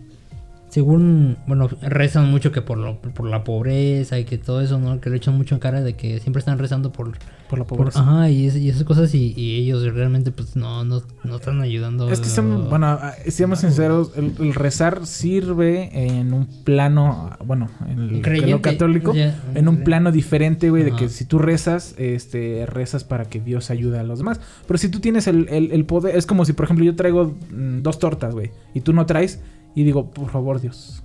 según, 0.74 1.36
bueno, 1.46 1.68
rezan 1.82 2.28
mucho 2.32 2.50
que 2.50 2.60
por, 2.60 2.78
lo- 2.78 2.98
por 2.98 3.28
la 3.28 3.44
pobreza 3.44 4.18
y 4.18 4.24
que 4.24 4.38
todo 4.38 4.60
eso, 4.60 4.80
¿no? 4.80 5.00
Que 5.00 5.08
le 5.08 5.16
echan 5.18 5.36
mucho 5.36 5.54
en 5.54 5.60
cara 5.60 5.82
de 5.82 5.94
que 5.94 6.18
siempre 6.18 6.40
están 6.40 6.58
rezando 6.58 6.90
por... 6.90 7.12
Por 7.48 7.58
la 7.60 7.64
por- 7.64 7.78
pobreza. 7.78 8.00
ajá, 8.00 8.28
y, 8.30 8.46
es- 8.46 8.56
y 8.56 8.70
esas 8.70 8.82
cosas 8.82 9.14
y, 9.14 9.32
y 9.36 9.54
ellos 9.60 9.84
realmente 9.94 10.32
pues 10.32 10.56
no, 10.56 10.82
no, 10.82 11.00
no 11.22 11.36
están 11.36 11.60
ayudando. 11.60 12.10
Es 12.10 12.18
que 12.18 12.26
seamos, 12.26 12.68
bueno, 12.68 12.98
seamos 13.28 13.60
sinceros, 13.60 14.10
el, 14.16 14.32
el 14.40 14.52
rezar 14.54 15.06
sirve 15.06 15.90
en 15.92 16.32
un 16.32 16.46
plano, 16.64 17.30
bueno, 17.44 17.68
en 17.88 18.00
el 18.16 18.22
Creyente, 18.22 18.50
lo 18.50 18.60
católico, 18.62 19.12
sea, 19.12 19.40
en 19.54 19.68
un 19.68 19.84
plano 19.84 20.10
diferente, 20.10 20.70
güey, 20.70 20.82
de 20.82 20.92
que 20.96 21.08
si 21.08 21.24
tú 21.24 21.38
rezas, 21.38 21.94
este, 21.98 22.66
rezas 22.66 23.04
para 23.04 23.26
que 23.26 23.38
Dios 23.40 23.70
ayude 23.70 24.00
a 24.00 24.02
los 24.02 24.18
demás. 24.18 24.40
Pero 24.66 24.78
si 24.78 24.88
tú 24.88 24.98
tienes 24.98 25.28
el, 25.28 25.46
el- 25.50 25.70
el 25.70 25.84
poder, 25.84 26.16
es 26.16 26.26
como 26.26 26.44
si, 26.44 26.52
por 26.52 26.64
ejemplo, 26.64 26.84
yo 26.84 26.96
traigo 26.96 27.36
mm, 27.52 27.82
dos 27.82 28.00
tortas, 28.00 28.34
güey, 28.34 28.50
y 28.74 28.80
tú 28.80 28.92
no 28.92 29.06
traes, 29.06 29.40
y 29.74 29.84
digo, 29.84 30.10
por 30.10 30.30
favor, 30.30 30.60
Dios. 30.60 31.00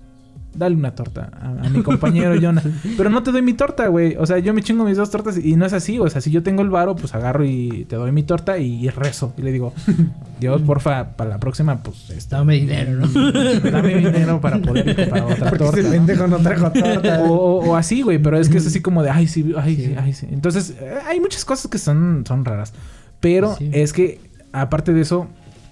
Dale 0.52 0.76
una 0.76 0.96
torta 0.96 1.30
a, 1.40 1.68
a 1.68 1.70
mi 1.70 1.84
compañero 1.84 2.34
Jonah. 2.42 2.64
Pero 2.98 3.12
no 3.12 3.22
te 3.22 3.32
doy 3.32 3.44
mi 3.44 3.54
torta, 3.54 3.88
güey. 3.88 4.16
O 4.18 4.26
sea, 4.26 4.40
yo 4.40 4.52
me 4.52 4.64
chingo 4.64 4.84
mis 4.84 4.98
dos 4.98 5.12
tortas 5.12 5.38
y 5.38 5.56
no 5.56 5.66
es 5.68 5.74
así. 5.74 6.00
O 6.00 6.10
sea, 6.10 6.22
si 6.22 6.32
yo 6.32 6.42
tengo 6.42 6.64
el 6.64 6.72
varo, 6.72 6.96
pues 6.96 7.14
agarro 7.14 7.46
y 7.46 7.86
te 7.88 7.96
doy 7.98 8.12
mi 8.12 8.24
torta 8.24 8.58
y, 8.58 8.90
rezo. 8.90 9.32
Y 9.38 9.44
le 9.44 9.52
digo, 9.52 9.74
Dios, 10.40 10.60
porfa, 10.64 11.16
para 11.16 11.30
la 11.30 11.38
próxima, 11.38 11.78
pues 11.84 12.10
este, 12.10 12.36
Dame 12.36 12.56
dinero, 12.56 12.94
¿no? 12.94 13.08
dame 13.72 13.96
dinero 13.96 14.42
para 14.42 14.58
poder 14.60 15.08
para 15.10 15.26
otra 15.28 15.50
Porque 15.52 15.58
torta. 15.66 15.80
ese 15.96 16.16
¿no? 16.18 16.28
no 16.28 16.38
trajo 16.40 16.72
torta. 16.72 17.24
O, 17.26 17.32
o- 17.34 17.70
o 17.70 17.76
así, 17.76 18.02
güey, 18.02 18.18
pero 18.18 18.40
es 18.40 18.50
que 18.50 18.58
es 18.58 18.66
así 18.66 18.82
como 18.82 19.04
de, 19.04 19.12
ay, 19.12 19.28
sí, 19.28 19.54
ay, 19.56 19.76
sí, 19.76 19.96
ay, 20.02 20.14
sí. 20.14 20.28
Entonces, 20.32 20.76
eh, 20.82 20.96
hay 21.08 21.20
muchas 21.20 21.46
cosas 21.46 21.70
que 21.70 21.78
son, 21.78 22.24
son 22.28 22.44
raras. 22.44 22.74
Pero 23.20 23.56
Sí. 23.56 23.70
es 23.72 23.94
que, 23.94 24.20
aparte 24.52 24.94
de 24.94 25.02
eso, 25.02 25.28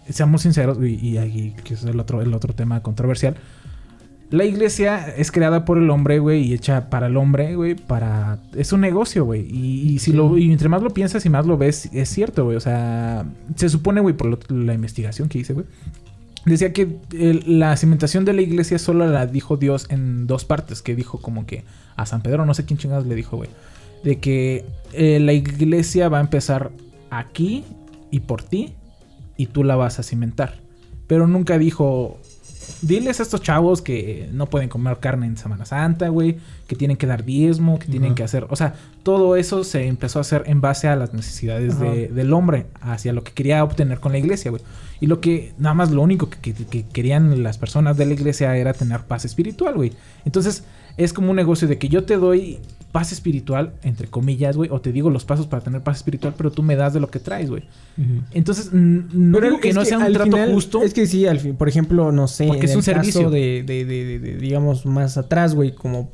seamos 0.09 0.41
sinceros, 0.43 0.77
y, 0.81 0.95
y 0.95 1.17
aquí, 1.17 1.53
que 1.63 1.73
es 1.75 1.83
el 1.83 1.99
otro, 1.99 2.21
el 2.21 2.33
otro 2.33 2.53
tema 2.53 2.81
controversial. 2.81 3.35
La 4.29 4.43
iglesia 4.43 5.07
es 5.15 5.31
creada 5.31 5.63
por 5.63 5.77
el 5.77 5.89
hombre, 5.89 6.19
güey, 6.19 6.43
y 6.43 6.53
hecha 6.53 6.89
para 6.89 7.07
el 7.07 7.15
hombre, 7.15 7.55
güey, 7.55 7.75
para... 7.75 8.39
Es 8.57 8.73
un 8.73 8.81
negocio, 8.81 9.23
güey. 9.23 9.47
Y, 9.49 9.93
y 9.93 9.99
si 9.99 10.11
lo... 10.11 10.37
Y 10.37 10.51
entre 10.51 10.67
más 10.67 10.81
lo 10.83 10.89
piensas 10.89 11.25
y 11.25 11.29
más 11.29 11.45
lo 11.45 11.57
ves, 11.57 11.89
es 11.93 12.09
cierto, 12.09 12.43
güey. 12.43 12.57
O 12.57 12.59
sea, 12.59 13.25
se 13.55 13.69
supone, 13.69 14.01
güey, 14.01 14.17
por 14.17 14.27
lo- 14.27 14.39
la 14.49 14.73
investigación 14.73 15.29
que 15.29 15.39
hice, 15.39 15.53
güey. 15.53 15.65
Decía 16.45 16.73
que 16.73 16.97
el- 17.13 17.59
la 17.59 17.77
cimentación 17.77 18.25
de 18.25 18.33
la 18.33 18.41
iglesia 18.41 18.77
solo 18.79 19.07
la 19.07 19.27
dijo 19.27 19.55
Dios 19.55 19.87
en 19.91 20.27
dos 20.27 20.43
partes. 20.43 20.81
Que 20.81 20.93
dijo 20.93 21.21
como 21.21 21.45
que 21.45 21.63
a 21.95 22.05
San 22.05 22.21
Pedro, 22.21 22.45
no 22.45 22.53
sé 22.53 22.65
quién 22.65 22.77
chingados 22.77 23.07
le 23.07 23.15
dijo, 23.15 23.37
güey. 23.37 23.49
De 24.03 24.19
que 24.19 24.65
eh, 24.91 25.21
la 25.21 25.31
iglesia 25.31 26.09
va 26.09 26.17
a 26.17 26.21
empezar 26.21 26.71
aquí 27.11 27.63
y 28.11 28.19
por 28.19 28.43
ti. 28.43 28.73
Y 29.37 29.47
tú 29.47 29.63
la 29.63 29.75
vas 29.75 29.99
a 29.99 30.03
cimentar. 30.03 30.61
Pero 31.07 31.27
nunca 31.27 31.57
dijo... 31.57 32.19
Diles 32.81 33.21
a 33.21 33.23
estos 33.23 33.41
chavos 33.41 33.81
que 33.81 34.29
no 34.33 34.47
pueden 34.49 34.67
comer 34.67 34.97
carne 34.99 35.25
en 35.25 35.37
Semana 35.37 35.65
Santa, 35.65 36.09
güey. 36.09 36.37
Que 36.67 36.75
tienen 36.75 36.97
que 36.97 37.07
dar 37.07 37.23
diezmo, 37.23 37.79
que 37.79 37.87
tienen 37.87 38.13
que 38.13 38.23
hacer... 38.23 38.45
O 38.49 38.57
sea, 38.57 38.73
todo 39.03 39.37
eso 39.37 39.63
se 39.63 39.87
empezó 39.87 40.19
a 40.19 40.21
hacer 40.21 40.43
en 40.47 40.59
base 40.59 40.89
a 40.89 40.97
las 40.97 41.13
necesidades 41.13 41.79
de- 41.79 42.09
del 42.09 42.33
hombre. 42.33 42.65
Hacia 42.81 43.13
lo 43.13 43.23
que 43.23 43.31
quería 43.31 43.63
obtener 43.63 44.01
con 44.01 44.11
la 44.11 44.17
iglesia, 44.17 44.51
güey. 44.51 44.61
Y 44.99 45.07
lo 45.07 45.21
que, 45.21 45.53
nada 45.57 45.75
más 45.75 45.91
lo 45.91 46.01
único 46.01 46.29
que, 46.29 46.39
que- 46.41 46.53
que 46.65 46.83
querían 46.83 47.41
las 47.41 47.57
personas 47.57 47.95
de 47.95 48.05
la 48.05 48.13
iglesia 48.13 48.55
era 48.57 48.73
tener 48.73 49.01
paz 49.05 49.23
espiritual, 49.23 49.75
güey. 49.75 49.93
Entonces, 50.25 50.65
es 50.97 51.13
como 51.13 51.29
un 51.31 51.35
negocio 51.35 51.67
de 51.67 51.77
que 51.77 51.89
yo 51.89 52.03
te 52.03 52.17
doy 52.17 52.59
paz 52.91 53.11
espiritual, 53.11 53.73
entre 53.83 54.07
comillas, 54.07 54.57
güey, 54.57 54.69
o 54.71 54.81
te 54.81 54.91
digo 54.91 55.09
los 55.09 55.23
pasos 55.25 55.45
para 55.45 55.63
tener 55.63 55.81
paz 55.81 55.97
espiritual, 55.97 56.33
pero 56.35 56.51
tú 56.51 56.63
me 56.63 56.75
das 56.75 56.93
de 56.93 56.99
lo 56.99 57.09
que 57.11 57.19
traes, 57.19 57.49
güey. 57.49 57.63
Entonces, 58.33 58.71
no 58.73 59.39
digo 59.39 59.59
que 59.59 59.73
no 59.73 59.85
sea 59.85 59.99
un 59.99 60.11
trato 60.13 60.31
final- 60.31 60.51
justo. 60.53 60.81
Es 60.81 60.93
que 60.93 61.05
sí, 61.05 61.27
al 61.27 61.39
fin, 61.39 61.55
por 61.55 61.69
ejemplo, 61.69 62.11
no 62.11 62.27
sé, 62.27 62.47
Porque 62.47 62.61
en 62.61 62.69
es 62.69 62.71
un 62.75 62.79
el 62.79 62.83
servicio. 62.83 63.29
de, 63.29 63.63
de- 63.63 63.85
de- 63.85 64.05
de- 64.05 64.19
de, 64.19 64.37
digamos, 64.37 64.85
más 64.85 65.17
atrás, 65.17 65.53
güey, 65.53 65.73
como... 65.75 66.09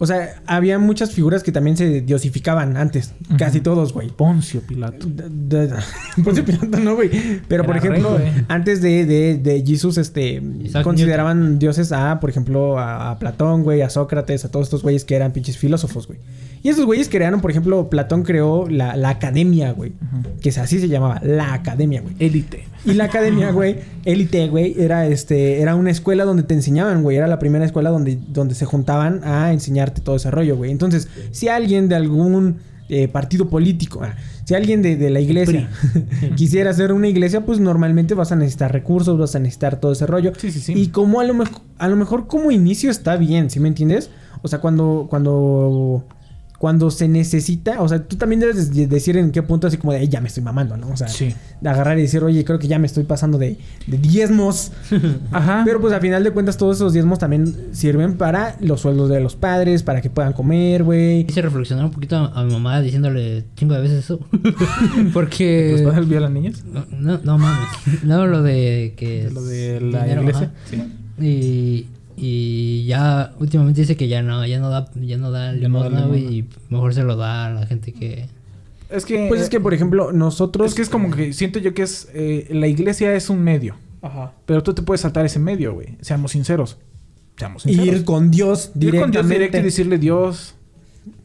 O 0.00 0.06
sea, 0.06 0.42
había 0.46 0.78
muchas 0.78 1.10
figuras 1.10 1.42
que 1.42 1.50
también 1.50 1.76
se 1.76 2.02
diosificaban 2.02 2.76
antes. 2.76 3.12
Casi 3.36 3.60
todos, 3.60 3.92
güey. 3.92 4.08
Poncio 4.10 4.60
Pilato. 4.60 5.08
De- 5.08 5.28
de- 5.66 5.74
Poncio 6.24 6.44
Pilato 6.44 6.78
no, 6.78 6.94
güey. 6.94 7.10
Pero, 7.48 7.64
por 7.64 7.76
Era 7.76 7.84
ejemplo, 7.84 8.16
antes 8.46 8.80
de, 8.80 9.04
de, 9.04 9.38
de 9.38 9.64
Jesús, 9.66 9.98
este... 9.98 10.40
Isaac 10.62 10.84
consideraban 10.84 11.58
dioses 11.58 11.90
a, 11.90 12.20
por 12.20 12.30
ejemplo, 12.30 12.78
a, 12.78 13.10
a 13.10 13.18
Platón, 13.18 13.64
güey, 13.64 13.82
a 13.82 13.90
Sócrates, 13.90 14.44
a 14.44 14.50
todos 14.52 14.66
estos 14.66 14.82
güeyes 14.84 15.04
que 15.04 15.16
eran 15.16 15.32
pinches 15.32 15.58
filósofos, 15.58 16.06
güey. 16.06 16.20
Y 16.62 16.68
esos 16.68 16.84
güeyes 16.86 17.08
crearon, 17.08 17.40
por 17.40 17.50
ejemplo, 17.50 17.88
Platón 17.88 18.22
creó 18.22 18.68
la, 18.68 18.96
la 18.96 19.10
academia, 19.10 19.72
güey. 19.72 19.92
Que 20.40 20.50
así 20.50 20.80
se 20.80 20.88
llamaba, 20.88 21.20
la 21.22 21.52
academia, 21.52 22.00
güey. 22.00 22.14
Élite. 22.18 22.64
Y 22.84 22.94
la 22.94 23.04
academia, 23.04 23.50
güey, 23.52 23.76
élite, 24.04 24.48
güey, 24.48 24.74
era 24.78 25.06
este, 25.06 25.60
era 25.60 25.74
una 25.74 25.90
escuela 25.90 26.24
donde 26.24 26.42
te 26.42 26.54
enseñaban, 26.54 27.02
güey, 27.02 27.16
era 27.16 27.26
la 27.26 27.38
primera 27.38 27.64
escuela 27.64 27.90
donde, 27.90 28.18
donde 28.28 28.54
se 28.54 28.64
juntaban 28.64 29.22
a 29.24 29.52
enseñarte 29.52 30.00
todo 30.00 30.16
ese 30.16 30.30
rollo, 30.30 30.56
güey. 30.56 30.70
Entonces, 30.70 31.08
si 31.30 31.48
alguien 31.48 31.88
de 31.88 31.96
algún 31.96 32.56
eh, 32.88 33.06
partido 33.08 33.48
político, 33.48 34.00
ah, 34.02 34.14
si 34.44 34.54
alguien 34.54 34.80
de, 34.80 34.96
de 34.96 35.10
la 35.10 35.20
iglesia 35.20 35.68
quisiera 36.36 36.70
hacer 36.70 36.92
una 36.92 37.08
iglesia, 37.08 37.44
pues 37.44 37.60
normalmente 37.60 38.14
vas 38.14 38.32
a 38.32 38.36
necesitar 38.36 38.72
recursos, 38.72 39.18
vas 39.18 39.34
a 39.34 39.38
necesitar 39.38 39.78
todo 39.78 39.92
ese 39.92 40.06
rollo. 40.06 40.32
Sí, 40.38 40.50
sí, 40.50 40.60
sí. 40.60 40.72
Y 40.74 40.88
como 40.88 41.20
a 41.20 41.24
lo 41.24 41.34
mejor, 41.34 41.60
a 41.76 41.88
lo 41.88 41.96
mejor 41.96 42.26
como 42.26 42.50
inicio 42.50 42.90
está 42.90 43.16
bien, 43.16 43.50
¿sí 43.50 43.60
me 43.60 43.68
entiendes? 43.68 44.10
O 44.40 44.48
sea, 44.48 44.60
cuando, 44.60 45.06
cuando, 45.10 46.04
cuando 46.58 46.90
se 46.90 47.06
necesita, 47.06 47.80
o 47.82 47.88
sea, 47.88 48.02
tú 48.02 48.16
también 48.16 48.40
debes 48.40 48.74
de- 48.74 48.88
decir 48.88 49.16
en 49.16 49.30
qué 49.30 49.42
punto 49.42 49.68
así 49.68 49.76
como 49.76 49.92
de, 49.92 50.00
"Ey, 50.00 50.08
ya 50.08 50.20
me 50.20 50.26
estoy 50.26 50.42
mamando, 50.42 50.76
¿no? 50.76 50.88
O 50.88 50.96
sea, 50.96 51.06
Sí. 51.06 51.32
de 51.60 51.68
agarrar 51.68 51.98
y 51.98 52.02
decir, 52.02 52.22
oye, 52.24 52.44
creo 52.44 52.58
que 52.58 52.66
ya 52.66 52.80
me 52.80 52.86
estoy 52.86 53.04
pasando 53.04 53.38
de, 53.38 53.58
de 53.86 53.98
diezmos. 53.98 54.72
Ajá. 55.32 55.62
Pero 55.64 55.80
pues 55.80 55.92
a 55.92 56.00
final 56.00 56.24
de 56.24 56.32
cuentas 56.32 56.56
todos 56.56 56.76
esos 56.76 56.92
diezmos 56.92 57.20
también 57.20 57.54
sirven 57.72 58.16
para 58.16 58.56
los 58.60 58.80
sueldos 58.80 59.08
de 59.08 59.20
los 59.20 59.36
padres, 59.36 59.84
para 59.84 60.00
que 60.00 60.10
puedan 60.10 60.32
comer, 60.32 60.82
güey. 60.82 61.26
Hice 61.28 61.42
reflexionar 61.42 61.84
un 61.84 61.92
poquito 61.92 62.16
a, 62.16 62.40
a 62.40 62.44
mi 62.44 62.52
mamá 62.52 62.80
diciéndole 62.80 63.44
chingo 63.56 63.74
de 63.74 63.80
veces 63.80 64.04
eso. 64.04 64.18
Porque. 65.12 65.70
¿Los 65.72 65.82
padres 65.92 66.08
violan 66.08 66.34
niños? 66.34 66.64
No, 66.64 66.84
no, 66.90 67.18
no 67.22 67.38
mames. 67.38 67.68
No, 68.04 68.26
lo 68.26 68.42
de 68.42 68.94
que. 68.96 69.30
Lo 69.32 69.42
de 69.44 69.80
la 69.80 70.02
dinero, 70.02 70.22
iglesia. 70.22 70.50
ajá. 70.54 70.86
Sí. 71.18 71.24
Y, 71.24 71.86
y 72.20 72.84
ya 72.86 73.32
últimamente 73.38 73.82
dice 73.82 73.96
que 73.96 74.08
ya 74.08 74.22
no, 74.22 74.44
ya 74.46 74.58
no 74.58 74.70
da, 74.70 74.90
ya 74.94 75.16
no 75.16 75.30
da 75.30 75.52
no 75.52 75.58
limosna, 75.58 76.06
güey, 76.06 76.20
limosna. 76.20 76.36
y 76.36 76.72
mejor 76.72 76.94
se 76.94 77.02
lo 77.04 77.16
da 77.16 77.46
a 77.46 77.50
la 77.50 77.66
gente 77.66 77.92
que. 77.92 78.26
Es 78.90 79.04
que. 79.04 79.26
Pues 79.28 79.40
es 79.40 79.48
que, 79.48 79.60
por 79.60 79.74
ejemplo, 79.74 80.12
nosotros... 80.12 80.66
Es 80.66 80.74
que 80.74 80.82
es 80.82 80.88
como 80.88 81.10
que 81.10 81.32
siento 81.32 81.58
yo 81.58 81.74
que 81.74 81.82
es. 81.82 82.08
eh, 82.14 82.48
la 82.50 82.66
iglesia 82.66 83.14
es 83.14 83.30
un 83.30 83.40
medio. 83.42 83.76
Ajá. 84.02 84.32
Pero 84.46 84.62
tú 84.62 84.74
te 84.74 84.82
puedes 84.82 85.00
saltar 85.00 85.24
ese 85.26 85.38
medio, 85.38 85.74
güey. 85.74 85.96
Seamos 86.00 86.32
sinceros. 86.32 86.78
Seamos 87.36 87.62
sinceros. 87.62 88.00
Ir 88.00 88.04
con 88.04 88.30
Dios 88.30 88.72
Ir 88.74 88.80
directamente. 88.80 89.18
con 89.18 89.28
Dios 89.28 89.38
directo 89.38 89.58
y 89.58 89.62
decirle 89.62 89.98
Dios. 89.98 90.54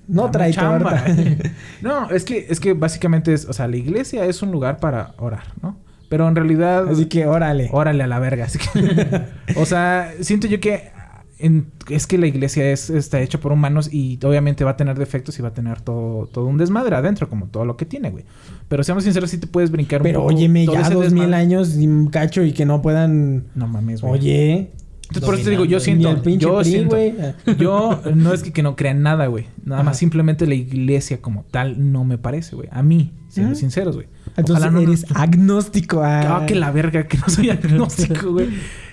No 0.07 0.29
trae 0.31 0.51
chamba". 0.51 1.03
no, 1.81 2.09
es 2.09 2.23
que, 2.23 2.47
es 2.49 2.59
que 2.59 2.73
básicamente 2.73 3.33
es. 3.33 3.45
O 3.45 3.53
sea, 3.53 3.67
la 3.67 3.77
iglesia 3.77 4.25
es 4.25 4.41
un 4.41 4.51
lugar 4.51 4.79
para 4.79 5.13
orar, 5.17 5.43
¿no? 5.61 5.77
Pero 6.13 6.27
en 6.27 6.35
realidad. 6.35 6.87
Así 6.89 7.05
que 7.07 7.25
órale. 7.25 7.69
Órale 7.71 8.03
a 8.03 8.07
la 8.07 8.19
verga. 8.19 8.45
Así 8.45 8.59
que, 8.59 9.21
o 9.59 9.65
sea, 9.65 10.13
siento 10.19 10.45
yo 10.45 10.59
que 10.59 10.91
en- 11.39 11.65
es 11.89 12.05
que 12.05 12.19
la 12.19 12.27
iglesia 12.27 12.71
es, 12.71 12.91
está 12.91 13.19
hecha 13.19 13.39
por 13.39 13.51
humanos 13.51 13.91
y 13.91 14.19
obviamente 14.23 14.63
va 14.63 14.71
a 14.71 14.77
tener 14.77 14.95
defectos 14.99 15.39
y 15.39 15.41
va 15.41 15.47
a 15.47 15.53
tener 15.55 15.81
todo, 15.81 16.27
todo 16.27 16.45
un 16.45 16.59
desmadre 16.59 16.95
adentro, 16.95 17.27
como 17.29 17.47
todo 17.47 17.65
lo 17.65 17.77
que 17.77 17.85
tiene, 17.87 18.11
güey. 18.11 18.25
Pero 18.67 18.83
seamos 18.83 19.05
sinceros, 19.05 19.31
sí 19.31 19.39
te 19.39 19.47
puedes 19.47 19.71
brincar 19.71 20.01
un 20.01 20.03
Pero 20.03 20.19
poco 20.19 20.35
óyeme, 20.35 20.65
todo 20.65 20.75
ya 20.75 20.87
dos 20.91 21.11
mil 21.13 21.33
años 21.33 21.75
y 21.79 21.87
un 21.87 22.05
cacho 22.09 22.43
y 22.43 22.53
que 22.53 22.67
no 22.67 22.83
puedan... 22.83 23.45
No 23.55 23.65
mames, 23.67 24.01
güey. 24.01 24.13
Oye... 24.13 24.71
Entonces, 25.09 25.25
por 25.25 25.35
eso 25.35 25.43
te 25.45 25.49
digo, 25.51 25.65
yo 25.65 25.79
siento. 25.79 26.09
El 26.09 26.21
pinche 26.21 26.45
yo 26.45 26.57
PRI, 26.59 26.69
siento. 26.69 26.95
güey. 26.95 27.13
Yo 27.59 28.01
no 28.15 28.33
es 28.33 28.41
que, 28.41 28.51
que 28.53 28.63
no 28.63 28.75
crea 28.75 28.91
en 28.91 29.03
nada, 29.03 29.27
güey. 29.27 29.45
Nada 29.63 29.81
Ajá. 29.81 29.89
más 29.89 29.97
simplemente 29.97 30.47
la 30.47 30.55
iglesia 30.55 31.21
como 31.21 31.43
tal 31.51 31.91
no 31.91 32.03
me 32.03 32.17
parece, 32.17 32.55
güey. 32.55 32.67
A 32.71 32.81
mí, 32.81 33.11
siendo 33.27 33.53
sinceros, 33.53 33.95
güey. 33.95 34.07
Entonces 34.37 34.71
no- 34.71 34.79
eres 34.81 35.05
agnóstico. 35.13 36.01
Ah, 36.03 36.37
Ah, 36.41 36.45
que 36.45 36.55
la 36.55 36.71
verga, 36.71 37.07
que 37.07 37.17
no 37.17 37.29
soy 37.29 37.49
agnóstico, 37.51 38.31
güey. 38.31 38.49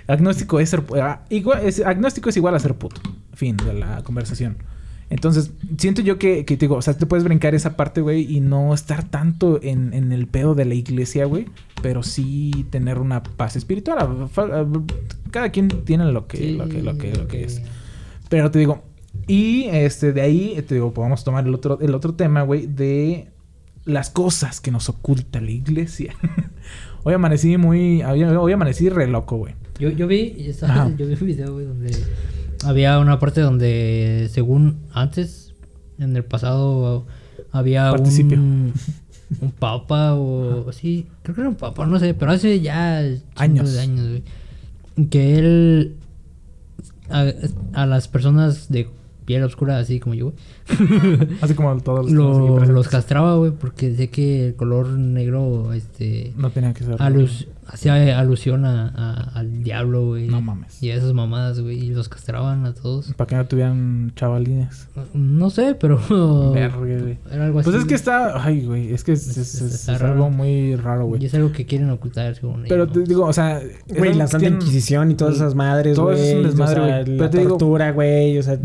Agnóstico 0.07 0.61
es 0.61 0.69
ser... 0.71 0.83
ah, 1.01 1.23
igual, 1.31 1.65
es- 1.65 1.81
agnóstico 1.85 2.29
es 2.29 2.37
igual 2.37 2.55
a 2.55 2.59
ser 2.59 2.75
puto. 2.75 3.01
Fin 3.35 3.57
de 3.57 3.73
la 3.75 4.03
conversación. 4.03 4.57
Entonces, 5.09 5.51
siento 5.77 6.03
yo 6.03 6.19
que, 6.19 6.45
que 6.45 6.57
te 6.57 6.67
digo, 6.67 6.77
o 6.77 6.83
sea, 6.83 6.95
te 6.97 7.05
puedes 7.05 7.25
brincar 7.25 7.55
esa 7.57 7.77
parte, 7.77 8.01
güey, 8.01 8.33
y 8.33 8.39
no 8.41 8.73
estar 8.75 9.03
tanto 9.03 9.59
en, 9.61 9.93
en 9.93 10.13
el 10.13 10.29
pedo 10.29 10.55
de 10.55 10.65
la 10.65 10.75
iglesia, 10.75 11.25
güey, 11.25 11.47
pero 11.83 12.05
sí 12.05 12.65
tener 12.71 12.99
una 12.99 13.23
paz 13.25 13.57
espiritual. 13.57 14.29
Cada 15.33 15.51
quien 15.51 15.67
tiene 15.69 16.05
lo 16.13 16.27
que, 16.29 16.37
Sí, 16.37 16.53
lo 16.53 16.69
que, 16.69 16.83
lo 16.83 16.97
que, 16.97 17.13
lo 17.13 17.27
que 17.27 17.43
es. 17.45 17.61
Pero 18.29 18.53
te 18.53 18.61
digo, 18.61 18.85
y 19.27 19.65
este, 19.65 20.13
de 20.13 20.21
ahí, 20.21 20.63
te 20.69 20.75
digo, 20.77 20.93
podemos 20.95 21.25
tomar 21.25 21.45
el 21.47 21.55
otro, 21.55 21.79
el 21.81 21.95
otro 21.95 22.15
tema, 22.15 22.43
güey, 22.43 22.67
de 22.69 23.29
las 23.91 24.11
cosas 24.11 24.61
que 24.61 24.71
nos 24.71 24.89
oculta 24.89 25.41
la 25.41 25.51
iglesia. 25.51 26.15
hoy 27.05 27.15
amanecí 27.15 27.57
muy, 27.57 28.03
hoy 28.03 28.23
hoy 28.25 28.53
amanecí 28.53 28.89
re 28.89 29.07
loco, 29.07 29.37
güey. 29.37 29.55
Yo, 29.79 29.91
yo 29.91 30.07
vi, 30.07 30.35
yo, 30.39 30.51
estaba- 30.51 30.73
Ajá. 30.75 30.93
yo 30.97 31.07
vi 31.07 31.15
un 31.15 31.27
video, 31.27 31.53
güey, 31.55 31.67
donde 31.67 31.97
había 32.65 32.99
una 32.99 33.19
parte 33.19 33.41
donde, 33.41 34.29
según 34.33 34.79
antes, 34.93 35.55
en 35.99 36.15
el 36.17 36.25
pasado, 36.25 37.07
había 37.53 37.91
Participio. 37.91 38.39
un, 38.39 38.73
un 39.41 39.51
papa 39.53 40.15
o 40.15 40.69
así, 40.69 41.07
creo 41.23 41.35
que 41.35 41.41
era 41.41 41.51
un 41.51 41.57
papa, 41.57 41.87
no 41.87 41.99
sé, 41.99 42.13
pero 42.15 42.33
hace 42.33 42.61
ya 42.61 43.03
Años. 43.37 43.73
de 43.73 43.81
años, 43.81 44.09
güey, 44.09 45.09
que 45.09 45.39
él 45.39 45.97
a, 47.09 47.33
a 47.73 47.87
las 47.87 48.07
personas 48.09 48.69
de 48.71 48.89
piel 49.31 49.45
oscura, 49.45 49.79
así 49.79 50.01
como 50.01 50.15
yo, 50.17 50.33
güey, 50.33 51.29
Así 51.41 51.55
como 51.55 51.77
todos 51.81 52.11
los 52.11 52.13
lo- 52.13 52.65
los 52.65 52.89
castraba, 52.89 53.37
güey, 53.37 53.53
porque 53.53 53.95
sé 53.95 54.09
que 54.09 54.49
el 54.49 54.55
color 54.57 54.89
negro, 54.89 55.73
este, 55.73 56.33
No 56.37 56.51
tenían 56.51 56.75
que 56.75 56.83
ser. 56.83 56.97
alus- 57.01 57.47
hacía 57.73 58.19
alusión 58.19 58.65
a, 58.65 58.89
a- 58.89 59.39
al 59.39 59.63
diablo, 59.63 60.07
güey. 60.09 60.27
No 60.29 60.41
mames. 60.41 60.83
Y 60.83 60.91
a 60.91 60.97
esas 60.97 61.13
mamadas, 61.13 61.61
güey. 61.61 61.79
Y 61.79 61.91
los 61.91 62.09
castraban 62.09 62.67
a 62.67 62.75
todos. 62.75 63.13
Para 63.15 63.29
que 63.29 63.37
no 63.37 63.47
tuvieran 63.47 64.13
chavalines. 64.17 64.89
No 65.15 65.51
sé, 65.51 65.75
pero. 65.75 66.01
Verga, 66.53 66.77
güey. 66.77 67.19
Era 67.31 67.45
algo 67.47 67.55
Pues 67.63 67.69
así. 67.69 67.79
es 67.79 67.85
que 67.85 67.95
está. 67.95 68.43
Ay, 68.45 68.65
güey. 68.67 68.93
Es 68.93 69.05
que 69.05 69.13
es, 69.13 69.27
Es- 69.29 69.61
es- 69.61 69.89
es- 69.89 69.89
algo 69.89 70.31
muy 70.31 70.75
raro, 70.77 71.05
Y 71.05 71.09
güey. 71.09 71.25
es 71.27 71.35
algo 71.35 71.53
que 71.53 71.67
quieren 71.67 71.91
ocultar, 71.91 72.35
según 72.35 72.65
Pero 72.69 72.83
ellos, 72.85 72.93
te 72.95 73.01
¿no? 73.01 73.07
digo, 73.07 73.25
o 73.27 73.33
sea. 73.33 73.61
Güey, 73.89 74.15
la 74.15 74.27
Santa 74.27 74.39
tienen- 74.41 74.61
Inquisición 74.61 75.11
y 75.11 75.15
todas 75.15 75.37
esas 75.37 75.55
madres, 75.55 75.95
Todo 75.97 76.07
güey. 76.07 76.19
eso 76.21 76.27
es 76.31 76.37
un 76.37 76.43
desmadre, 76.43 76.81
o 76.81 76.85
sea, 76.87 77.03
güey. 77.05 77.17
La 77.19 77.31
te 77.31 77.45
tortura, 77.45 77.93
güey. 77.93 78.39
O 78.39 78.43
sea, 78.43 78.59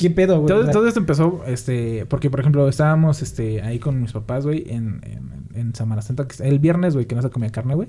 ¿qué 0.00 0.10
pedo, 0.10 0.40
güey? 0.40 0.48
Todo, 0.70 0.86
esto 0.86 1.00
empezó, 1.00 1.42
este, 1.46 2.06
porque 2.06 2.30
por 2.30 2.40
ejemplo 2.40 2.68
estábamos, 2.68 3.22
este, 3.22 3.62
ahí 3.62 3.78
con 3.78 4.00
mis 4.00 4.12
papás, 4.12 4.44
güey, 4.44 4.64
en, 4.68 5.00
en, 5.04 5.58
en 5.58 5.74
Semana 5.74 6.02
Santa, 6.02 6.26
el 6.40 6.58
viernes, 6.58 6.94
güey, 6.94 7.06
que 7.06 7.14
no 7.14 7.22
se 7.22 7.30
comía 7.30 7.50
carne, 7.50 7.74
güey. 7.74 7.88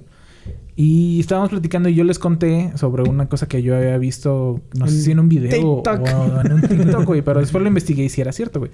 Y 0.76 1.20
estábamos 1.20 1.50
platicando 1.50 1.90
y 1.90 1.96
yo 1.96 2.04
les 2.04 2.18
conté 2.18 2.72
sobre 2.76 3.04
una 3.04 3.28
cosa 3.28 3.48
que 3.48 3.62
yo 3.62 3.76
había 3.76 3.98
visto, 3.98 4.62
no 4.74 4.88
sé 4.88 5.02
si 5.02 5.12
en 5.12 5.20
un 5.20 5.30
video 5.30 5.84
TikTok. 5.84 6.02
o 6.02 6.42
en 6.42 6.54
un 6.54 6.62
TikTok, 6.62 7.06
güey, 7.06 7.22
pero 7.22 7.40
después 7.40 7.62
lo 7.62 7.68
investigué 7.68 8.06
y 8.06 8.10
si 8.10 8.22
era 8.22 8.32
cierto, 8.32 8.60
güey. 8.60 8.72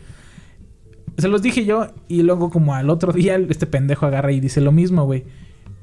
Se 1.18 1.28
los 1.28 1.42
dije 1.42 1.66
yo 1.66 1.88
y 2.08 2.22
luego 2.22 2.52
como 2.52 2.76
al 2.76 2.90
otro 2.90 3.12
día 3.12 3.36
este 3.50 3.66
pendejo 3.66 4.06
agarra 4.06 4.32
y 4.32 4.40
dice 4.40 4.62
lo 4.62 4.72
mismo, 4.72 5.06
güey. 5.06 5.26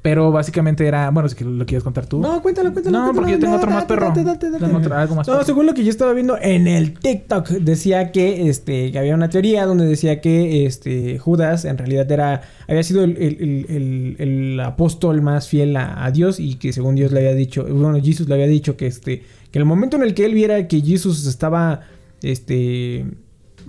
Pero 0.05 0.31
básicamente 0.31 0.85
era, 0.85 1.09
bueno, 1.09 1.27
si 1.27 1.43
lo 1.43 1.65
quieres 1.65 1.83
contar 1.83 2.05
tú. 2.05 2.19
No, 2.19 2.39
cuéntalo, 2.43 2.71
cuéntalo. 2.71 2.95
No, 2.95 3.03
cuéntalo, 3.05 3.15
porque 3.15 3.31
yo 3.31 3.39
tengo 3.39 3.55
otro 3.55 3.71
más 3.71 3.85
perro. 3.85 4.09
date, 4.09 4.23
date, 4.23 4.51
date. 4.51 4.63
Tengo 4.63 4.77
otro- 4.77 4.95
algo 4.95 5.15
más 5.15 5.27
No, 5.27 5.33
perro. 5.33 5.45
según 5.45 5.65
lo 5.65 5.73
que 5.73 5.83
yo 5.83 5.89
estaba 5.89 6.13
viendo 6.13 6.37
en 6.39 6.67
el 6.67 6.93
TikTok, 6.93 7.49
decía 7.49 8.11
que, 8.11 8.47
este, 8.47 8.91
que 8.91 8.99
había 8.99 9.15
una 9.15 9.29
teoría 9.29 9.65
donde 9.65 9.87
decía 9.87 10.21
que 10.21 10.67
este, 10.67 11.17
Judas 11.17 11.65
en 11.65 11.79
realidad 11.79 12.11
era, 12.11 12.41
había 12.67 12.83
sido 12.83 13.03
el, 13.03 13.17
el- 13.17 13.37
el- 13.41 13.65
el- 13.69 14.15
el 14.19 14.59
apóstol 14.59 15.23
más 15.23 15.47
fiel 15.49 15.75
a, 15.75 16.05
a 16.05 16.11
Dios 16.11 16.39
y 16.39 16.53
que 16.55 16.71
según 16.71 16.93
Dios 16.93 17.11
le 17.11 17.21
había 17.21 17.33
dicho, 17.33 17.63
bueno, 17.67 17.99
Jesús 17.99 18.27
le 18.29 18.35
había 18.35 18.45
dicho 18.45 18.77
que, 18.77 18.85
este, 18.85 19.23
que 19.49 19.57
el 19.57 19.65
momento 19.65 19.97
en 19.97 20.03
el 20.03 20.13
que 20.13 20.25
él 20.25 20.35
viera 20.35 20.67
que 20.67 20.81
Jesús 20.81 21.25
estaba, 21.25 21.79
este, 22.21 23.05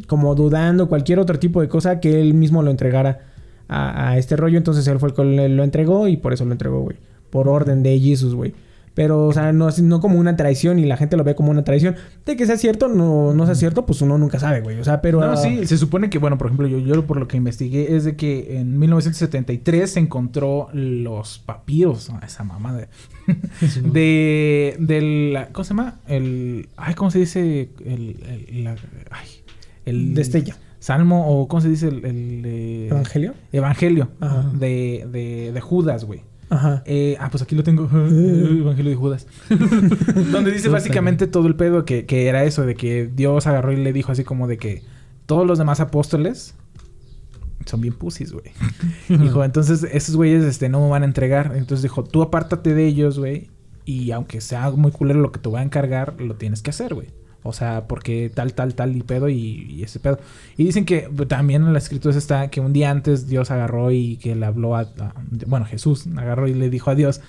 como 0.07 0.35
dudando 0.35 0.87
cualquier 0.89 1.19
otro 1.19 1.39
tipo 1.39 1.63
de 1.63 1.69
cosa, 1.69 1.99
que 1.99 2.21
él 2.21 2.35
mismo 2.35 2.63
lo 2.63 2.71
entregara 2.71 3.21
a, 3.69 4.11
a 4.11 4.19
este 4.19 4.37
rollo. 4.37 4.59
Entonces 4.59 4.87
él 4.89 4.99
fue 4.99 5.11
el 5.11 5.15
que 5.15 5.49
lo 5.49 5.65
entregó 5.65 6.09
y 6.09 6.17
por 6.17 6.33
eso 6.33 6.45
lo 6.45 6.53
entregó, 6.53 6.81
güey. 6.81 6.97
Por 7.31 7.49
orden 7.49 7.83
de 7.83 7.99
Jesús, 7.99 8.35
güey. 8.35 8.55
Pero, 8.95 9.27
o 9.27 9.33
sea, 9.35 9.53
no, 9.53 9.69
no 9.83 10.01
como 10.01 10.19
una 10.19 10.37
traición 10.37 10.79
y 10.79 10.87
la 10.87 10.97
gente 10.97 11.19
lo 11.19 11.25
ve 11.25 11.35
como 11.35 11.51
una 11.51 11.65
traición. 11.65 11.97
De 12.25 12.35
que 12.35 12.47
sea 12.47 12.57
cierto, 12.57 12.89
no, 12.89 13.35
no 13.35 13.45
sea 13.45 13.55
cierto, 13.55 13.85
pues 13.85 14.01
uno 14.01 14.17
nunca 14.17 14.39
sabe, 14.39 14.63
güey. 14.63 14.81
O 14.81 14.85
sea, 14.85 15.03
pero... 15.03 15.21
No, 15.21 15.33
ah, 15.33 15.37
sí, 15.37 15.67
se 15.67 15.77
supone 15.77 16.09
que, 16.09 16.17
bueno, 16.19 16.39
por 16.39 16.47
ejemplo, 16.47 16.67
yo, 16.67 16.79
yo 16.79 17.05
por 17.07 17.19
lo 17.21 17.29
que 17.29 17.37
investigué 17.37 17.95
es 17.95 18.05
de 18.05 18.17
que 18.17 18.57
en 18.59 18.79
1973 18.79 19.91
se 19.91 20.01
encontró 20.01 20.69
los 20.73 21.39
papiros, 21.41 22.11
esa 22.25 22.43
mamada, 22.45 22.89
de, 23.83 24.77
de 24.79 25.31
la, 25.33 25.49
¿cómo 25.49 25.65
se 25.65 25.71
llama? 25.71 25.97
El, 26.09 26.69
ay, 26.79 26.95
¿cómo 26.95 27.11
se 27.11 27.19
dice? 27.19 27.69
El, 27.85 28.17
el, 28.49 28.65
la- 28.65 28.77
ay, 29.11 29.29
el 29.85 30.15
Destello. 30.15 30.55
Salmo, 30.87 31.27
o 31.29 31.49
¿cómo 31.49 31.61
se 31.61 31.69
dice? 31.69 31.89
El, 31.89 32.05
el, 32.05 32.43
eh, 32.47 32.87
¿Evangelio? 32.93 33.35
Evangelio 33.51 34.09
Ajá. 34.21 34.53
de, 34.55 35.05
de, 35.11 35.51
de 35.53 35.61
Judas, 35.61 36.05
güey. 36.05 36.23
Ajá. 36.49 36.85
Eh, 36.87 37.17
ah, 37.19 37.29
pues 37.29 37.43
aquí 37.43 37.57
lo 37.57 37.65
tengo. 37.65 37.91
El 37.93 38.59
Evangelio 38.61 38.93
de 38.93 38.97
Judas. 38.97 39.27
Donde 40.31 40.53
dice 40.53 40.69
básicamente 40.69 41.27
todo 41.27 41.49
el 41.49 41.57
pedo 41.57 41.85
que, 41.85 42.07
que 42.07 42.29
era 42.29 42.45
eso, 42.45 42.65
de 42.65 42.77
que 42.77 43.11
Dios 43.13 43.49
agarró 43.49 43.73
y 43.73 43.79
le 43.79 43.93
dijo 43.93 44.13
así 44.13 44.23
como 44.23 44.47
de 44.47 44.59
que 44.59 44.85
todos 45.27 45.45
los 45.45 45.59
demás 45.59 45.81
apóstoles 45.81 46.55
son 47.65 47.81
bien 47.81 47.95
pusis, 47.95 48.31
güey. 48.31 48.53
dijo, 49.09 49.43
entonces 49.43 49.83
esos 49.91 50.15
güeyes 50.15 50.45
este, 50.45 50.69
no 50.69 50.81
me 50.83 50.89
van 50.89 51.03
a 51.03 51.07
entregar. 51.07 51.55
Entonces 51.57 51.83
dijo, 51.83 52.05
tú 52.05 52.23
apártate 52.23 52.75
de 52.75 52.87
ellos, 52.87 53.19
güey. 53.19 53.51
Y 53.85 54.13
aunque 54.13 54.41
sea 54.41 54.71
muy 54.71 54.93
culero 54.93 55.19
lo 55.19 55.33
que 55.33 55.41
te 55.41 55.49
voy 55.49 55.59
a 55.59 55.65
encargar, 55.65 56.21
lo 56.21 56.37
tienes 56.37 56.63
que 56.63 56.71
hacer, 56.71 56.95
güey. 56.95 57.09
O 57.47 57.53
sea, 57.53 57.87
porque 57.89 58.31
tal, 58.35 58.53
tal, 58.55 58.75
tal 58.75 58.97
y 58.97 59.03
pedo 59.03 59.29
y, 59.29 59.37
y 59.71 59.83
ese 59.83 60.01
pedo. 60.01 60.19
Y 60.57 60.65
dicen 60.65 60.85
que 60.85 61.09
también 61.29 61.63
en 61.65 61.73
la 61.73 61.79
escritura 61.79 62.17
está 62.17 62.49
que 62.49 62.61
un 62.61 62.73
día 62.73 62.91
antes 62.91 63.27
Dios 63.29 63.51
agarró 63.51 63.91
y 63.93 64.17
que 64.17 64.35
le 64.35 64.47
habló 64.47 64.77
a, 64.77 64.81
a- 64.81 65.15
bueno, 65.47 65.67
Jesús 65.67 66.07
agarró 66.17 66.49
y 66.49 66.55
le 66.55 66.71
dijo 66.71 66.91
a 66.91 66.95
Dios 66.95 67.21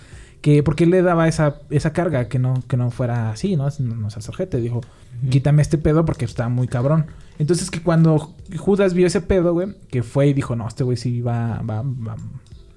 que 0.42 0.62
por 0.64 0.76
qué 0.76 0.86
le 0.86 1.02
daba 1.02 1.28
esa, 1.28 1.62
esa 1.72 1.94
carga, 1.94 2.28
que 2.28 2.38
no, 2.40 2.64
que 2.68 2.78
no 2.78 2.92
fuera 2.92 3.32
así, 3.32 3.56
¿no? 3.56 3.68
No, 3.80 3.96
no 3.96 4.10
seas 4.10 4.30
ojete. 4.30 4.62
Dijo, 4.62 4.82
quítame 5.30 5.62
este 5.62 5.78
pedo 5.78 6.06
porque 6.06 6.26
está 6.26 6.48
muy 6.48 6.68
cabrón. 6.68 7.08
Entonces 7.40 7.72
que 7.72 7.82
cuando 7.82 8.34
Judas 8.58 8.94
vio 8.94 9.08
ese 9.08 9.22
pedo, 9.22 9.54
güey, 9.54 9.70
que 9.90 10.04
fue 10.04 10.28
y 10.28 10.34
dijo, 10.34 10.56
no, 10.56 10.68
este 10.68 10.84
güey 10.84 10.96
sí 10.98 11.22
va, 11.22 11.62
va, 11.68 11.82
va- 11.82 12.16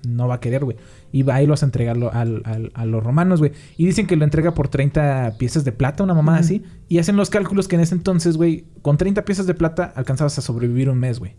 no 0.07 0.29
va 0.29 0.37
a 0.37 0.41
querer, 0.41 0.65
güey. 0.65 0.77
Y 1.13 1.23
va 1.23 1.37
a 1.37 1.43
irlos 1.43 1.63
a 1.63 1.67
entregarlo 1.67 2.13
al, 2.13 2.43
al- 2.45 2.71
a 2.75 2.85
los 2.85 3.03
romanos, 3.03 3.41
güey. 3.41 3.53
Y 3.77 3.87
dicen 3.87 4.07
que 4.07 4.17
lo 4.17 4.25
entrega 4.25 4.55
por 4.55 4.69
30 4.69 5.35
piezas 5.39 5.65
de 5.65 5.73
plata, 5.73 6.03
una 6.05 6.15
mamada 6.15 6.39
así. 6.39 6.63
Y 6.89 6.99
hacen 6.99 7.17
los 7.17 7.31
cálculos 7.31 7.69
que 7.69 7.77
en 7.77 7.83
ese 7.83 7.95
entonces, 7.95 8.37
güey, 8.37 8.65
con 8.83 8.97
30 8.97 9.25
piezas 9.25 9.47
de 9.47 9.55
plata 9.55 9.93
alcanzabas 9.97 10.39
a 10.39 10.43
sobrevivir 10.43 10.89
un 10.91 10.99
mes, 10.99 11.19
güey. 11.19 11.33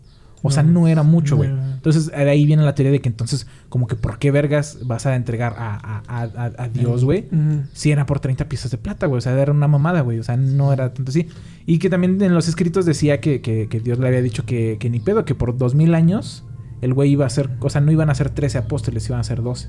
O 0.44 0.50
sea, 0.50 0.64
no 0.64 0.88
era 0.88 1.04
mucho, 1.04 1.36
güey. 1.36 1.50
Entonces, 1.74 2.06
de 2.08 2.28
ahí 2.28 2.44
viene 2.44 2.64
la 2.64 2.74
teoría 2.74 2.90
de 2.90 3.00
que 3.00 3.08
entonces, 3.08 3.46
como 3.68 3.86
que, 3.86 3.94
¿por 3.94 4.18
qué 4.18 4.32
vergas 4.32 4.78
vas 4.84 5.06
a 5.06 5.14
entregar 5.14 5.54
a, 5.56 6.02
a- 6.08 6.62
a- 6.64 6.68
Dios, 6.68 7.04
güey? 7.04 7.28
Si 7.74 7.92
era 7.92 8.06
por 8.06 8.18
30 8.18 8.48
piezas 8.48 8.72
de 8.72 8.76
plata, 8.78 9.06
güey. 9.06 9.18
O 9.18 9.20
sea, 9.20 9.40
era 9.40 9.52
una 9.52 9.68
mamada, 9.68 10.00
güey. 10.00 10.18
O 10.18 10.24
sea, 10.24 10.36
no 10.36 10.72
era 10.72 10.92
tanto 10.94 11.10
así. 11.10 11.28
Y 11.64 11.78
que 11.78 11.88
también 11.88 12.20
en 12.20 12.34
los 12.34 12.48
escritos 12.48 12.84
decía 12.86 13.20
que, 13.20 13.40
que- 13.40 13.68
que 13.68 13.78
Dios 13.78 14.00
le 14.00 14.08
había 14.08 14.20
dicho 14.20 14.44
que, 14.44 14.78
que 14.80 14.90
ni 14.90 14.98
pedo, 14.98 15.24
que 15.24 15.36
por 15.36 15.56
dos 15.56 15.76
mil 15.76 15.94
años 15.94 16.44
el 16.82 16.92
güey 16.94 17.12
iba 17.12 17.24
a 17.24 17.30
ser, 17.30 17.48
o 17.60 17.70
sea, 17.70 17.80
no 17.80 17.92
iban 17.92 18.10
a 18.10 18.14
ser 18.14 18.28
13 18.28 18.58
apóstoles, 18.58 19.08
iban 19.08 19.20
a 19.20 19.24
ser 19.24 19.40
12. 19.40 19.68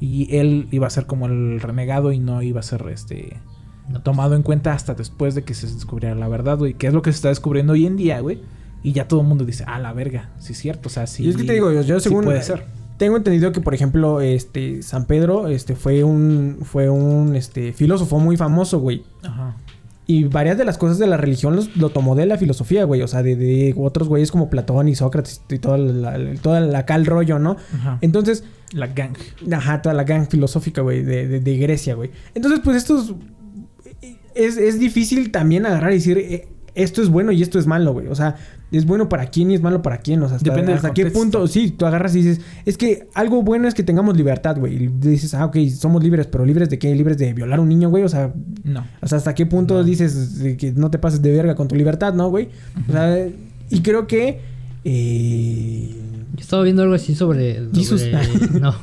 Y 0.00 0.34
él 0.36 0.68
iba 0.70 0.86
a 0.86 0.90
ser 0.90 1.06
como 1.06 1.26
el 1.26 1.60
renegado 1.60 2.12
y 2.12 2.18
no 2.18 2.40
iba 2.42 2.60
a 2.60 2.62
ser 2.62 2.86
este 2.88 3.36
No, 3.88 4.00
tomado 4.02 4.34
en 4.36 4.42
cuenta 4.42 4.72
hasta 4.72 4.94
después 4.94 5.34
de 5.34 5.42
que 5.42 5.54
se 5.54 5.66
descubriera 5.66 6.14
la 6.14 6.28
verdad, 6.28 6.56
güey. 6.56 6.74
Que 6.74 6.86
es 6.86 6.94
lo 6.94 7.02
que 7.02 7.12
se 7.12 7.16
está 7.16 7.28
descubriendo 7.28 7.72
hoy 7.72 7.84
en 7.84 7.96
día, 7.96 8.20
güey. 8.20 8.40
Y 8.82 8.92
ya 8.92 9.08
todo 9.08 9.22
el 9.22 9.26
mundo 9.26 9.44
dice, 9.44 9.64
ah, 9.66 9.80
la 9.80 9.92
verga, 9.92 10.30
sí 10.38 10.52
es 10.52 10.58
cierto, 10.58 10.88
o 10.88 10.90
sea, 10.90 11.06
sí. 11.08 11.24
Y 11.24 11.30
es 11.30 11.36
que 11.36 11.44
te 11.44 11.54
digo, 11.54 11.72
yo, 11.72 11.82
yo 11.82 11.98
sí 11.98 12.10
puede 12.10 12.42
ser. 12.42 12.66
tengo 12.98 13.16
entendido 13.16 13.50
que 13.50 13.60
por 13.60 13.74
ejemplo, 13.74 14.20
este 14.20 14.82
San 14.82 15.06
Pedro 15.06 15.48
este 15.48 15.74
fue 15.74 16.04
un 16.04 16.58
fue 16.62 16.88
un 16.88 17.34
este 17.34 17.72
filósofo 17.72 18.20
muy 18.20 18.36
famoso, 18.36 18.78
güey. 18.78 19.02
Ajá. 19.24 19.56
Y 20.08 20.24
varias 20.24 20.56
de 20.56 20.64
las 20.64 20.78
cosas 20.78 20.98
de 20.98 21.06
la 21.08 21.16
religión 21.16 21.56
los- 21.56 21.76
lo 21.76 21.90
tomó 21.90 22.14
de 22.14 22.26
la 22.26 22.38
filosofía, 22.38 22.84
güey. 22.84 23.02
O 23.02 23.08
sea, 23.08 23.22
de, 23.24 23.34
de 23.34 23.74
otros 23.76 24.08
güeyes 24.08 24.30
como 24.30 24.48
Platón 24.50 24.86
y 24.88 24.94
Sócrates 24.94 25.42
y 25.48 25.58
toda 25.58 25.78
la, 25.78 26.16
toda 26.40 26.60
la 26.60 26.80
el 26.80 27.06
rollo, 27.06 27.38
¿no? 27.40 27.56
Ajá. 27.74 27.98
Entonces, 28.02 28.44
La 28.72 28.86
gang. 28.88 29.16
Ajá, 29.52 29.82
toda 29.82 29.94
la 29.94 30.04
gang 30.04 30.28
filosófica, 30.28 30.82
güey, 30.82 31.02
de, 31.02 31.26
de- 31.26 31.40
de 31.40 31.56
Grecia, 31.58 31.94
güey. 31.94 32.10
Entonces, 32.34 32.60
pues 32.62 32.76
estos... 32.76 33.14
Es, 34.34 34.56
es 34.58 34.78
difícil 34.78 35.30
también 35.30 35.64
agarrar 35.66 35.92
y 35.92 35.94
decir, 35.96 36.18
eh, 36.18 36.48
esto 36.74 37.00
es 37.02 37.08
bueno 37.08 37.32
y 37.32 37.42
esto 37.42 37.58
es 37.58 37.66
malo, 37.66 37.92
güey. 37.94 38.06
O 38.08 38.14
sea, 38.14 38.36
es 38.72 38.84
bueno 38.84 39.08
para 39.08 39.26
quién 39.26 39.50
y 39.50 39.54
es 39.54 39.62
malo 39.62 39.80
para 39.82 39.98
quién. 39.98 40.22
O 40.22 40.28
sea, 40.28 40.36
hasta, 40.38 40.50
Depende 40.50 40.72
hasta 40.72 40.92
qué 40.92 41.06
punto... 41.06 41.46
Sí, 41.46 41.70
tú 41.70 41.86
agarras 41.86 42.14
y 42.16 42.22
dices, 42.22 42.40
es 42.64 42.76
que 42.76 43.06
algo 43.14 43.42
bueno 43.42 43.68
es 43.68 43.74
que 43.74 43.82
tengamos 43.82 44.16
libertad, 44.16 44.56
güey. 44.58 44.74
Y 44.84 44.86
dices, 44.88 45.34
ah, 45.34 45.44
ok, 45.46 45.56
somos 45.76 46.02
libres, 46.02 46.26
pero 46.26 46.44
¿libres 46.44 46.68
de 46.68 46.78
qué? 46.78 46.94
¿Libres 46.94 47.16
de 47.18 47.32
violar 47.32 47.58
a 47.58 47.62
un 47.62 47.68
niño, 47.68 47.88
güey? 47.90 48.02
O 48.04 48.08
sea, 48.08 48.32
No. 48.64 48.84
o 49.00 49.06
sea, 49.08 49.18
¿hasta 49.18 49.34
qué 49.34 49.46
punto 49.46 49.82
dices 49.84 50.40
que 50.58 50.72
no 50.72 50.90
te 50.90 50.98
pases 50.98 51.22
de 51.22 51.30
verga 51.32 51.54
con 51.54 51.68
tu 51.68 51.74
libertad, 51.76 52.12
no, 52.14 52.28
güey? 52.28 52.48
O 52.88 52.92
sea, 52.92 53.26
y 53.70 53.80
creo 53.82 54.06
que... 54.06 54.40
eh, 54.84 55.90
Yo 56.34 56.40
estaba 56.40 56.62
viendo 56.62 56.82
algo 56.82 56.94
así 56.94 57.14
sobre. 57.14 57.60
Jesus. 57.74 58.02
sobre 58.02 58.60
no. 58.60 58.74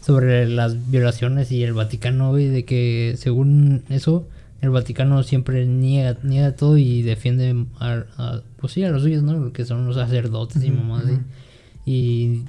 Sobre 0.00 0.48
las 0.48 0.90
violaciones 0.90 1.52
y 1.52 1.62
el 1.62 1.74
Vaticano, 1.74 2.30
güey. 2.30 2.48
De 2.48 2.64
que 2.64 3.14
según 3.16 3.82
eso, 3.88 4.26
el 4.62 4.70
Vaticano 4.70 5.22
siempre 5.22 5.66
niega, 5.66 6.16
niega 6.22 6.56
todo 6.56 6.78
y 6.78 7.02
defiende 7.02 7.66
a, 7.78 8.04
a- 8.16 8.42
pues 8.58 8.72
sí, 8.72 8.82
a 8.84 8.90
los 8.90 9.02
suyos, 9.02 9.22
¿no? 9.22 9.52
Que 9.52 9.64
son 9.66 9.84
los 9.86 9.96
sacerdotes 9.96 10.62
y 10.64 10.70
mamás 10.70 11.04
así. 11.04 11.18
Y 11.84 12.44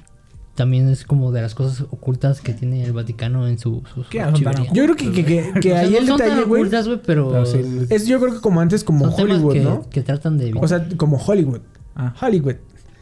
también 0.54 0.88
es 0.88 1.04
como 1.04 1.32
de 1.32 1.42
las 1.42 1.54
cosas 1.56 1.80
ocultas 1.90 2.40
que 2.40 2.54
tiene 2.54 2.84
el 2.84 2.92
Vaticano 2.92 3.48
en 3.48 3.58
su, 3.58 3.82
sus 3.92 4.06
¿Qué? 4.06 4.24
Yo 4.72 4.84
creo 4.84 4.94
que, 4.96 5.10
que, 5.10 5.24
que- 5.24 5.52
que 5.60 5.72
O 5.72 5.74
sea, 5.74 5.80
ahí 5.80 5.90
no 5.90 5.98
el 5.98 6.06
son 6.06 6.18
tan 6.18 6.28
detalle, 6.28 6.44
güey... 6.46 6.62
ocultas, 6.62 6.86
güey, 6.86 7.00
pero, 7.04 7.30
Pero 7.30 7.46
sí, 7.46 7.58
Es 7.90 8.06
yo 8.06 8.20
creo 8.20 8.34
que 8.34 8.40
como 8.40 8.60
antes, 8.60 8.84
como 8.84 9.06
Hollywood, 9.06 9.52
que, 9.52 9.60
¿no? 9.60 9.90
que 9.90 10.02
tratan 10.02 10.38
de 10.38 10.52
O 10.54 10.68
sea, 10.68 10.86
como 10.96 11.16
Hollywood. 11.18 11.60
Ah. 11.96 12.14
Hollywood. 12.20 12.54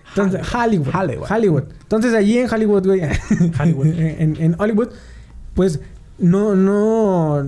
Entonces, 0.08 0.40
Hollywood. 0.54 0.94
Hollywood. 0.94 1.26
Hollywood. 1.30 1.62
Entonces, 1.82 2.14
allí 2.14 2.38
en 2.38 2.50
Hollywood, 2.50 2.84
güey. 2.86 3.00
Hollywood. 3.60 3.86
en, 3.86 4.36
en 4.40 4.56
Hollywood, 4.58 4.88
pues 5.54 5.80
no, 6.18 6.54
no, 6.54 7.44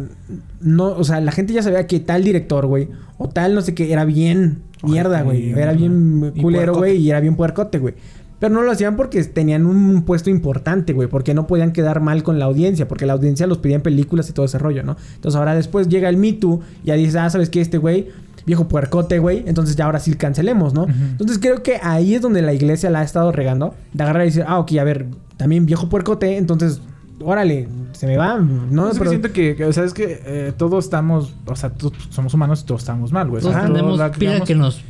no, 0.60 0.86
o 0.88 1.04
sea, 1.04 1.20
la 1.20 1.32
gente 1.32 1.52
ya 1.52 1.62
sabía 1.62 1.86
que 1.86 2.00
tal 2.00 2.24
director, 2.24 2.66
güey, 2.66 2.88
o 3.18 3.28
tal 3.28 3.54
no 3.54 3.60
sé 3.60 3.74
qué, 3.74 3.92
era 3.92 4.04
bien 4.04 4.62
mierda, 4.82 5.22
güey. 5.22 5.50
Era 5.50 5.72
bien 5.72 6.32
culero, 6.40 6.74
güey, 6.74 6.96
y 6.96 7.10
era 7.10 7.20
bien 7.20 7.36
puercote, 7.36 7.78
güey. 7.78 7.94
Pero 8.38 8.52
no 8.52 8.62
lo 8.62 8.72
hacían 8.72 8.96
porque 8.96 9.22
tenían 9.24 9.64
un 9.64 10.02
puesto 10.02 10.28
importante, 10.28 10.92
güey. 10.92 11.08
Porque 11.08 11.32
no 11.32 11.46
podían 11.46 11.72
quedar 11.72 12.00
mal 12.00 12.22
con 12.22 12.38
la 12.38 12.44
audiencia. 12.44 12.86
Porque 12.86 13.06
la 13.06 13.14
audiencia 13.14 13.46
los 13.46 13.58
pedía 13.58 13.76
en 13.76 13.82
películas 13.82 14.28
y 14.28 14.32
todo 14.32 14.44
ese 14.44 14.58
rollo, 14.58 14.82
¿no? 14.82 14.96
Entonces 15.14 15.38
ahora 15.38 15.54
después 15.54 15.88
llega 15.88 16.08
el 16.08 16.18
Me 16.18 16.34
Too. 16.34 16.60
Y 16.82 16.88
ya 16.88 16.94
dices, 16.94 17.16
ah, 17.16 17.30
¿sabes 17.30 17.48
qué? 17.48 17.62
Este 17.62 17.78
güey, 17.78 18.08
viejo 18.44 18.68
puercote, 18.68 19.18
güey. 19.18 19.44
Entonces 19.46 19.76
ya 19.76 19.86
ahora 19.86 19.98
sí 19.98 20.12
cancelemos, 20.14 20.74
¿no? 20.74 20.86
Entonces 20.86 21.38
creo 21.38 21.62
que 21.62 21.78
ahí 21.82 22.14
es 22.14 22.20
donde 22.20 22.42
la 22.42 22.52
iglesia 22.52 22.90
la 22.90 23.00
ha 23.00 23.04
estado 23.04 23.32
regando. 23.32 23.74
De 23.94 24.02
agarrar 24.02 24.24
y 24.24 24.26
decir, 24.26 24.44
ah, 24.46 24.58
ok, 24.58 24.72
a 24.78 24.84
ver, 24.84 25.06
también 25.38 25.64
viejo 25.64 25.88
puercote. 25.88 26.36
Entonces, 26.36 26.82
órale, 27.20 27.68
se 27.92 28.06
me 28.06 28.16
va, 28.16 28.38
¿no? 28.38 28.66
No, 28.70 28.86
es 28.88 28.94
que 28.94 28.98
Pero- 28.98 29.10
siento 29.10 29.32
que, 29.32 29.56
que, 29.56 29.64
o 29.64 29.72
sea, 29.72 29.84
es 29.84 29.94
que 29.94 30.20
eh, 30.24 30.52
todos 30.56 30.84
estamos, 30.84 31.34
o 31.46 31.56
sea, 31.56 31.70
todos 31.70 31.94
somos 32.10 32.34
humanos 32.34 32.62
y 32.62 32.66
todos 32.66 32.82
estamos 32.82 33.12
mal, 33.12 33.28
güey. 33.28 33.38
O 33.40 33.42
Todos 33.42 33.54
sea, 33.56 33.66
tenemos 33.66 33.98
la 33.98 34.10
pila 34.12 34.40
que 34.40 34.54
nos. 34.54 34.82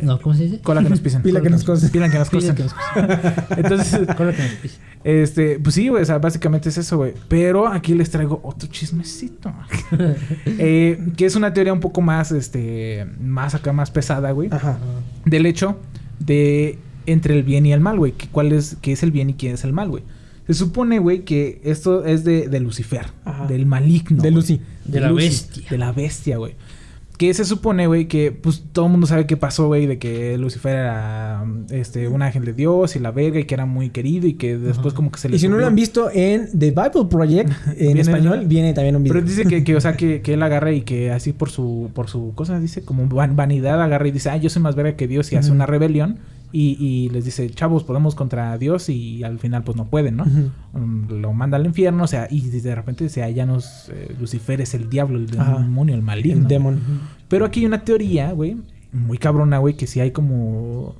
No, 0.00 0.18
¿cómo 0.18 0.34
se 0.34 0.44
dice? 0.44 0.60
Cola 0.60 0.82
que 0.82 0.88
nos 0.88 1.00
pisen. 1.00 1.20
Pila 1.22 1.42
que 1.42 1.50
nos 1.50 1.62
cosen. 1.62 1.90
Pila 1.90 2.08
que 2.10 2.18
nos 2.18 2.30
cosen. 2.30 2.56
Entonces, 3.56 4.06
Cola 4.16 4.32
que 4.32 4.42
nos 4.42 4.52
pisa. 4.52 4.78
este, 5.04 5.58
pues 5.58 5.74
sí, 5.74 5.88
güey, 5.88 6.02
o 6.02 6.06
sea, 6.06 6.18
básicamente 6.18 6.70
es 6.70 6.78
eso, 6.78 6.96
güey. 6.96 7.12
Pero 7.28 7.68
aquí 7.68 7.92
les 7.94 8.10
traigo 8.10 8.40
otro 8.42 8.68
chismecito. 8.70 9.52
Eh, 10.46 10.98
que 11.18 11.26
es 11.26 11.36
una 11.36 11.52
teoría 11.52 11.72
un 11.74 11.80
poco 11.80 12.00
más, 12.00 12.32
este, 12.32 13.06
más 13.20 13.54
acá, 13.54 13.72
más 13.74 13.90
pesada, 13.90 14.30
güey. 14.32 14.48
Ajá. 14.52 14.78
Del 15.26 15.44
hecho 15.46 15.76
de 16.18 16.78
entre 17.06 17.34
el 17.36 17.42
bien 17.42 17.66
y 17.66 17.72
el 17.74 17.80
mal, 17.80 17.98
güey. 17.98 18.12
Que 18.12 18.26
¿Cuál 18.28 18.52
es, 18.52 18.76
qué 18.80 18.92
es 18.92 19.02
el 19.02 19.10
bien 19.10 19.28
y 19.30 19.34
quién 19.34 19.52
es 19.54 19.64
el 19.64 19.72
mal, 19.74 19.90
güey? 19.90 20.02
Se 20.52 20.58
supone, 20.58 20.98
güey, 20.98 21.24
que 21.24 21.60
esto 21.64 22.04
es 22.04 22.24
de, 22.24 22.48
de 22.48 22.60
Lucifer, 22.60 23.06
Ajá. 23.24 23.46
del 23.46 23.66
maligno. 23.66 24.22
De. 24.22 24.30
Lucy. 24.30 24.60
De 24.84 25.00
la 25.00 25.12
bestia. 25.12 25.64
De 25.70 25.78
la 25.78 25.92
bestia, 25.92 26.38
güey. 26.38 26.54
Que 27.18 27.34
se 27.34 27.44
supone, 27.44 27.86
güey, 27.86 28.08
que 28.08 28.32
pues 28.32 28.62
todo 28.72 28.86
el 28.86 28.92
mundo 28.92 29.06
sabe 29.06 29.26
qué 29.26 29.36
pasó, 29.36 29.66
güey, 29.66 29.86
de 29.86 29.98
que 29.98 30.38
Lucifer 30.38 30.74
era 30.74 31.44
este 31.70 32.08
un 32.08 32.22
ángel 32.22 32.46
de 32.46 32.54
Dios 32.54 32.96
y 32.96 32.98
la 32.98 33.10
verga 33.10 33.38
y 33.38 33.44
que 33.44 33.52
era 33.52 33.66
muy 33.66 33.90
querido 33.90 34.26
y 34.26 34.34
que 34.34 34.56
después 34.56 34.94
como 34.94 35.12
que 35.12 35.18
se 35.20 35.28
le 35.28 35.36
Y 35.36 35.38
si 35.38 35.46
no 35.46 35.58
lo 35.58 35.66
han 35.66 35.74
visto 35.74 36.10
en 36.10 36.48
The 36.58 36.70
Bible 36.70 37.08
Project, 37.10 37.50
en 37.66 37.76
Viene- 37.76 38.00
español, 38.00 38.44
viene 38.46 38.72
también 38.72 38.96
un 38.96 39.02
video. 39.02 39.14
Pero 39.16 39.26
dice 39.26 39.44
que, 39.44 39.62
que, 39.64 39.76
o 39.76 39.80
sea, 39.82 39.98
que, 39.98 40.20
que 40.22 40.32
él 40.32 40.42
agarra 40.42 40.72
y 40.72 40.80
que 40.80 41.10
así 41.12 41.34
por 41.34 41.50
su, 41.50 41.90
por 41.92 42.08
su 42.08 42.32
cosa, 42.34 42.58
dice, 42.58 42.82
como 42.82 43.06
van- 43.06 43.36
vanidad, 43.36 43.82
agarra 43.82 44.08
y 44.08 44.12
dice, 44.12 44.30
ah, 44.30 44.38
yo 44.38 44.48
soy 44.48 44.62
más 44.62 44.74
verga 44.74 44.96
que 44.96 45.06
Dios 45.06 45.30
y 45.30 45.36
hace 45.36 45.52
una 45.52 45.66
rebelión. 45.66 46.18
Y, 46.52 46.76
y 46.80 47.08
les 47.10 47.24
dice, 47.24 47.48
chavos, 47.50 47.84
podemos 47.84 48.14
contra 48.14 48.58
Dios 48.58 48.88
y 48.88 49.22
al 49.22 49.38
final 49.38 49.62
pues 49.62 49.76
no 49.76 49.86
pueden, 49.86 50.16
¿no? 50.16 50.24
Um, 50.72 51.06
lo 51.08 51.32
manda 51.32 51.56
al 51.56 51.66
infierno, 51.66 52.04
o 52.04 52.06
sea, 52.06 52.26
y 52.30 52.40
de 52.40 52.74
repente 52.74 53.08
ya 53.08 53.46
nos, 53.46 53.88
eh, 53.90 54.14
Lucifer 54.18 54.60
es 54.60 54.74
el 54.74 54.90
diablo, 54.90 55.18
el 55.18 55.26
demonio, 55.28 55.94
el 55.94 56.02
maligno. 56.02 56.42
El 56.42 56.48
demon. 56.48 56.80
Pero 57.28 57.44
aquí 57.44 57.60
hay 57.60 57.66
una 57.66 57.84
teoría, 57.84 58.32
güey, 58.32 58.56
muy 58.92 59.18
cabrona, 59.18 59.58
güey, 59.58 59.76
que 59.76 59.86
si 59.86 60.00
hay 60.00 60.10
como, 60.10 60.96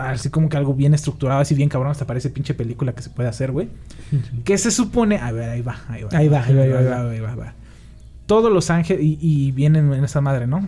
así 0.00 0.30
como 0.30 0.48
que 0.48 0.56
algo 0.56 0.72
bien 0.74 0.94
estructurado, 0.94 1.40
así 1.40 1.54
bien 1.54 1.68
cabrón, 1.68 1.90
hasta 1.90 2.06
parece 2.06 2.30
pinche 2.30 2.54
película 2.54 2.94
que 2.94 3.02
se 3.02 3.10
puede 3.10 3.28
hacer, 3.28 3.52
güey. 3.52 3.68
Que 4.44 4.56
se 4.56 4.70
supone, 4.70 5.18
a 5.18 5.30
ver, 5.32 5.50
ahí 5.50 5.60
va, 5.60 5.76
ahí 5.88 6.02
va. 6.02 6.08
Ahí 6.12 6.28
va, 6.28 6.42
ahí 6.42 6.54
va, 6.54 6.62
ahí 6.62 6.70
va, 6.70 6.78
ahí 6.78 6.84
va. 6.86 7.10
ahí 7.10 7.20
va, 7.20 7.30
ahí 7.30 7.36
va. 7.36 7.54
Todos 8.26 8.50
los 8.50 8.70
ángeles, 8.70 9.04
y, 9.04 9.18
y 9.20 9.52
vienen 9.52 9.92
en 9.92 10.04
esa 10.04 10.22
madre, 10.22 10.46
¿no? 10.46 10.66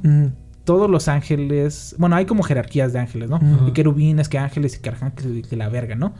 Todos 0.67 0.91
los 0.91 1.09
ángeles, 1.09 1.95
bueno, 1.97 2.17
hay 2.17 2.27
como 2.27 2.43
jerarquías 2.43 2.93
de 2.93 2.99
ángeles, 2.99 3.31
¿no? 3.31 3.37
Ujú. 3.37 3.69
Y 3.69 3.73
querubines, 3.73 4.29
que 4.29 4.37
ángeles 4.37 4.77
y 4.77 4.81
que 4.83 4.91
arcángeles 4.91 5.47
que 5.47 5.57
la 5.57 5.69
verga, 5.71 5.95
¿no? 5.95 6.13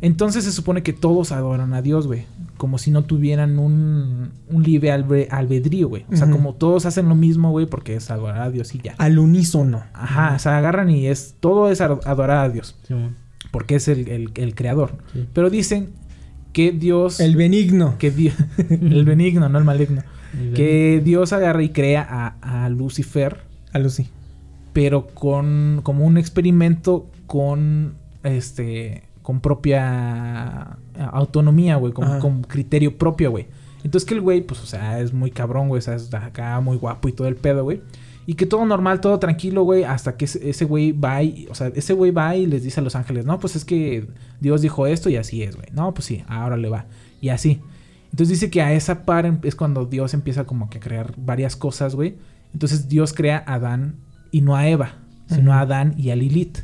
Entonces 0.00 0.44
se 0.44 0.52
supone 0.52 0.82
que 0.82 0.92
todos 0.94 1.32
adoran 1.32 1.74
a 1.74 1.82
Dios, 1.82 2.06
güey. 2.06 2.24
Como 2.56 2.78
si 2.78 2.90
no 2.90 3.02
tuvieran 3.04 3.58
un, 3.58 4.30
un 4.48 4.62
libre 4.62 4.90
albe- 4.92 5.26
albedrío, 5.30 5.88
güey. 5.88 6.04
O 6.12 6.16
sea, 6.16 6.30
como 6.30 6.54
todos 6.54 6.86
hacen 6.86 7.08
lo 7.08 7.14
mismo, 7.14 7.50
güey, 7.50 7.66
porque 7.66 7.96
es 7.96 8.10
adorar 8.10 8.42
a 8.42 8.50
Dios 8.50 8.74
y 8.74 8.78
ya. 8.80 8.94
Al 8.98 9.18
unísono. 9.18 9.82
Ajá, 9.92 10.34
o 10.36 10.38
sea, 10.38 10.56
agarran 10.58 10.88
y 10.88 11.06
es 11.06 11.34
todo 11.40 11.70
es 11.70 11.80
ad- 11.80 12.00
adorar 12.06 12.44
a 12.44 12.48
Dios, 12.48 12.76
Sí, 12.86 12.94
porque 13.50 13.74
es 13.74 13.88
el, 13.88 14.08
el- 14.08 14.30
el 14.36 14.54
creador. 14.54 14.92
Sí. 15.12 15.26
Pero 15.34 15.50
dicen 15.50 15.90
que 16.52 16.72
Dios... 16.72 17.18
El 17.20 17.34
benigno. 17.36 17.96
que 17.98 18.10
Dios... 18.10 18.34
el 18.70 19.04
benigno, 19.04 19.48
no 19.48 19.58
el 19.58 19.64
maligno. 19.64 20.02
El 20.38 20.52
Que 20.54 21.02
Dios 21.04 21.32
agarra 21.32 21.62
y 21.62 21.70
crea 21.70 22.06
a, 22.08 22.64
a 22.64 22.68
Lucifer, 22.68 23.38
A 23.72 23.78
Lucy. 23.78 24.08
pero 24.72 25.06
con 25.08 25.80
como 25.82 26.04
un 26.06 26.18
experimento 26.18 27.06
con 27.26 27.94
este 28.22 29.04
con 29.22 29.40
propia 29.40 30.78
autonomía, 31.12 31.76
güey, 31.76 31.92
con, 31.92 32.18
con 32.20 32.42
criterio 32.42 32.96
propio, 32.98 33.30
güey. 33.30 33.46
Entonces 33.84 34.06
que 34.06 34.14
el 34.14 34.20
güey, 34.20 34.40
pues, 34.42 34.60
o 34.62 34.66
sea, 34.66 35.00
es 35.00 35.12
muy 35.12 35.30
cabrón, 35.30 35.68
güey, 35.68 35.78
o 35.78 35.82
sea, 35.82 35.94
es 35.94 36.12
acá 36.12 36.58
muy 36.60 36.76
guapo 36.76 37.08
y 37.08 37.12
todo 37.12 37.28
el 37.28 37.36
pedo, 37.36 37.64
güey. 37.64 37.80
Y 38.26 38.34
que 38.34 38.44
todo 38.46 38.64
normal, 38.66 39.00
todo 39.00 39.18
tranquilo, 39.18 39.62
güey, 39.62 39.84
hasta 39.84 40.16
que 40.16 40.26
ese 40.26 40.50
ese 40.50 40.64
güey 40.64 40.92
va 40.92 41.22
y, 41.22 41.46
o 41.50 41.54
sea, 41.54 41.68
ese 41.74 41.92
güey 41.94 42.10
va 42.10 42.36
y 42.36 42.46
les 42.46 42.62
dice 42.62 42.80
a 42.80 42.82
los 42.82 42.94
ángeles, 42.96 43.24
no, 43.24 43.38
pues 43.38 43.56
es 43.56 43.64
que 43.64 44.06
Dios 44.40 44.60
dijo 44.62 44.86
esto 44.86 45.08
y 45.08 45.16
así 45.16 45.42
es, 45.42 45.56
güey. 45.56 45.68
No, 45.72 45.94
pues 45.94 46.04
sí, 46.06 46.24
ahora 46.28 46.56
le 46.56 46.68
va. 46.68 46.86
Y 47.20 47.28
así. 47.30 47.60
Entonces 48.10 48.40
dice 48.40 48.50
que 48.50 48.62
a 48.62 48.72
esa 48.72 49.04
par 49.04 49.24
em- 49.26 49.38
es 49.42 49.54
cuando 49.54 49.86
Dios 49.86 50.14
empieza 50.14 50.44
como 50.44 50.68
que 50.68 50.78
a 50.78 50.80
crear 50.80 51.14
varias 51.16 51.56
cosas, 51.56 51.94
güey. 51.94 52.16
Entonces 52.52 52.88
Dios 52.88 53.12
crea 53.12 53.42
a 53.46 53.54
Adán 53.54 53.96
y 54.30 54.40
no 54.40 54.56
a 54.56 54.68
Eva, 54.68 54.96
sino 55.28 55.52
a 55.52 55.60
Adán 55.60 55.94
y 55.96 56.10
a 56.10 56.16
Lilith. 56.16 56.58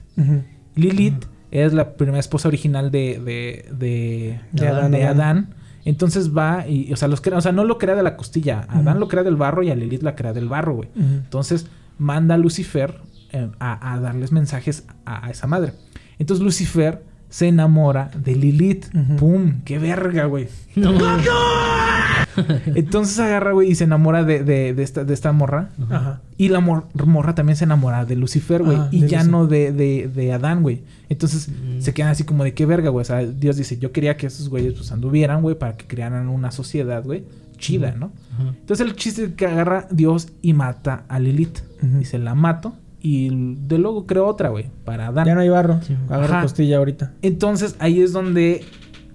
Lilith 0.74 1.24
es 1.50 1.72
la 1.72 1.96
primera 1.96 2.18
esposa 2.18 2.48
original 2.48 2.90
de, 2.90 3.20
de, 3.24 3.68
de, 3.76 4.40
De 4.52 4.68
Adán, 4.68 4.90
de 4.90 5.04
Adán. 5.04 5.20
Adán. 5.20 5.54
Entonces 5.84 6.36
va 6.36 6.66
y, 6.66 6.92
o 6.92 6.96
sea, 6.96 7.06
los 7.06 7.20
crea, 7.20 7.38
o 7.38 7.40
sea, 7.40 7.52
no 7.52 7.64
lo 7.64 7.78
crea 7.78 7.94
de 7.94 8.02
la 8.02 8.16
costilla. 8.16 8.66
A 8.68 8.78
Adán 8.78 8.98
lo 8.98 9.08
crea 9.08 9.22
del 9.22 9.36
barro 9.36 9.62
y 9.62 9.70
a 9.70 9.76
Lilith 9.76 10.02
la 10.02 10.16
crea 10.16 10.32
del 10.32 10.48
barro, 10.48 10.74
güey. 10.74 10.88
Entonces 10.96 11.66
manda 11.98 12.34
a 12.34 12.38
Lucifer 12.38 13.00
eh, 13.32 13.48
a, 13.60 13.92
a 13.94 14.00
darles 14.00 14.32
mensajes 14.32 14.84
a, 15.04 15.26
a 15.26 15.30
esa 15.30 15.46
madre. 15.46 15.72
Entonces 16.18 16.44
Lucifer 16.44 17.04
se 17.28 17.48
enamora 17.48 18.10
de 18.16 18.34
Lilith. 18.36 18.86
Ujú. 18.94 19.16
¡Pum! 19.16 19.52
¡Qué 19.64 19.78
verga, 19.78 20.24
güey! 20.26 20.48
No. 20.76 20.92
Entonces 22.74 23.18
agarra, 23.18 23.52
güey, 23.52 23.70
y 23.70 23.74
se 23.74 23.84
enamora 23.84 24.22
de, 24.24 24.44
de, 24.44 24.74
de 24.74 24.82
esta, 24.82 25.04
de 25.04 25.14
esta 25.14 25.32
morra. 25.32 25.70
Ajá. 25.90 26.20
Y 26.36 26.48
la 26.48 26.60
mor- 26.60 26.86
morra 27.06 27.34
también 27.34 27.56
se 27.56 27.64
enamora 27.64 28.04
de 28.04 28.14
Lucifer, 28.16 28.62
güey. 28.62 28.76
Ah, 28.78 28.88
y 28.90 29.02
de 29.02 29.08
ya 29.08 29.24
no 29.24 29.46
de, 29.46 29.72
de, 29.72 30.10
de 30.14 30.32
Adán, 30.32 30.62
güey. 30.62 30.82
Entonces 31.08 31.48
Mm. 31.48 31.80
se 31.80 31.94
quedan 31.94 32.10
así 32.10 32.24
como 32.24 32.44
de 32.44 32.52
qué 32.54 32.66
verga, 32.66 32.90
güey. 32.90 33.02
O 33.02 33.04
sea, 33.06 33.24
Dios 33.24 33.56
dice, 33.56 33.78
yo 33.78 33.90
quería 33.92 34.16
que 34.16 34.26
esos 34.26 34.48
güeyes 34.50 34.74
pues 34.74 34.92
anduvieran, 34.92 35.40
güey, 35.42 35.58
para 35.58 35.76
que 35.76 35.86
crearan 35.86 36.28
una 36.28 36.50
sociedad, 36.50 37.02
güey, 37.04 37.24
chida, 37.58 37.92
¿no? 37.92 38.12
Entonces 38.38 38.86
el 38.86 38.94
chiste 38.96 39.24
es 39.24 39.32
que 39.32 39.46
agarra 39.46 39.86
Dios 39.90 40.28
y 40.42 40.52
mata 40.52 41.04
a 41.08 41.18
Lilith. 41.18 41.60
Dice, 41.80 42.18
la 42.18 42.34
mato. 42.34 42.74
Y 43.08 43.28
de 43.30 43.78
luego 43.78 44.04
creó 44.04 44.26
otra, 44.26 44.48
güey, 44.48 44.66
para 44.84 45.06
Adán. 45.06 45.26
Ya 45.26 45.36
no 45.36 45.40
hay 45.40 45.48
barro. 45.48 45.80
Sí. 45.80 45.96
Agarra 46.08 46.42
costilla 46.42 46.78
ahorita. 46.78 47.12
Entonces 47.22 47.76
ahí 47.78 48.00
es 48.00 48.12
donde 48.12 48.64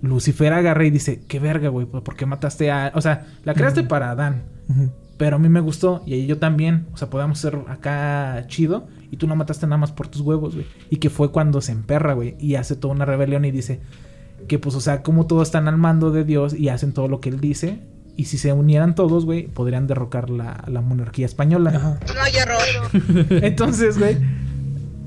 Lucifer 0.01 0.53
agarra 0.53 0.85
y 0.85 0.91
dice, 0.91 1.23
qué 1.27 1.39
verga, 1.39 1.67
güey, 1.67 1.85
pues, 1.85 2.01
¿por 2.01 2.15
qué 2.15 2.25
mataste 2.25 2.71
a...? 2.71 2.93
O 2.95 3.01
sea, 3.01 3.27
la 3.43 3.53
creaste 3.53 3.83
para 3.83 4.11
Adán. 4.11 4.43
Pero 5.17 5.35
a 5.35 5.39
mí 5.39 5.49
me 5.49 5.59
gustó 5.59 6.03
y 6.05 6.13
ahí 6.13 6.25
yo 6.25 6.37
también. 6.37 6.87
O 6.93 6.97
sea, 6.97 7.09
podemos 7.09 7.37
ser 7.39 7.59
acá 7.67 8.45
chido. 8.47 8.87
Y 9.11 9.17
tú 9.17 9.27
no 9.27 9.35
mataste 9.35 9.67
nada 9.67 9.77
más 9.77 9.91
por 9.91 10.07
tus 10.07 10.21
huevos, 10.21 10.55
güey. 10.55 10.67
Y 10.89 10.95
que 10.95 11.09
fue 11.09 11.33
cuando 11.33 11.59
se 11.59 11.73
emperra, 11.73 12.13
güey. 12.13 12.37
Y 12.39 12.55
hace 12.55 12.77
toda 12.77 12.93
una 12.93 13.03
rebelión 13.03 13.43
y 13.43 13.51
dice 13.51 13.81
que, 14.47 14.57
pues, 14.57 14.73
o 14.73 14.79
sea, 14.79 15.03
como 15.03 15.27
todos 15.27 15.49
están 15.49 15.67
al 15.67 15.77
mando 15.77 16.11
de 16.11 16.23
Dios 16.23 16.53
y 16.53 16.69
hacen 16.69 16.93
todo 16.93 17.09
lo 17.09 17.19
que 17.19 17.27
él 17.27 17.41
dice. 17.41 17.81
Y 18.17 18.25
si 18.25 18.37
se 18.37 18.53
unieran 18.53 18.93
todos, 18.95 19.25
güey, 19.25 19.47
podrían 19.47 19.87
derrocar 19.87 20.29
la, 20.29 20.63
la 20.67 20.81
monarquía 20.81 21.25
española. 21.25 21.71
Ajá. 21.75 21.99
Entonces, 23.29 23.97
güey, 23.97 24.17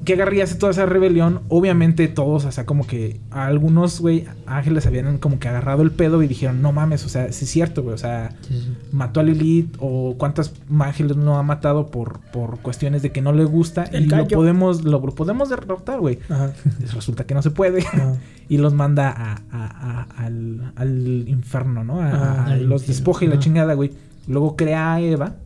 que 0.05 0.13
agarra 0.15 0.35
y 0.35 0.41
hace 0.41 0.55
toda 0.57 0.73
esa 0.73 0.87
rebelión. 0.87 1.41
Obviamente 1.49 2.09
todos, 2.09 2.45
o 2.45 2.53
sea, 2.53 2.67
como 2.67 2.87
que 2.87 3.21
a 3.31 3.47
algunos, 3.47 4.01
güey, 4.01 4.27
ángeles 4.47 4.87
habían 4.87 5.19
como 5.19 5.39
que 5.39 5.49
agarrado 5.49 5.83
el 5.83 5.91
pedo 5.91 6.23
y 6.23 6.29
dijeron, 6.29 6.63
no 6.63 6.73
mames, 6.73 7.05
o 7.05 7.09
sea, 7.09 7.33
sí 7.33 7.45
es 7.45 7.51
cierto, 7.51 7.83
güey, 7.83 7.95
o 7.95 7.99
sea, 7.99 8.35
Sí, 8.43 8.61
sí. 8.61 8.77
mató 8.93 9.21
a 9.21 9.23
Lilith 9.23 9.77
o 9.79 10.15
cuántas 10.19 10.53
ángeles 10.79 11.17
no 11.17 11.39
ha 11.39 11.43
matado 11.43 11.87
por, 11.87 12.21
por 12.33 12.59
cuestiones 12.61 13.03
de 13.03 13.13
que 13.13 13.23
no 13.23 13.33
le 13.33 13.45
gusta 13.45 13.85
El 13.85 14.05
y 14.05 14.07
lo 14.09 14.29
podemos, 14.29 14.85
lo, 14.85 15.01
podemos 15.03 15.49
derrotar, 15.49 16.01
güey. 16.01 16.19
Ajá. 16.29 16.53
Resulta 16.95 17.25
que 17.25 17.35
no 17.35 17.43
se 17.43 17.51
puede. 17.51 17.81
Ajá. 17.83 18.15
y 18.49 18.59
los 18.59 18.75
manda 18.75 19.09
a, 19.11 19.41
a- 19.51 20.03
a- 20.17 20.25
al, 20.25 20.73
al 20.77 21.29
infierno, 21.29 21.83
¿no? 21.85 22.01
A, 22.01 22.45
Ah, 22.47 22.57
los 22.57 22.87
despoja 22.87 23.25
y 23.25 23.29
la 23.29 23.39
chingada, 23.39 23.75
güey. 23.75 23.93
Luego 24.27 24.57
crea 24.57 24.95
a 24.95 25.01
Eva 25.01 25.37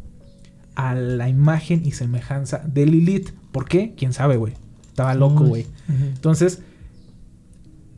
a 0.78 0.94
la 0.94 1.28
imagen 1.28 1.82
y 1.84 1.90
semejanza 1.90 2.62
de 2.64 2.86
Lilith. 2.86 3.30
¿Por 3.50 3.68
qué? 3.68 3.94
¿Quién 3.96 4.12
sabe, 4.12 4.36
güey? 4.36 4.52
Estaba 4.86 5.12
loco, 5.14 5.44
güey. 5.44 5.62
Ujú. 5.88 6.04
Entonces, 6.04 6.62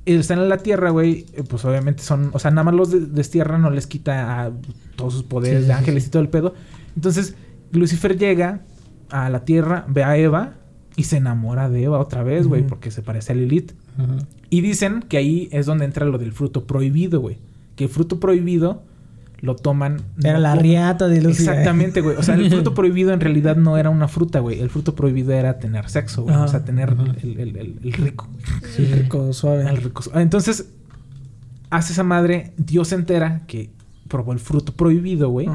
están 0.07 0.39
en 0.39 0.49
la 0.49 0.59
tierra, 0.59 0.91
güey. 0.91 1.27
eh, 1.35 1.43
Pues 1.49 1.65
obviamente 1.65 2.03
son. 2.03 2.31
O 2.33 2.39
sea, 2.39 2.51
nada 2.51 2.65
más 2.65 2.75
los 2.75 2.91
de- 2.91 3.01
destierran, 3.07 3.63
no 3.63 3.71
les 3.71 3.87
quita 3.87 4.45
a 4.47 4.53
todos 4.97 5.13
sus 5.13 5.23
poderes 5.25 5.63
Sí, 5.63 5.67
de 5.69 5.73
ángeles 5.75 6.05
sí. 6.05 6.09
y 6.09 6.11
todo 6.11 6.23
el 6.23 6.29
pedo. 6.29 6.55
Entonces, 6.97 7.35
Lucifer 7.73 8.19
llega 8.19 8.63
a 9.11 9.29
la 9.31 9.45
tierra, 9.45 9.85
ve 9.89 10.03
a 10.05 10.17
Eva 10.17 10.55
y 10.97 11.05
se 11.05 11.19
enamora 11.19 11.69
de 11.69 11.85
Eva 11.85 11.99
otra 11.99 12.23
vez, 12.23 12.47
güey, 12.47 12.67
porque 12.67 12.91
se 12.91 13.03
parece 13.03 13.33
a 13.33 13.37
Lilith. 13.37 13.73
Y 14.49 14.63
dicen 14.63 15.03
que 15.07 15.19
ahí 15.19 15.49
es 15.53 15.67
donde 15.67 15.85
entra 15.85 16.07
lo 16.07 16.17
del 16.19 16.33
fruto 16.33 16.65
prohibido, 16.67 17.21
güey. 17.21 17.37
Que 17.77 17.85
el 17.85 17.91
fruto 17.91 18.19
prohibido 18.19 18.83
lo 19.43 19.57
toman. 19.57 19.99
Era 20.23 20.35
no 20.35 20.41
la 20.41 20.51
como- 20.51 20.63
riata 20.63 21.09
de 21.09 21.21
Lucy. 21.23 21.43
Exactamente, 21.45 22.01
güey. 22.01 22.17
O 22.17 22.23
sea, 22.23 22.35
el 22.35 22.49
fruto 22.51 22.75
prohibido 22.75 23.13
en 23.13 23.21
realidad 23.21 23.57
no 23.57 23.77
era 23.79 23.91
una 23.91 24.07
fruta, 24.09 24.41
güey. 24.41 24.61
El 24.61 24.71
fruto 24.71 24.95
prohibido 24.95 25.33
era 25.33 25.59
tener 25.59 25.89
sexo, 25.89 26.23
güey. 26.25 26.37
O 26.37 26.49
sea, 26.49 26.65
tener 26.65 26.95
el, 27.23 27.39
el- 27.39 27.57
el- 27.57 27.79
el 27.83 27.93
rico. 27.93 28.29
Sí, 28.77 28.85
rico, 28.87 29.33
suave. 29.33 29.69
El 29.69 29.77
rico. 29.79 30.03
Ah, 30.13 30.23
Entonces, 30.23 30.69
hace 31.71 31.93
esa 31.93 32.03
madre, 32.03 32.53
Dios 32.57 32.89
se 32.89 32.95
entera 32.97 33.43
que 33.47 33.71
probó 34.09 34.33
el 34.33 34.39
fruto 34.41 34.73
prohibido, 34.75 35.31
güey. 35.31 35.49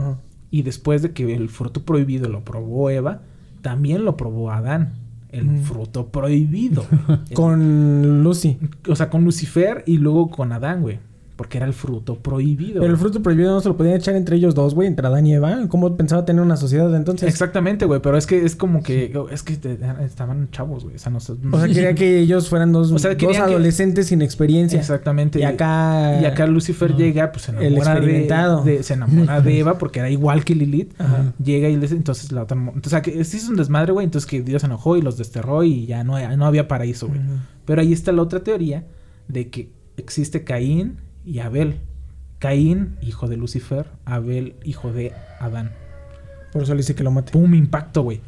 Y 0.51 0.61
después 0.61 1.01
de 1.01 1.11
que 1.11 1.36
el 1.36 1.49
fruto 1.49 1.83
prohibido 1.83 2.29
lo 2.29 2.43
probó 2.45 2.89
Eva, 2.89 3.21
también 3.61 4.05
lo 4.05 4.15
probó 4.15 4.51
Adán. 4.51 4.93
El 5.29 5.45
Mm. 5.47 5.57
fruto 5.63 6.07
prohibido. 6.07 6.86
Con 7.33 8.23
Lucy. 8.23 8.57
O 8.88 8.95
sea, 8.95 9.09
con 9.09 9.25
Lucifer 9.25 9.83
y 9.86 9.97
luego 9.97 10.29
con 10.29 10.53
Adán, 10.53 10.81
güey. 10.81 10.99
Porque 11.36 11.57
era 11.57 11.67
el 11.67 11.73
fruto 11.73 12.15
prohibido. 12.19 12.79
Pero 12.79 12.93
el 12.93 12.97
fruto 12.97 13.21
prohibido 13.21 13.51
no 13.51 13.59
se 13.59 13.67
lo 13.67 13.75
podían 13.75 13.95
echar 13.95 14.15
entre 14.15 14.38
ellos 14.38 14.55
dos, 14.55 14.73
güey, 14.73 14.88
entre 14.88 15.05
Adán 15.05 15.27
y 15.27 15.33
Eva. 15.33 15.67
¿Cómo 15.67 15.97
pensaba 15.97 16.23
tener 16.23 16.41
una 16.41 16.55
sociedad 16.55 16.95
entonces? 16.95 17.27
Exactamente, 17.27 17.86
güey. 17.86 17.99
Pero 18.01 18.17
es 18.17 18.25
que 18.25 18.45
es 18.45 18.55
como 18.55 18.81
que... 18.81 19.13
Es 19.31 19.43
que 19.43 19.59
estaban 20.05 20.49
chavos, 20.51 20.83
güey. 20.86 20.95
O 20.95 20.99
sea, 20.99 21.11
no 21.11 21.17
O 21.17 21.21
sea, 21.21 21.67
quería 21.67 21.93
que 21.93 22.19
ellos 22.19 22.47
fueran 22.47 22.71
dos, 22.71 22.89
O 22.93 22.99
sea, 22.99 23.15
dos 23.15 23.31
que- 23.33 23.38
adolescentes 23.38 24.07
sin 24.07 24.21
experiencia. 24.21 24.79
Exactamente. 24.79 25.39
Y 25.39 25.43
acá... 25.43 26.21
Y 26.21 26.25
acá 26.25 26.47
Lucifer 26.47 26.95
llega, 26.95 27.33
pues 27.33 27.43
se 27.45 27.51
El 27.51 27.57
enamora 27.73 27.91
de, 27.91 27.97
experimentado. 27.97 28.63
de- 28.63 28.83
Se 28.83 28.93
enamora 28.93 29.41
de 29.41 29.59
Eva 29.59 29.77
porque 29.77 29.99
era 29.99 30.09
igual 30.09 30.45
que 30.45 30.55
Lilith. 30.55 30.93
Ajá. 31.01 31.33
Llega 31.43 31.67
y 31.67 31.75
les... 31.75 31.91
Entonces 31.91 32.31
la 32.31 32.43
otra... 32.43 32.55
Entonces, 32.57 32.88
o 32.88 32.89
sea, 32.91 33.01
que 33.01 33.21
sí 33.25 33.36
es 33.36 33.49
un 33.49 33.57
desmadre, 33.57 33.91
güey. 33.91 34.05
Entonces 34.05 34.25
que 34.29 34.41
Dios 34.41 34.61
se 34.61 34.67
enojó 34.67 34.95
y 34.95 35.01
los 35.01 35.17
desterró 35.17 35.63
y 35.65 35.86
ya 35.86 36.05
no, 36.05 36.17
no 36.38 36.45
había 36.45 36.69
paraíso, 36.69 37.09
güey. 37.09 37.19
Pero 37.65 37.81
ahí 37.81 37.91
está 37.91 38.13
la 38.13 38.21
otra 38.21 38.39
teoría 38.41 38.86
de 39.27 39.49
que 39.49 39.69
existe 39.97 40.43
Caín 40.45 40.97
y 41.26 41.39
Abel. 41.39 41.80
Caín, 42.39 42.97
hijo 43.01 43.28
de 43.28 43.38
Lucifer. 43.38 43.88
Abel, 44.05 44.55
hijo 44.63 44.91
de 44.91 45.13
Adán. 45.39 45.71
Por 46.53 46.63
eso 46.63 46.73
le 46.73 46.80
dice 46.80 46.95
que 46.95 47.03
lo 47.03 47.11
mate. 47.11 47.32
Pum, 47.32 47.53
impacto, 47.53 48.03
güey. 48.03 48.21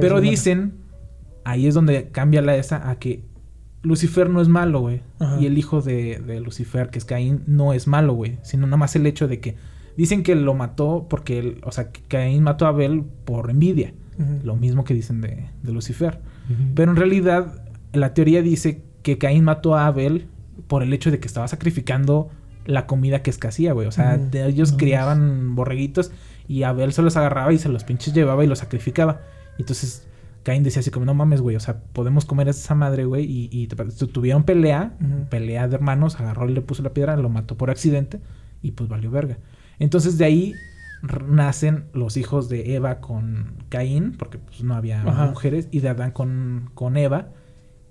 Pero 0.00 0.20
dicen, 0.30 0.74
ahí 1.44 1.66
es 1.66 1.74
donde 1.74 2.08
cambia 2.10 2.42
la 2.42 2.56
esa 2.56 2.88
a 2.90 2.98
que 2.98 3.22
Lucifer 3.82 4.30
no 4.30 4.40
es 4.40 4.48
malo, 4.48 4.80
güey. 4.80 5.00
Y 5.40 5.46
el 5.46 5.58
hijo 5.58 5.80
de, 5.82 6.18
de 6.26 6.40
Lucifer, 6.40 6.90
que 6.90 6.98
es 6.98 7.04
Caín, 7.04 7.42
no 7.46 7.72
es 7.72 7.86
malo, 7.86 8.14
güey. 8.14 8.38
Sino 8.42 8.66
nada 8.66 8.76
más 8.78 8.96
el 8.96 9.06
hecho 9.06 9.28
de 9.28 9.40
que 9.40 9.56
dicen 9.96 10.22
que 10.22 10.34
lo 10.34 10.54
mató 10.54 11.06
porque, 11.08 11.38
él- 11.38 11.60
o 11.64 11.72
sea, 11.72 11.90
que 11.92 12.00
Caín 12.08 12.42
mató 12.42 12.66
a 12.66 12.70
Abel 12.70 13.02
por 13.24 13.50
envidia. 13.50 13.92
Lo 14.44 14.56
mismo 14.56 14.84
que 14.84 14.94
dicen 14.94 15.20
de, 15.20 15.46
de 15.62 15.72
Lucifer. 15.72 16.20
Pero 16.74 16.90
en 16.90 16.96
realidad, 16.96 17.62
la 17.92 18.14
teoría 18.14 18.40
dice 18.42 18.82
que 19.02 19.18
Caín 19.18 19.44
mató 19.44 19.74
a 19.74 19.86
Abel 19.86 20.26
por 20.66 20.82
el 20.82 20.92
hecho 20.92 21.10
de 21.10 21.18
que 21.20 21.26
estaba 21.26 21.48
sacrificando 21.48 22.30
la 22.64 22.86
comida 22.86 23.22
que 23.22 23.30
escasía, 23.30 23.72
güey. 23.72 23.86
O 23.86 23.92
sea, 23.92 24.16
de- 24.16 24.46
ellos 24.46 24.72
No 24.72 24.78
criaban 24.78 25.54
borreguitos 25.54 26.10
y 26.48 26.62
Abel 26.64 26.92
se 26.92 27.02
los 27.02 27.16
agarraba 27.16 27.52
y 27.52 27.58
se 27.58 27.68
los 27.68 27.84
pinches 27.84 28.12
llevaba 28.14 28.44
y 28.44 28.46
los 28.48 28.58
sacrificaba. 28.58 29.20
Y 29.58 29.62
entonces 29.62 30.06
Caín 30.42 30.62
decía 30.62 30.80
así 30.80 30.90
como, 30.90 31.06
no 31.06 31.14
mames, 31.14 31.40
güey. 31.40 31.56
O 31.56 31.60
sea, 31.60 31.78
podemos 31.92 32.24
comer 32.24 32.48
a 32.48 32.50
esa 32.50 32.74
madre, 32.74 33.04
güey. 33.04 33.24
Y, 33.24 33.48
y 33.52 33.66
tu- 33.68 33.76
tu- 33.76 34.06
tuvieron 34.08 34.44
pelea, 34.44 34.94
pelea 35.30 35.68
de 35.68 35.74
hermanos, 35.76 36.18
agarró 36.20 36.48
y 36.48 36.52
le 36.54 36.60
puso 36.60 36.82
la 36.82 36.90
piedra, 36.94 37.16
lo 37.16 37.28
mató 37.28 37.56
por 37.56 37.70
accidente 37.70 38.20
y 38.62 38.72
pues 38.72 38.88
valió 38.88 39.10
verga. 39.10 39.38
Entonces 39.78 40.18
de 40.18 40.24
ahí 40.24 40.54
nacen 41.28 41.84
los 41.92 42.16
hijos 42.16 42.48
de 42.48 42.74
Eva 42.74 43.00
con 43.00 43.54
Caín, 43.68 44.14
porque 44.18 44.38
pues 44.38 44.62
no 44.64 44.74
había 44.74 45.02
Ajá. 45.02 45.26
mujeres, 45.26 45.68
y 45.70 45.80
de 45.80 45.88
Adán 45.90 46.10
con, 46.10 46.70
con 46.74 46.96
Eva, 46.96 47.28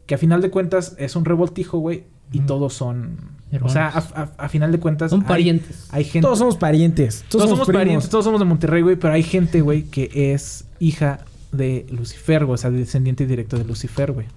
que 0.05 0.15
a 0.15 0.17
final 0.17 0.41
de 0.41 0.49
cuentas 0.49 0.95
es 0.99 1.15
un 1.15 1.25
revoltijo, 1.25 1.77
güey, 1.77 2.05
y 2.31 2.39
todos 2.41 2.73
son... 2.73 3.35
O 3.61 3.69
sea, 3.69 3.87
a, 3.87 3.99
a- 4.21 4.31
a 4.37 4.49
final 4.49 4.71
de 4.71 4.79
cuentas... 4.79 5.11
Son 5.11 5.21
hay- 5.21 5.27
parientes. 5.27 5.87
Hay, 5.91 6.03
gente... 6.03 6.21
Todos 6.21 6.39
somos 6.39 6.57
parientes. 6.57 7.19
Todos, 7.29 7.29
todos 7.45 7.49
somos 7.51 7.67
primos. 7.67 7.79
parientes, 7.81 8.09
todos 8.09 8.25
somos 8.25 8.39
de 8.41 8.45
Monterrey, 8.45 8.81
güey, 8.81 8.95
pero 8.97 9.13
hay 9.13 9.23
gente, 9.23 9.61
güey, 9.61 9.83
que 9.83 10.09
es 10.33 10.65
hija 10.79 11.19
de 11.51 11.85
Lucifer, 11.89 12.43
güey, 12.45 12.55
o 12.55 12.57
sea, 12.57 12.69
descendiente 12.69 13.25
directo 13.25 13.57
de 13.57 13.63
Lucifer, 13.63 14.11
güey. 14.11 14.27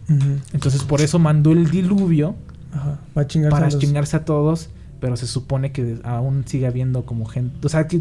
Entonces 0.53 0.84
por 0.84 1.01
eso 1.01 1.18
mandó 1.18 1.51
el 1.53 1.68
diluvio 1.70 2.36
Ajá. 2.72 3.01
Va 3.16 3.22
a 3.22 3.26
chingarse 3.26 3.51
para 3.61 3.66
a 3.66 3.70
chingarse 3.70 4.16
a 4.16 4.24
todos 4.24 4.68
pero 5.01 5.16
se 5.16 5.26
supone 5.26 5.72
que 5.72 5.99
aún 6.05 6.43
sigue 6.47 6.66
habiendo 6.66 7.07
como 7.07 7.24
gente. 7.24 7.64
O 7.64 7.68
sea, 7.70 7.86
que 7.86 8.01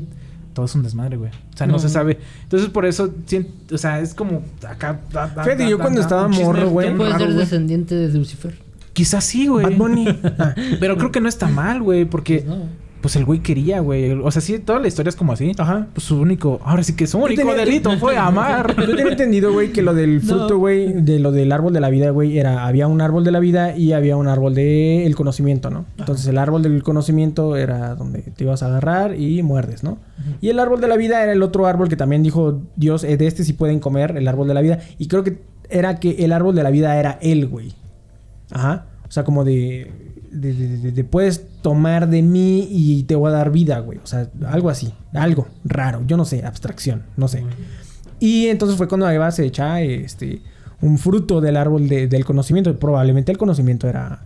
todo 0.54 0.66
es 0.66 0.74
un 0.74 0.82
desmadre, 0.84 1.16
güey. 1.18 1.30
O 1.54 1.58
sea, 1.58 1.68
no, 1.68 1.74
No. 1.74 1.80
se 1.80 1.90
sabe. 1.90 2.18
Entonces, 2.44 2.70
por 2.70 2.86
eso, 2.88 3.14
o 3.72 3.78
sea, 3.78 4.00
es 4.02 4.16
como 4.16 4.42
acá. 4.68 5.00
da- 5.14 5.28
da- 5.28 5.44
Fíjate, 5.44 5.64
da- 5.64 5.70
yo 5.70 5.78
da- 5.78 5.84
cuando 5.84 6.00
da- 6.00 6.06
estaba 6.06 6.28
morro, 6.28 6.70
güey, 6.70 6.96
Puede 6.98 7.12
raro, 7.12 7.26
ser 7.28 7.36
descendiente 7.36 7.94
de 7.94 8.18
Lucifer. 8.18 8.58
Quizás 8.98 9.24
sí, 9.24 9.46
güey. 9.46 9.64
Bad 9.66 9.78
Bunny. 9.78 10.08
Ah. 10.40 10.56
Pero 10.80 10.98
creo 10.98 11.12
que 11.12 11.22
no 11.22 11.30
está 11.30 11.48
mal, 11.48 11.82
güey, 11.84 12.06
porque 12.06 12.40
Pues 12.40 12.58
no. 12.58 12.66
pues 13.02 13.16
el 13.16 13.26
güey 13.26 13.40
quería, 13.42 13.80
güey. 13.80 14.12
O 14.12 14.32
sea, 14.32 14.42
sí, 14.42 14.58
toda 14.58 14.80
la 14.80 14.88
historia 14.88 15.10
es 15.10 15.16
como 15.16 15.34
así. 15.34 15.52
Ajá. 15.58 15.88
Pues 15.94 16.04
su 16.06 16.20
único, 16.20 16.60
ahora 16.64 16.82
sí 16.84 16.96
que 16.96 17.06
su 17.06 17.20
único 17.20 17.42
tenía- 17.44 17.56
delito 17.56 17.96
fue 18.00 18.18
amar. 18.18 18.76
Yo 18.76 18.96
tenía 18.96 19.12
entendido, 19.12 19.54
güey, 19.54 19.72
que 19.72 19.84
lo 19.84 19.94
del 19.94 20.20
fruto, 20.22 20.58
güey, 20.58 20.94
de 20.94 21.20
lo 21.20 21.32
del 21.32 21.52
árbol 21.52 21.74
de 21.74 21.80
la 21.80 21.90
vida, 21.92 22.10
güey, 22.10 22.40
era 22.40 22.66
había 22.66 22.88
un 22.88 23.02
árbol 23.02 23.24
de 23.24 23.32
la 23.32 23.40
vida 23.40 23.78
y 23.78 23.94
había 23.94 24.18
un 24.18 24.28
árbol 24.28 24.56
del 24.56 25.16
conocimiento, 25.16 25.70
¿no? 25.70 25.86
Entonces 26.00 26.26
el 26.26 26.40
árbol 26.40 26.64
del 26.64 26.82
conocimiento 26.82 27.56
era 27.56 27.94
donde 27.94 28.22
te 28.24 28.44
ibas 28.44 28.64
a 28.64 28.66
agarrar 28.68 29.16
y 29.20 29.44
muerdes, 29.44 29.84
¿no? 29.84 30.00
Y 30.42 30.50
el 30.50 30.60
árbol 30.60 30.82
de 30.82 30.88
la 30.88 30.98
vida 30.98 31.22
era 31.22 31.34
el 31.34 31.44
otro 31.44 31.68
árbol 31.68 31.88
que 31.88 31.96
también 31.98 32.24
dijo 32.24 32.62
Dios, 32.76 33.04
eh, 33.04 33.16
de 33.18 33.28
este 33.28 33.44
sí 33.44 33.54
pueden 33.54 33.80
comer, 33.80 34.18
el 34.18 34.28
árbol 34.28 34.48
de 34.48 34.54
la 34.56 34.62
vida. 34.62 34.80
Y 34.98 35.08
creo 35.08 35.24
que 35.24 35.38
era 35.70 36.00
que 36.00 36.24
el 36.26 36.32
árbol 36.34 36.56
de 36.56 36.64
la 36.64 36.72
vida 36.72 36.98
era 37.00 37.20
él, 37.22 37.46
güey. 37.48 37.74
Ajá. 38.52 38.86
O 39.08 39.12
sea, 39.12 39.24
como 39.24 39.44
de, 39.46 39.92
de, 40.32 40.54
de- 40.54 40.78
de- 40.78 40.92
de 40.92 41.04
puedes 41.04 41.46
tomar 41.62 42.10
de 42.10 42.22
mí 42.22 42.68
y 42.70 43.04
te 43.04 43.16
voy 43.16 43.30
a 43.30 43.34
dar 43.34 43.52
vida, 43.52 43.80
güey. 43.80 44.00
O 44.04 44.08
sea, 44.08 44.30
algo 44.48 44.70
así. 44.70 44.94
Algo 45.14 45.48
raro. 45.64 46.04
Yo 46.08 46.18
no 46.18 46.26
sé, 46.26 46.46
abstracción. 46.46 47.04
No 47.16 47.28
sé. 47.28 47.44
Y 48.20 48.48
entonces 48.48 48.78
fue 48.78 48.88
cuando 48.88 49.10
Eva 49.10 49.32
se 49.32 49.46
echa 49.46 49.82
este, 49.82 50.42
un 50.82 50.98
fruto 50.98 51.40
del 51.42 51.56
árbol 51.58 51.88
de- 51.88 52.08
del 52.08 52.26
conocimiento. 52.26 52.78
Probablemente 52.78 53.32
el 53.32 53.38
conocimiento 53.38 53.88
era, 53.88 54.24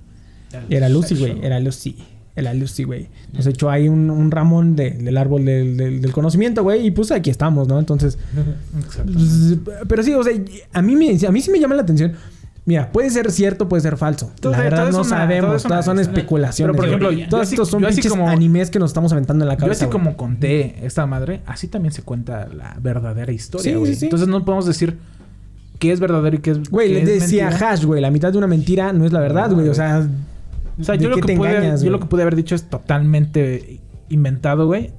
era 0.69 0.89
Lucy, 0.89 1.15
güey. 1.15 1.45
Era 1.45 1.59
Lucy. 1.59 1.97
Era 2.33 2.53
Lucy, 2.53 2.83
güey. 2.85 3.09
Nos 3.33 3.45
echó 3.45 3.69
ahí 3.69 3.89
un, 3.89 4.09
un 4.09 4.31
ramón 4.31 4.75
de- 4.77 4.91
del 4.91 5.17
árbol 5.17 5.43
del, 5.45 5.75
del- 5.77 6.01
del 6.01 6.11
conocimiento, 6.13 6.63
güey. 6.63 6.87
Y 6.87 6.91
pues 6.91 7.11
aquí 7.11 7.29
estamos, 7.29 7.67
¿no? 7.67 7.77
Entonces... 7.77 8.17
Pues, 9.05 9.57
Pero 9.87 10.03
sí, 10.03 10.13
o 10.13 10.23
sea, 10.23 10.33
a 10.73 10.81
mí, 10.81 10.95
me, 10.95 11.17
a 11.27 11.31
mí 11.31 11.41
sí 11.41 11.51
me 11.51 11.59
llama 11.59 11.75
la 11.75 11.81
atención. 11.83 12.13
Mira, 12.71 12.89
puede 12.89 13.09
ser 13.09 13.29
cierto, 13.33 13.67
puede 13.67 13.81
ser 13.81 13.97
falso. 13.97 14.31
Todo- 14.39 14.53
la 14.53 14.59
verdad 14.59 14.91
no 14.91 14.99
una- 14.99 15.03
sabemos. 15.03 15.63
todas 15.63 15.83
son 15.83 15.99
especulaciones. 15.99 16.71
Pero, 16.71 16.77
por 16.77 16.85
ejemplo, 16.87 17.11
yo 17.11 17.27
todos 17.27 17.51
estos 17.51 17.67
son 17.67 17.81
yo 17.81 17.89
pinches 17.89 18.09
como- 18.09 18.29
animes 18.29 18.69
que 18.71 18.79
nos 18.79 18.91
estamos 18.91 19.11
aventando 19.11 19.43
en 19.43 19.49
la 19.49 19.55
Yo 19.55 19.59
cabeza. 19.59 19.83
así 19.83 19.91
güey. 19.91 19.91
como 20.05 20.15
conté 20.15 20.77
esta 20.85 21.05
madre, 21.05 21.41
así 21.45 21.67
también 21.67 21.91
se 21.91 22.01
cuenta 22.03 22.47
la 22.47 22.77
verdadera 22.81 23.33
historia, 23.33 23.75
güey. 23.75 23.93
sí, 23.93 23.99
sí. 23.99 24.05
Entonces 24.05 24.29
no 24.29 24.45
podemos 24.45 24.65
decir 24.65 24.97
qué 25.79 25.91
es 25.91 25.99
verdadero 25.99 26.37
y 26.37 26.39
qué 26.39 26.51
es 26.51 26.69
Güey, 26.69 26.87
qué 26.87 26.93
le 26.93 26.99
es 27.15 27.21
decía 27.23 27.47
mentira. 27.49 27.71
Hash, 27.71 27.83
güey. 27.83 27.99
La 28.01 28.09
mitad 28.09 28.31
de 28.31 28.37
una 28.37 28.47
mentira 28.47 28.93
no 28.93 29.03
es 29.03 29.11
la 29.11 29.19
verdad, 29.19 29.49
No, 29.49 29.55
güey. 29.55 29.67
O 29.67 29.73
sea, 29.73 30.07
O 30.79 30.83
sea, 30.85 30.95
¿de 30.95 31.03
yo 31.03 31.09
lo, 31.09 31.15
que 31.17 31.23
te 31.23 31.35
pude, 31.35 31.49
engañas, 31.49 31.81
yo 31.81 31.91
lo 31.91 31.99
que 31.99 32.05
pude 32.05 32.21
haber 32.21 32.37
dicho 32.37 32.55
es 32.55 32.63
totalmente 32.69 33.81
inventado, 34.07 34.65
güey. 34.65 34.91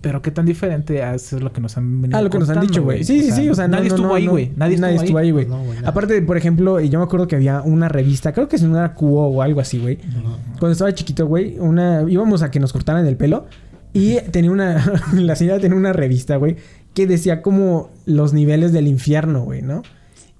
Pero 0.00 0.22
qué 0.22 0.30
tan 0.30 0.46
diferente 0.46 1.02
a 1.02 1.14
eso 1.14 1.36
es 1.36 1.42
lo 1.42 1.52
que 1.52 1.60
nos 1.60 1.76
han 1.76 2.00
venido 2.00 2.18
Ah, 2.18 2.22
lo 2.22 2.30
que 2.30 2.38
nos 2.38 2.48
han 2.48 2.60
dicho, 2.60 2.82
güey. 2.84 3.02
Sí, 3.02 3.20
sí, 3.22 3.32
sí. 3.32 3.48
O 3.48 3.54
sea, 3.54 3.66
no, 3.66 3.76
nadie 3.76 3.88
no, 3.88 3.94
estuvo 3.96 4.08
no, 4.08 4.14
ahí, 4.14 4.26
güey. 4.28 4.52
Nadie, 4.56 4.74
estuvo 4.94 5.18
ahí. 5.18 5.30
güey. 5.32 5.46
No, 5.46 5.64
güey, 5.64 5.76
nada. 5.76 5.88
Aparte, 5.88 6.22
por 6.22 6.36
ejemplo, 6.36 6.78
yo 6.80 6.98
me 6.98 7.04
acuerdo 7.04 7.26
que 7.26 7.34
había 7.34 7.62
una 7.62 7.88
revista, 7.88 8.32
creo 8.32 8.48
que 8.48 8.56
es 8.56 8.62
una 8.62 8.94
Cuo 8.94 9.26
o 9.26 9.42
algo 9.42 9.60
así, 9.60 9.78
güey. 9.78 9.98
Cuando 10.58 10.70
estaba 10.72 10.94
chiquito, 10.94 11.26
güey, 11.26 11.58
una 11.58 12.04
íbamos 12.08 12.42
a 12.42 12.50
que 12.50 12.60
nos 12.60 12.72
cortaran 12.72 13.06
el 13.06 13.16
pelo 13.16 13.46
y 13.92 14.20
tenía 14.30 14.50
una 14.50 14.84
la 15.14 15.34
señora 15.34 15.58
tenía 15.58 15.76
una 15.76 15.92
revista, 15.92 16.36
güey, 16.36 16.56
que 16.94 17.06
decía 17.06 17.42
como 17.42 17.90
los 18.06 18.32
niveles 18.32 18.72
del 18.72 18.86
infierno, 18.86 19.42
güey, 19.42 19.62
¿no? 19.62 19.82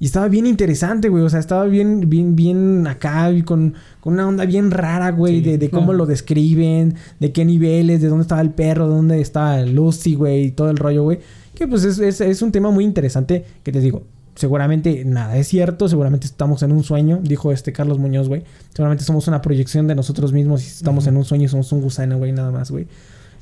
Y 0.00 0.06
estaba 0.06 0.28
bien 0.28 0.46
interesante, 0.46 1.08
güey. 1.08 1.24
O 1.24 1.30
sea, 1.30 1.40
estaba 1.40 1.64
bien, 1.64 2.08
bien, 2.08 2.36
bien 2.36 2.86
acá 2.86 3.30
con, 3.44 3.74
con 4.00 4.14
una 4.14 4.28
onda 4.28 4.44
bien 4.44 4.70
rara, 4.70 5.10
güey, 5.10 5.40
de, 5.40 5.58
de 5.58 5.70
cómo 5.70 5.92
lo 5.92 6.06
describen, 6.06 6.94
de 7.18 7.32
qué 7.32 7.44
niveles, 7.44 8.00
de 8.00 8.08
dónde 8.08 8.22
estaba 8.22 8.40
el 8.40 8.50
perro, 8.50 8.88
de 8.88 8.94
dónde 8.94 9.20
estaba 9.20 9.60
Lucy, 9.62 10.14
güey, 10.14 10.44
y 10.44 10.50
todo 10.52 10.70
el 10.70 10.76
rollo, 10.76 11.02
güey. 11.02 11.18
Que 11.54 11.66
pues 11.66 11.82
es, 11.84 11.98
es, 11.98 12.20
es 12.20 12.42
un 12.42 12.52
tema 12.52 12.70
muy 12.70 12.84
interesante 12.84 13.44
que 13.64 13.72
te 13.72 13.80
digo. 13.80 14.04
Seguramente 14.36 15.04
nada 15.04 15.36
es 15.36 15.48
cierto, 15.48 15.88
seguramente 15.88 16.28
estamos 16.28 16.62
en 16.62 16.70
un 16.70 16.84
sueño, 16.84 17.18
dijo 17.20 17.50
este 17.50 17.72
Carlos 17.72 17.98
Muñoz, 17.98 18.28
güey. 18.28 18.44
Seguramente 18.72 19.02
somos 19.02 19.26
una 19.26 19.42
proyección 19.42 19.88
de 19.88 19.96
nosotros 19.96 20.32
mismos 20.32 20.62
y 20.62 20.68
estamos 20.68 21.08
en 21.08 21.16
un 21.16 21.24
sueño 21.24 21.46
y 21.46 21.48
somos 21.48 21.72
un 21.72 21.80
gusano, 21.80 22.18
güey, 22.18 22.30
nada 22.30 22.52
más, 22.52 22.70
güey. 22.70 22.86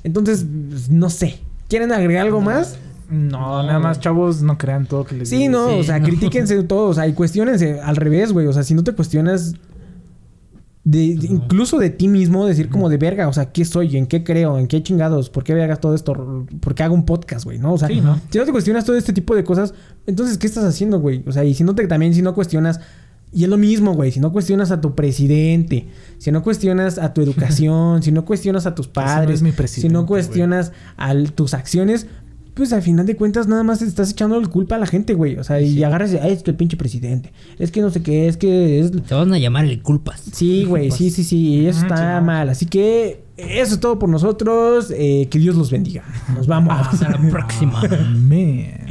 Entonces, 0.05 0.47
pues, 0.71 0.89
no 0.89 1.11
sé. 1.11 1.41
¿Quieren 1.69 1.93
agregar 1.93 2.25
algo 2.25 2.41
más? 2.41 2.79
No, 3.11 3.63
nada 3.63 3.79
más, 3.79 4.01
chavos, 4.01 4.43
no 4.43 4.59
crean 4.59 4.87
todo 4.87 5.05
que 5.05 5.15
les 5.15 5.29
Sí, 5.29 5.37
digo. 5.39 5.53
no, 5.53 5.69
Sí, 5.71 5.75
o 5.81 5.83
sea, 5.85 5.99
no. 5.99 6.07
critíquense 6.07 6.61
todo, 6.65 6.89
o 6.89 6.95
sea, 6.95 7.07
y 7.07 7.13
cuestionense 7.13 7.81
al 7.81 7.97
revés, 7.97 8.33
güey. 8.33 8.47
O 8.47 8.53
sea, 8.53 8.63
si 8.63 8.75
no 8.75 8.83
te 8.85 8.93
cuestionas 8.93 9.55
de, 10.85 11.17
de- 11.17 11.27
incluso 11.27 11.79
de 11.79 11.91
ti 11.91 12.07
mismo, 12.07 12.47
decir 12.47 12.69
como 12.69 12.89
de 12.89 12.97
verga, 12.97 13.27
o 13.29 13.33
sea, 13.33 13.51
¿qué 13.53 13.65
soy? 13.65 13.97
¿En 13.97 14.07
qué 14.07 14.23
creo? 14.23 14.57
¿En 14.59 14.69
qué 14.69 14.83
chingados? 14.83 15.31
¿Por 15.31 15.43
qué 15.43 15.61
hagas 15.61 15.81
todo 15.81 15.95
esto? 15.95 16.47
¿Por 16.61 16.75
qué 16.75 16.85
hago 16.85 16.95
un 16.95 17.05
podcast, 17.05 17.45
güey? 17.45 17.59
¿No? 17.59 17.73
O 17.75 17.79
sea, 17.79 17.89
Sí, 17.89 18.01
¿no? 18.01 18.21
si 18.31 18.39
no 18.39 18.45
te 18.45 18.53
cuestionas 18.53 18.85
todo 18.85 18.97
este 18.97 19.13
tipo 19.13 19.35
de 19.35 19.43
cosas, 19.43 19.75
entonces, 20.07 20.39
¿qué 20.39 20.47
estás 20.47 20.65
haciendo, 20.65 21.01
güey? 21.01 21.25
O 21.27 21.33
sea, 21.33 21.45
y 21.45 21.55
si 21.55 21.65
no 21.65 21.75
te 21.75 21.87
también, 21.89 22.15
si 22.15 22.23
no 22.23 22.35
cuestionas. 22.35 22.81
Y 23.33 23.43
es 23.43 23.51
lo 23.51 23.57
mismo, 23.59 23.93
güey. 23.95 24.13
Si 24.13 24.21
no 24.21 24.33
cuestionas 24.33 24.71
a 24.71 24.81
tu 24.81 24.95
presidente, 24.95 25.89
si 26.19 26.31
no 26.31 26.43
cuestionas 26.45 26.97
a 26.99 27.13
tu 27.13 27.21
educación, 27.23 28.03
si 28.05 28.13
no 28.13 28.25
cuestionas 28.25 28.67
a 28.67 28.75
tus 28.77 28.87
padres, 28.87 29.37
es 29.37 29.43
mi 29.43 29.51
si 29.67 29.89
no 29.89 30.07
cuestionas 30.07 30.71
a 30.97 31.13
tus 31.35 31.53
acciones, 31.53 32.07
pues 32.57 32.73
al 32.73 32.81
final 32.81 33.05
de 33.05 33.17
cuentas 33.17 33.47
nada 33.49 33.63
más 33.63 33.81
te 33.81 33.85
estás 33.85 34.11
echando 34.11 34.41
la 34.41 34.49
culpa 34.49 34.77
a 34.77 34.79
la 34.79 34.87
gente, 34.87 35.13
güey. 35.13 35.37
O 35.37 35.45
sea, 35.45 35.61
y 35.61 35.85
agarras 35.85 36.13
"Ay, 36.23 36.33
es 36.33 36.43
que 36.43 36.53
el 36.53 36.57
pinche 36.57 36.79
presidente. 36.79 37.31
Es 37.59 37.71
que 37.71 37.83
no 37.83 37.91
sé 37.91 38.03
qué, 38.03 38.29
es 38.29 38.39
que 38.39 38.81
es... 38.81 38.91
Te 38.93 39.15
van 39.15 39.31
a 39.35 39.39
llamar 39.39 39.67
el 39.67 39.83
culpas. 39.83 40.23
Sí, 40.33 40.65
güey, 40.65 40.91
sí, 40.91 41.11
sí, 41.11 41.23
sí. 41.23 41.37
Y 41.37 41.67
eso 41.67 41.81
Ujú, 41.85 41.89
está 41.89 42.23
mal. 42.23 42.49
Así 42.49 42.65
que 42.65 43.21
eso 43.37 43.75
es 43.75 43.81
todo 43.81 43.99
por 43.99 44.09
nosotros. 44.09 44.91
Eh, 44.91 45.29
que 45.31 45.39
Dios 45.39 45.55
los 45.55 45.71
bendiga. 45.71 46.03
Nos 46.35 46.47
vamos. 46.47 46.75
Hasta 46.75 47.11
la 47.11 47.29
próxima. 47.31 47.79
Amén. 47.83 48.87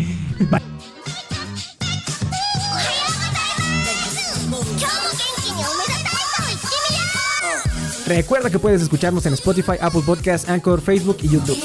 Recuerda 8.05 8.51
que 8.51 8.59
puedes 8.59 8.81
escucharnos 8.83 9.25
en 9.25 9.33
Spotify, 9.33 9.73
Apple 9.81 10.01
Podcasts, 10.05 10.47
Anchor, 10.47 10.79
Facebook 10.81 11.17
y 11.23 11.29
YouTube. 11.29 11.57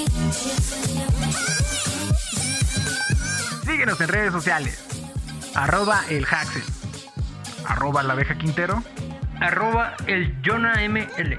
Síguenos 3.80 4.00
en 4.02 4.08
redes 4.08 4.32
sociales. 4.32 4.84
Arroba 5.54 6.04
el 6.10 6.26
Haxel. 6.26 6.62
Arroba 7.64 8.02
la 8.02 8.12
abeja 8.12 8.36
Quintero. 8.36 8.84
arroba 9.40 9.96
el 10.06 10.36
Jonah 10.44 10.86
ML. 10.86 11.38